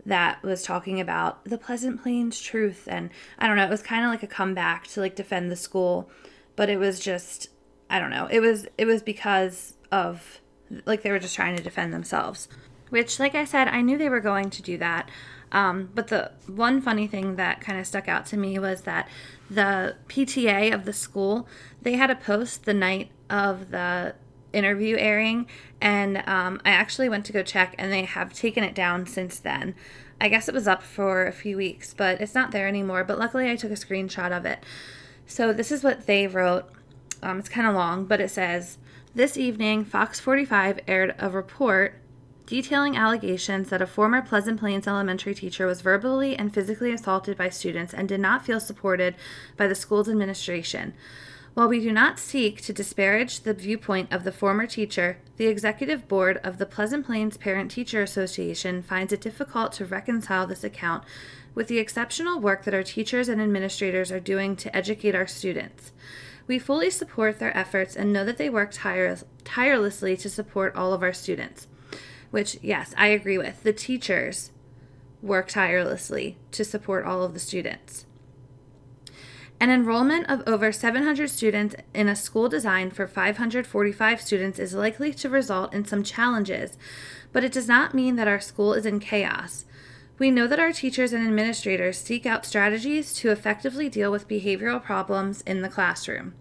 that 0.10 0.44
was 0.44 0.64
talking 0.64 1.00
about 1.00 1.44
the 1.46 1.58
Pleasant 1.58 2.02
Plains 2.02 2.40
truth. 2.40 2.88
And 2.90 3.10
I 3.38 3.48
don't 3.48 3.58
know, 3.58 3.66
it 3.66 3.70
was 3.70 3.82
kind 3.82 4.04
of 4.04 4.12
like 4.12 4.24
a 4.24 4.28
comeback 4.28 4.88
to 4.88 5.00
like 5.00 5.16
defend 5.16 5.52
the 5.52 5.56
school, 5.56 6.10
but 6.56 6.70
it 6.70 6.78
was 6.78 7.00
just, 7.00 7.50
I 7.90 8.00
don't 8.00 8.10
know, 8.10 8.28
it 8.30 8.42
was, 8.42 8.68
it 8.78 8.86
was 8.86 9.02
because 9.02 9.74
of 9.92 10.42
like 10.86 11.02
they 11.02 11.12
were 11.12 11.20
just 11.20 11.36
trying 11.36 11.56
to 11.56 11.64
defend 11.64 11.94
themselves, 11.94 12.48
which, 12.90 13.20
like 13.20 13.36
I 13.36 13.46
said, 13.46 13.68
I 13.68 13.82
knew 13.82 13.98
they 13.98 14.10
were 14.10 14.20
going 14.20 14.50
to 14.52 14.62
do 14.62 14.78
that. 14.78 15.10
Um, 15.52 15.90
but 15.96 16.10
the 16.10 16.32
one 16.48 16.82
funny 16.82 17.08
thing 17.08 17.36
that 17.38 17.62
kind 17.62 17.80
of 17.80 17.88
stuck 17.88 18.08
out 18.08 18.26
to 18.28 18.38
me 18.38 18.60
was 18.60 18.82
that 18.82 19.10
the 19.50 19.96
PTA 20.08 20.74
of 20.74 20.86
the 20.86 20.94
school, 20.94 21.48
they 21.82 21.94
had 21.94 22.12
a 22.12 22.16
post 22.16 22.66
the 22.66 22.74
night 22.74 23.10
of 23.30 23.72
the 23.72 24.16
interview 24.54 24.98
airing, 24.98 25.48
and 25.82 26.18
um, 26.28 26.62
I 26.66 26.72
actually 26.72 27.10
went 27.10 27.26
to 27.26 27.34
go 27.34 27.44
check, 27.44 27.76
and 27.78 27.92
they 27.92 28.06
have 28.06 28.34
taken 28.34 28.64
it 28.64 28.76
down 28.76 29.06
since 29.06 29.40
then. 29.40 29.76
I 30.22 30.28
guess 30.30 30.48
it 30.48 30.54
was 30.54 30.68
up 30.68 30.84
for 30.84 31.26
a 31.26 31.32
few 31.32 31.56
weeks, 31.58 31.94
but 31.94 32.20
it's 32.20 32.36
not 32.36 32.52
there 32.52 32.68
anymore. 32.68 33.04
But 33.04 33.20
luckily, 33.20 33.50
I 33.50 33.56
took 33.56 33.72
a 33.72 33.76
screenshot 33.76 34.36
of 34.36 34.46
it. 34.46 34.64
So 35.26 35.54
this 35.54 35.72
is 35.72 35.84
what 35.84 36.08
they 36.08 36.28
wrote. 36.28 36.66
Um, 37.22 37.40
it's 37.40 37.50
kind 37.50 37.68
of 37.68 37.76
long, 37.76 38.06
but 38.06 38.20
it 38.20 38.30
says 38.30 38.78
This 39.16 39.38
evening, 39.38 39.86
Fox 39.86 40.20
45 40.20 40.80
aired 40.88 41.16
a 41.20 41.30
report 41.30 41.96
detailing 42.50 42.98
allegations 42.98 43.70
that 43.70 43.82
a 43.82 43.86
former 43.86 44.24
Pleasant 44.24 44.60
Plains 44.60 44.88
elementary 44.88 45.36
teacher 45.36 45.68
was 45.68 45.82
verbally 45.82 46.36
and 46.36 46.52
physically 46.52 46.92
assaulted 46.92 47.38
by 47.38 47.48
students 47.48 47.94
and 47.94 48.10
did 48.10 48.20
not 48.20 48.44
feel 48.44 48.60
supported 48.60 49.14
by 49.56 49.68
the 49.68 49.76
school's 49.76 50.10
administration. 50.10 50.96
While 51.56 51.68
we 51.68 51.80
do 51.80 51.92
not 51.92 52.20
seek 52.20 52.62
to 52.62 52.74
disparage 52.74 53.42
the 53.42 53.54
viewpoint 53.54 54.14
of 54.14 54.24
the 54.24 54.32
former 54.32 54.68
teacher, 54.68 55.18
the 55.38 55.48
executive 55.48 56.08
board 56.08 56.40
of 56.44 56.58
the 56.58 56.66
Pleasant 56.66 57.06
Plains 57.06 57.38
Parent 57.38 57.72
Teacher 57.72 58.02
Association 58.02 58.84
finds 58.84 59.12
it 59.12 59.22
difficult 59.22 59.72
to 59.74 59.86
reconcile 59.86 60.46
this 60.46 60.64
account 60.64 61.04
with 61.56 61.68
the 61.68 61.80
exceptional 61.80 62.40
work 62.40 62.64
that 62.64 62.74
our 62.74 62.84
teachers 62.84 63.28
and 63.28 63.42
administrators 63.42 64.12
are 64.12 64.20
doing 64.20 64.56
to 64.56 64.76
educate 64.76 65.16
our 65.16 65.28
students. 65.28 65.92
We 66.46 66.60
fully 66.60 66.90
support 66.90 67.40
their 67.40 67.56
efforts 67.58 67.96
and 67.96 68.14
know 68.14 68.24
that 68.26 68.38
they 68.38 68.50
work 68.50 68.72
tire- 68.72 69.18
tirelessly 69.44 70.16
to 70.18 70.30
support 70.30 70.76
all 70.76 70.94
of 70.94 71.04
our 71.04 71.14
students. 71.14 71.68
Which, 72.32 72.58
yes, 72.62 72.94
I 72.96 73.08
agree 73.08 73.38
with. 73.38 73.64
The 73.64 73.74
teachers 73.74 74.52
work 75.22 75.48
tirelessly 75.50 76.38
to 76.52 76.64
support 76.64 77.06
all 77.06 77.24
of 77.24 77.34
the 77.34 77.40
students. 77.40 78.06
An 79.62 79.70
enrollment 79.70 80.30
of 80.30 80.42
over 80.48 80.72
700 80.72 81.30
students 81.30 81.76
in 81.94 82.08
a 82.08 82.16
school 82.16 82.48
designed 82.48 82.96
for 82.96 83.08
545 83.08 84.22
students 84.22 84.58
is 84.58 84.74
likely 84.74 85.14
to 85.14 85.30
result 85.30 85.74
in 85.74 85.84
some 85.84 86.02
challenges, 86.02 86.78
but 87.34 87.44
it 87.44 87.52
does 87.52 87.68
not 87.68 87.94
mean 87.94 88.16
that 88.16 88.28
our 88.28 88.40
school 88.40 88.74
is 88.74 88.86
in 88.86 89.02
chaos. 89.02 89.66
We 90.18 90.32
know 90.32 90.48
that 90.48 90.62
our 90.62 90.72
teachers 90.72 91.12
and 91.12 91.28
administrators 91.28 91.98
seek 91.98 92.26
out 92.26 92.46
strategies 92.46 93.14
to 93.16 93.32
effectively 93.32 93.90
deal 93.90 94.12
with 94.12 94.30
behavioral 94.30 94.82
problems 94.82 95.42
in 95.42 95.62
the 95.62 95.70
classroom. 95.70 96.36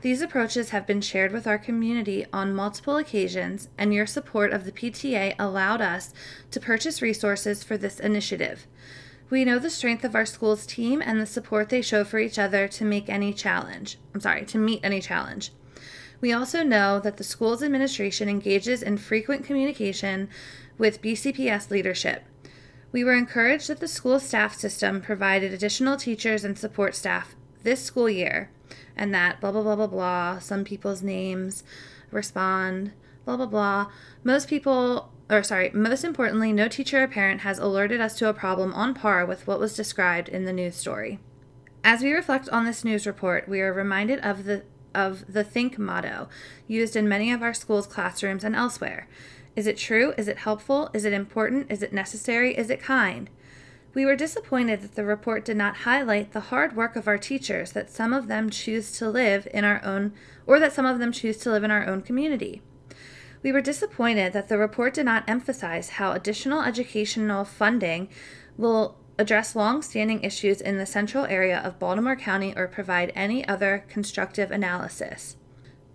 These 0.00 0.22
approaches 0.22 0.70
have 0.70 0.86
been 0.86 1.00
shared 1.02 1.32
with 1.32 1.46
our 1.46 1.58
community 1.58 2.24
on 2.32 2.54
multiple 2.54 2.96
occasions, 2.96 3.68
and 3.76 3.92
your 3.92 4.06
support 4.06 4.52
of 4.52 4.64
the 4.64 4.72
PTA 4.72 5.34
allowed 5.38 5.82
us 5.82 6.14
to 6.50 6.60
purchase 6.60 7.02
resources 7.02 7.62
for 7.62 7.76
this 7.76 8.00
initiative. 8.00 8.66
We 9.28 9.44
know 9.44 9.58
the 9.58 9.70
strength 9.70 10.04
of 10.04 10.14
our 10.14 10.26
school's 10.26 10.66
team 10.66 11.02
and 11.04 11.20
the 11.20 11.26
support 11.26 11.68
they 11.68 11.82
show 11.82 12.04
for 12.04 12.18
each 12.18 12.38
other 12.38 12.68
to 12.68 12.84
make 12.84 13.08
any 13.08 13.32
challenge. 13.32 13.98
I'm 14.14 14.20
sorry, 14.20 14.44
to 14.46 14.58
meet 14.58 14.80
any 14.84 15.00
challenge. 15.00 15.50
We 16.20 16.32
also 16.32 16.62
know 16.62 17.00
that 17.00 17.16
the 17.16 17.24
school's 17.24 17.62
administration 17.62 18.28
engages 18.28 18.82
in 18.82 18.98
frequent 18.98 19.44
communication 19.44 20.28
with 20.78 21.02
BCPS 21.02 21.70
leadership. 21.70 22.24
We 22.92 23.02
were 23.02 23.14
encouraged 23.14 23.68
that 23.68 23.80
the 23.80 23.88
school 23.88 24.20
staff 24.20 24.54
system 24.54 25.00
provided 25.00 25.52
additional 25.52 25.96
teachers 25.96 26.44
and 26.44 26.56
support 26.56 26.94
staff 26.94 27.34
this 27.64 27.82
school 27.82 28.08
year, 28.08 28.50
and 28.96 29.12
that 29.12 29.40
blah 29.40 29.50
blah 29.50 29.62
blah 29.62 29.76
blah 29.76 29.86
blah, 29.88 30.38
some 30.38 30.64
people's 30.64 31.02
names 31.02 31.64
respond, 32.12 32.92
blah 33.24 33.36
blah 33.36 33.46
blah. 33.46 33.90
Most 34.22 34.48
people 34.48 35.12
or 35.28 35.42
sorry, 35.42 35.70
most 35.74 36.04
importantly, 36.04 36.52
no 36.52 36.68
teacher 36.68 37.02
or 37.02 37.08
parent 37.08 37.40
has 37.40 37.58
alerted 37.58 38.00
us 38.00 38.16
to 38.18 38.28
a 38.28 38.34
problem 38.34 38.72
on 38.74 38.94
par 38.94 39.26
with 39.26 39.46
what 39.46 39.58
was 39.58 39.74
described 39.74 40.28
in 40.28 40.44
the 40.44 40.52
news 40.52 40.76
story. 40.76 41.18
As 41.82 42.02
we 42.02 42.12
reflect 42.12 42.48
on 42.48 42.64
this 42.64 42.84
news 42.84 43.06
report, 43.06 43.48
we 43.48 43.60
are 43.60 43.72
reminded 43.72 44.20
of 44.20 44.44
the 44.44 44.64
of 44.94 45.30
the 45.30 45.44
think 45.44 45.78
motto 45.78 46.26
used 46.66 46.96
in 46.96 47.08
many 47.08 47.30
of 47.30 47.42
our 47.42 47.52
schools' 47.52 47.86
classrooms 47.86 48.44
and 48.44 48.56
elsewhere. 48.56 49.06
Is 49.54 49.66
it 49.66 49.76
true? 49.76 50.14
Is 50.16 50.26
it 50.26 50.38
helpful? 50.38 50.90
Is 50.94 51.04
it 51.04 51.12
important? 51.12 51.70
Is 51.70 51.82
it 51.82 51.92
necessary? 51.92 52.56
Is 52.56 52.70
it 52.70 52.80
kind? 52.80 53.28
We 53.94 54.04
were 54.04 54.16
disappointed 54.16 54.82
that 54.82 54.94
the 54.94 55.04
report 55.04 55.44
did 55.44 55.56
not 55.56 55.78
highlight 55.78 56.32
the 56.32 56.40
hard 56.40 56.76
work 56.76 56.96
of 56.96 57.08
our 57.08 57.18
teachers 57.18 57.72
that 57.72 57.90
some 57.90 58.12
of 58.12 58.28
them 58.28 58.50
choose 58.50 58.92
to 58.98 59.08
live 59.08 59.48
in 59.52 59.64
our 59.64 59.82
own 59.84 60.12
or 60.46 60.58
that 60.60 60.72
some 60.72 60.86
of 60.86 60.98
them 60.98 61.12
choose 61.12 61.38
to 61.38 61.50
live 61.50 61.64
in 61.64 61.70
our 61.70 61.86
own 61.86 62.02
community. 62.02 62.62
We 63.42 63.52
were 63.52 63.60
disappointed 63.60 64.32
that 64.32 64.48
the 64.48 64.58
report 64.58 64.94
did 64.94 65.04
not 65.04 65.28
emphasize 65.28 65.90
how 65.90 66.12
additional 66.12 66.62
educational 66.62 67.44
funding 67.44 68.08
will 68.56 68.96
address 69.18 69.56
long 69.56 69.82
standing 69.82 70.22
issues 70.22 70.60
in 70.60 70.78
the 70.78 70.86
central 70.86 71.24
area 71.26 71.58
of 71.58 71.78
Baltimore 71.78 72.16
County 72.16 72.54
or 72.56 72.66
provide 72.66 73.12
any 73.14 73.46
other 73.48 73.84
constructive 73.88 74.50
analysis. 74.50 75.36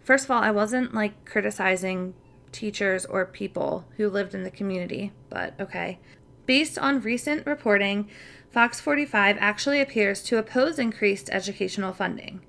First 0.03 0.25
of 0.25 0.31
all, 0.31 0.41
I 0.41 0.51
wasn't 0.51 0.93
like 0.93 1.25
criticizing 1.25 2.13
teachers 2.51 3.05
or 3.05 3.25
people 3.25 3.85
who 3.97 4.09
lived 4.09 4.33
in 4.33 4.43
the 4.43 4.51
community, 4.51 5.11
but 5.29 5.53
okay. 5.59 5.99
Based 6.45 6.77
on 6.77 7.01
recent 7.01 7.45
reporting, 7.45 8.09
Fox 8.49 8.81
45 8.81 9.37
actually 9.39 9.79
appears 9.79 10.21
to 10.23 10.37
oppose 10.37 10.79
increased 10.79 11.29
educational 11.31 11.93
funding. 11.93 12.41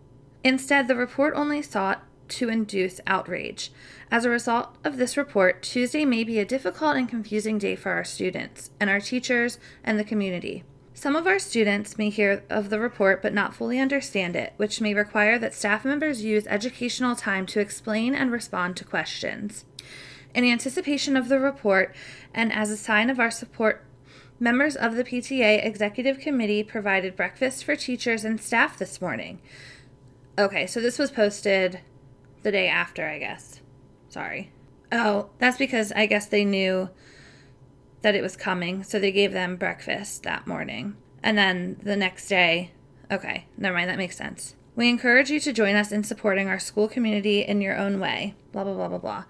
Instead, 0.42 0.88
the 0.88 0.96
report 0.96 1.34
only 1.36 1.62
sought 1.62 2.02
to 2.32 2.48
induce 2.48 3.00
outrage. 3.06 3.70
As 4.10 4.24
a 4.24 4.30
result 4.30 4.76
of 4.84 4.96
this 4.96 5.16
report, 5.16 5.62
Tuesday 5.62 6.04
may 6.04 6.24
be 6.24 6.38
a 6.38 6.44
difficult 6.44 6.96
and 6.96 7.08
confusing 7.08 7.58
day 7.58 7.76
for 7.76 7.92
our 7.92 8.04
students 8.04 8.70
and 8.78 8.90
our 8.90 9.00
teachers 9.00 9.58
and 9.82 9.98
the 9.98 10.04
community. 10.04 10.64
Some 10.94 11.16
of 11.16 11.26
our 11.26 11.38
students 11.38 11.96
may 11.96 12.10
hear 12.10 12.44
of 12.50 12.70
the 12.70 12.78
report 12.78 13.22
but 13.22 13.32
not 13.32 13.54
fully 13.54 13.78
understand 13.78 14.36
it, 14.36 14.52
which 14.56 14.80
may 14.80 14.94
require 14.94 15.38
that 15.38 15.54
staff 15.54 15.84
members 15.84 16.22
use 16.22 16.46
educational 16.46 17.16
time 17.16 17.46
to 17.46 17.60
explain 17.60 18.14
and 18.14 18.30
respond 18.30 18.76
to 18.76 18.84
questions. 18.84 19.64
In 20.34 20.44
anticipation 20.44 21.16
of 21.16 21.28
the 21.28 21.40
report 21.40 21.94
and 22.34 22.52
as 22.52 22.70
a 22.70 22.76
sign 22.76 23.10
of 23.10 23.18
our 23.18 23.30
support, 23.30 23.84
members 24.38 24.76
of 24.76 24.96
the 24.96 25.04
PTA 25.04 25.64
Executive 25.64 26.18
Committee 26.18 26.62
provided 26.62 27.16
breakfast 27.16 27.64
for 27.64 27.76
teachers 27.76 28.24
and 28.24 28.40
staff 28.40 28.78
this 28.78 29.00
morning. 29.00 29.40
Okay, 30.38 30.66
so 30.66 30.80
this 30.80 30.98
was 30.98 31.10
posted 31.10 31.80
the 32.42 32.52
day 32.52 32.68
after, 32.68 33.06
I 33.06 33.18
guess. 33.18 33.60
Sorry. 34.08 34.50
Oh, 34.90 35.30
that's 35.38 35.56
because 35.56 35.92
I 35.92 36.06
guess 36.06 36.26
they 36.26 36.44
knew 36.44 36.90
that 38.02 38.14
it 38.14 38.22
was 38.22 38.36
coming, 38.36 38.82
so 38.82 38.98
they 38.98 39.12
gave 39.12 39.32
them 39.32 39.56
breakfast 39.56 40.24
that 40.24 40.46
morning. 40.46 40.96
And 41.22 41.38
then 41.38 41.78
the 41.82 41.96
next 41.96 42.28
day, 42.28 42.72
okay, 43.10 43.46
never 43.56 43.76
mind, 43.76 43.88
that 43.88 43.96
makes 43.96 44.16
sense. 44.16 44.54
We 44.74 44.88
encourage 44.88 45.30
you 45.30 45.38
to 45.40 45.52
join 45.52 45.76
us 45.76 45.92
in 45.92 46.02
supporting 46.02 46.48
our 46.48 46.58
school 46.58 46.88
community 46.88 47.42
in 47.42 47.60
your 47.60 47.76
own 47.76 48.00
way. 48.00 48.34
Blah, 48.52 48.64
blah, 48.64 48.74
blah, 48.74 48.88
blah, 48.88 48.98
blah. 48.98 49.24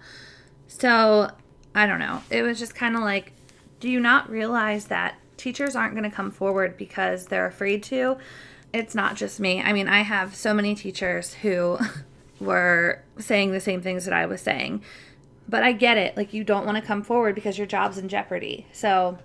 So, 0.67 1.31
I 1.75 1.85
don't 1.85 1.99
know. 1.99 2.23
It 2.29 2.41
was 2.41 2.59
just 2.59 2.75
kind 2.75 2.95
of 2.95 3.01
like, 3.01 3.33
do 3.79 3.89
you 3.89 3.99
not 3.99 4.29
realize 4.29 4.87
that 4.87 5.15
teachers 5.37 5.75
aren't 5.75 5.93
going 5.93 6.09
to 6.09 6.15
come 6.15 6.31
forward 6.31 6.77
because 6.77 7.27
they're 7.27 7.45
afraid 7.45 7.83
to? 7.83 8.17
It's 8.73 8.95
not 8.95 9.15
just 9.15 9.39
me. 9.39 9.61
I 9.61 9.73
mean, 9.73 9.87
I 9.87 10.01
have 10.01 10.35
so 10.35 10.53
many 10.53 10.73
teachers 10.73 11.35
who 11.35 11.77
were 12.43 13.03
saying 13.17 13.51
the 13.51 13.59
same 13.59 13.81
things 13.81 14.05
that 14.05 14.13
I 14.13 14.25
was 14.25 14.41
saying. 14.41 14.83
But 15.49 15.63
I 15.63 15.71
get 15.71 15.97
it. 15.97 16.15
Like, 16.15 16.33
you 16.33 16.43
don't 16.43 16.65
want 16.65 16.77
to 16.77 16.83
come 16.83 17.03
forward 17.03 17.35
because 17.35 17.57
your 17.57 17.67
job's 17.67 17.97
in 17.97 18.07
jeopardy. 18.07 18.67
So, 18.71 19.17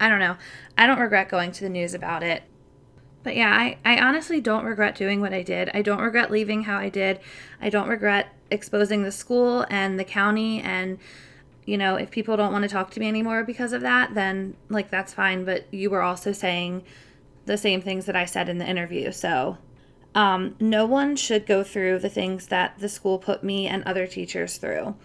I 0.00 0.08
don't 0.08 0.20
know. 0.20 0.36
I 0.76 0.86
don't 0.86 1.00
regret 1.00 1.28
going 1.28 1.52
to 1.52 1.64
the 1.64 1.68
news 1.68 1.94
about 1.94 2.22
it. 2.22 2.42
But 3.22 3.36
yeah, 3.36 3.52
I, 3.52 3.76
I 3.84 4.00
honestly 4.00 4.40
don't 4.40 4.64
regret 4.64 4.94
doing 4.94 5.20
what 5.20 5.34
I 5.34 5.42
did. 5.42 5.70
I 5.74 5.82
don't 5.82 6.00
regret 6.00 6.30
leaving 6.30 6.62
how 6.62 6.78
I 6.78 6.88
did. 6.88 7.20
I 7.60 7.68
don't 7.68 7.88
regret 7.88 8.32
exposing 8.50 9.02
the 9.02 9.12
school 9.12 9.66
and 9.68 9.98
the 9.98 10.04
county. 10.04 10.62
And, 10.62 10.98
you 11.66 11.76
know, 11.76 11.96
if 11.96 12.10
people 12.10 12.36
don't 12.36 12.52
want 12.52 12.62
to 12.62 12.68
talk 12.68 12.90
to 12.92 13.00
me 13.00 13.08
anymore 13.08 13.44
because 13.44 13.72
of 13.72 13.82
that, 13.82 14.14
then, 14.14 14.56
like, 14.68 14.90
that's 14.90 15.12
fine. 15.12 15.44
But 15.44 15.66
you 15.72 15.90
were 15.90 16.02
also 16.02 16.32
saying 16.32 16.84
the 17.44 17.58
same 17.58 17.82
things 17.82 18.06
that 18.06 18.16
I 18.16 18.24
said 18.24 18.48
in 18.48 18.58
the 18.58 18.66
interview. 18.66 19.12
So 19.12 19.58
um, 20.14 20.56
no 20.58 20.86
one 20.86 21.16
should 21.16 21.46
go 21.46 21.62
through 21.62 21.98
the 21.98 22.08
things 22.08 22.48
that 22.48 22.78
the 22.78 22.88
school 22.88 23.18
put 23.18 23.44
me 23.44 23.66
and 23.66 23.84
other 23.84 24.06
teachers 24.06 24.56
through. 24.56 24.96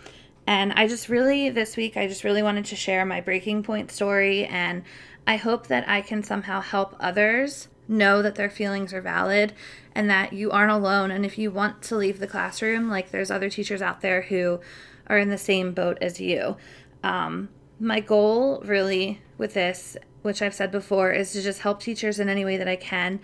And 0.46 0.74
I 0.74 0.88
just 0.88 1.10
really, 1.10 1.50
this 1.50 1.78
week, 1.78 1.96
I 1.96 2.08
just 2.08 2.24
really 2.24 2.44
wanted 2.44 2.66
to 2.66 2.76
share 2.76 3.06
my 3.06 3.22
breaking 3.22 3.64
point 3.64 3.92
story. 3.92 4.46
And 4.46 4.84
I 5.26 5.38
hope 5.38 5.68
that 5.68 5.88
I 5.88 6.02
can 6.02 6.24
somehow 6.24 6.62
help 6.62 6.96
others 7.00 7.70
know 7.88 8.22
that 8.22 8.36
their 8.36 8.50
feelings 8.50 8.94
are 8.94 9.02
valid 9.02 9.54
and 9.96 10.10
that 10.10 10.34
you 10.34 10.52
aren't 10.52 10.72
alone. 10.72 11.12
And 11.12 11.26
if 11.26 11.38
you 11.38 11.52
want 11.52 11.82
to 11.84 11.96
leave 11.96 12.20
the 12.20 12.28
classroom, 12.28 12.90
like 12.90 13.12
there's 13.12 13.32
other 13.32 13.50
teachers 13.50 13.82
out 13.82 14.02
there 14.02 14.24
who 14.24 14.60
are 15.08 15.18
in 15.18 15.30
the 15.30 15.38
same 15.38 15.74
boat 15.74 15.98
as 16.02 16.20
you. 16.20 16.58
Um, 17.04 17.50
my 17.80 18.00
goal, 18.00 18.62
really, 18.66 19.22
with 19.38 19.54
this, 19.54 19.98
which 20.24 20.42
I've 20.42 20.56
said 20.56 20.72
before, 20.72 21.12
is 21.12 21.32
to 21.34 21.42
just 21.42 21.60
help 21.62 21.80
teachers 21.80 22.20
in 22.20 22.28
any 22.28 22.44
way 22.44 22.58
that 22.58 22.68
I 22.68 22.76
can 22.76 23.20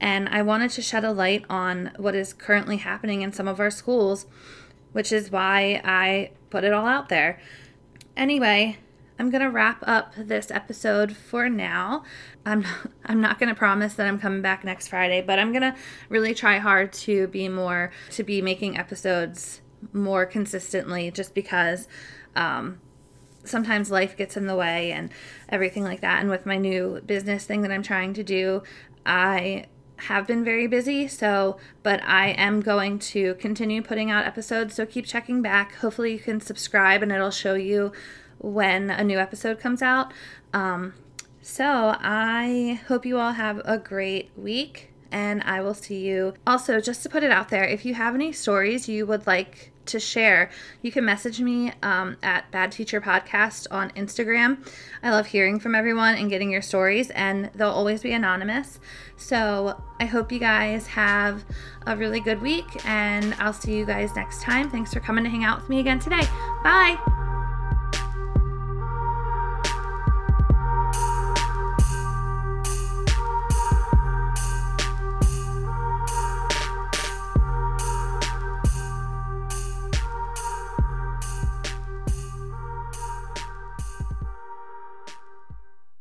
and 0.00 0.28
I 0.28 0.42
wanted 0.42 0.70
to 0.72 0.82
shed 0.82 1.04
a 1.04 1.12
light 1.12 1.44
on 1.48 1.92
what 1.96 2.14
is 2.14 2.32
currently 2.32 2.78
happening 2.78 3.22
in 3.22 3.32
some 3.32 3.48
of 3.48 3.60
our 3.60 3.70
schools, 3.70 4.26
which 4.92 5.12
is 5.12 5.30
why 5.30 5.80
I 5.84 6.30
put 6.50 6.64
it 6.64 6.72
all 6.72 6.86
out 6.86 7.08
there. 7.08 7.40
Anyway, 8.16 8.78
I'm 9.18 9.30
going 9.30 9.42
to 9.42 9.50
wrap 9.50 9.82
up 9.86 10.12
this 10.16 10.50
episode 10.50 11.16
for 11.16 11.48
now. 11.48 12.04
I'm 12.44 12.66
I'm 13.06 13.20
not 13.20 13.38
going 13.38 13.48
to 13.48 13.54
promise 13.54 13.94
that 13.94 14.06
I'm 14.06 14.18
coming 14.18 14.42
back 14.42 14.64
next 14.64 14.88
Friday, 14.88 15.22
but 15.22 15.38
I'm 15.38 15.52
going 15.52 15.62
to 15.62 15.74
really 16.08 16.34
try 16.34 16.58
hard 16.58 16.92
to 16.94 17.28
be 17.28 17.48
more 17.48 17.92
to 18.12 18.24
be 18.24 18.42
making 18.42 18.76
episodes 18.76 19.60
more 19.92 20.26
consistently 20.26 21.10
just 21.10 21.34
because 21.34 21.86
um, 22.34 22.80
sometimes 23.44 23.90
life 23.90 24.16
gets 24.16 24.36
in 24.36 24.46
the 24.46 24.56
way 24.56 24.92
and 24.92 25.10
everything 25.48 25.84
like 25.84 26.00
that. 26.00 26.20
And 26.20 26.30
with 26.30 26.46
my 26.46 26.56
new 26.56 27.00
business 27.06 27.44
thing 27.44 27.62
that 27.62 27.70
I'm 27.70 27.82
trying 27.82 28.14
to 28.14 28.22
do, 28.22 28.62
I 29.06 29.66
have 29.96 30.26
been 30.26 30.44
very 30.44 30.66
busy, 30.66 31.06
so 31.08 31.56
but 31.82 32.02
I 32.02 32.30
am 32.30 32.60
going 32.60 32.98
to 33.00 33.34
continue 33.34 33.82
putting 33.82 34.10
out 34.10 34.26
episodes, 34.26 34.74
so 34.74 34.84
keep 34.86 35.06
checking 35.06 35.40
back. 35.40 35.76
Hopefully 35.76 36.12
you 36.12 36.18
can 36.18 36.40
subscribe 36.40 37.02
and 37.02 37.12
it'll 37.12 37.30
show 37.30 37.54
you 37.54 37.92
when 38.38 38.90
a 38.90 39.04
new 39.04 39.18
episode 39.18 39.58
comes 39.60 39.82
out. 39.82 40.12
Um, 40.52 40.94
so 41.40 41.94
I 42.00 42.80
hope 42.88 43.06
you 43.06 43.18
all 43.18 43.32
have 43.32 43.60
a 43.64 43.78
great 43.78 44.30
week 44.36 44.90
and 45.12 45.42
I 45.44 45.60
will 45.60 45.74
see 45.74 46.00
you. 46.04 46.34
Also, 46.46 46.80
just 46.80 47.02
to 47.04 47.08
put 47.08 47.22
it 47.22 47.30
out 47.30 47.48
there, 47.48 47.64
if 47.64 47.84
you 47.84 47.94
have 47.94 48.14
any 48.14 48.32
stories 48.32 48.88
you 48.88 49.06
would 49.06 49.26
like 49.26 49.70
to 49.86 50.00
share, 50.00 50.50
you 50.82 50.90
can 50.90 51.04
message 51.04 51.40
me 51.40 51.72
um, 51.82 52.16
at 52.22 52.50
Bad 52.50 52.72
Teacher 52.72 53.00
Podcast 53.00 53.66
on 53.70 53.90
Instagram. 53.90 54.66
I 55.02 55.10
love 55.10 55.26
hearing 55.26 55.58
from 55.60 55.74
everyone 55.74 56.14
and 56.16 56.30
getting 56.30 56.50
your 56.50 56.62
stories, 56.62 57.10
and 57.10 57.50
they'll 57.54 57.68
always 57.68 58.02
be 58.02 58.12
anonymous. 58.12 58.80
So 59.16 59.82
I 60.00 60.06
hope 60.06 60.32
you 60.32 60.38
guys 60.38 60.86
have 60.88 61.44
a 61.86 61.96
really 61.96 62.20
good 62.20 62.40
week, 62.40 62.66
and 62.84 63.34
I'll 63.38 63.52
see 63.52 63.76
you 63.76 63.84
guys 63.86 64.14
next 64.16 64.42
time. 64.42 64.70
Thanks 64.70 64.92
for 64.92 65.00
coming 65.00 65.24
to 65.24 65.30
hang 65.30 65.44
out 65.44 65.60
with 65.60 65.68
me 65.68 65.80
again 65.80 65.98
today. 65.98 66.22
Bye. 66.62 67.33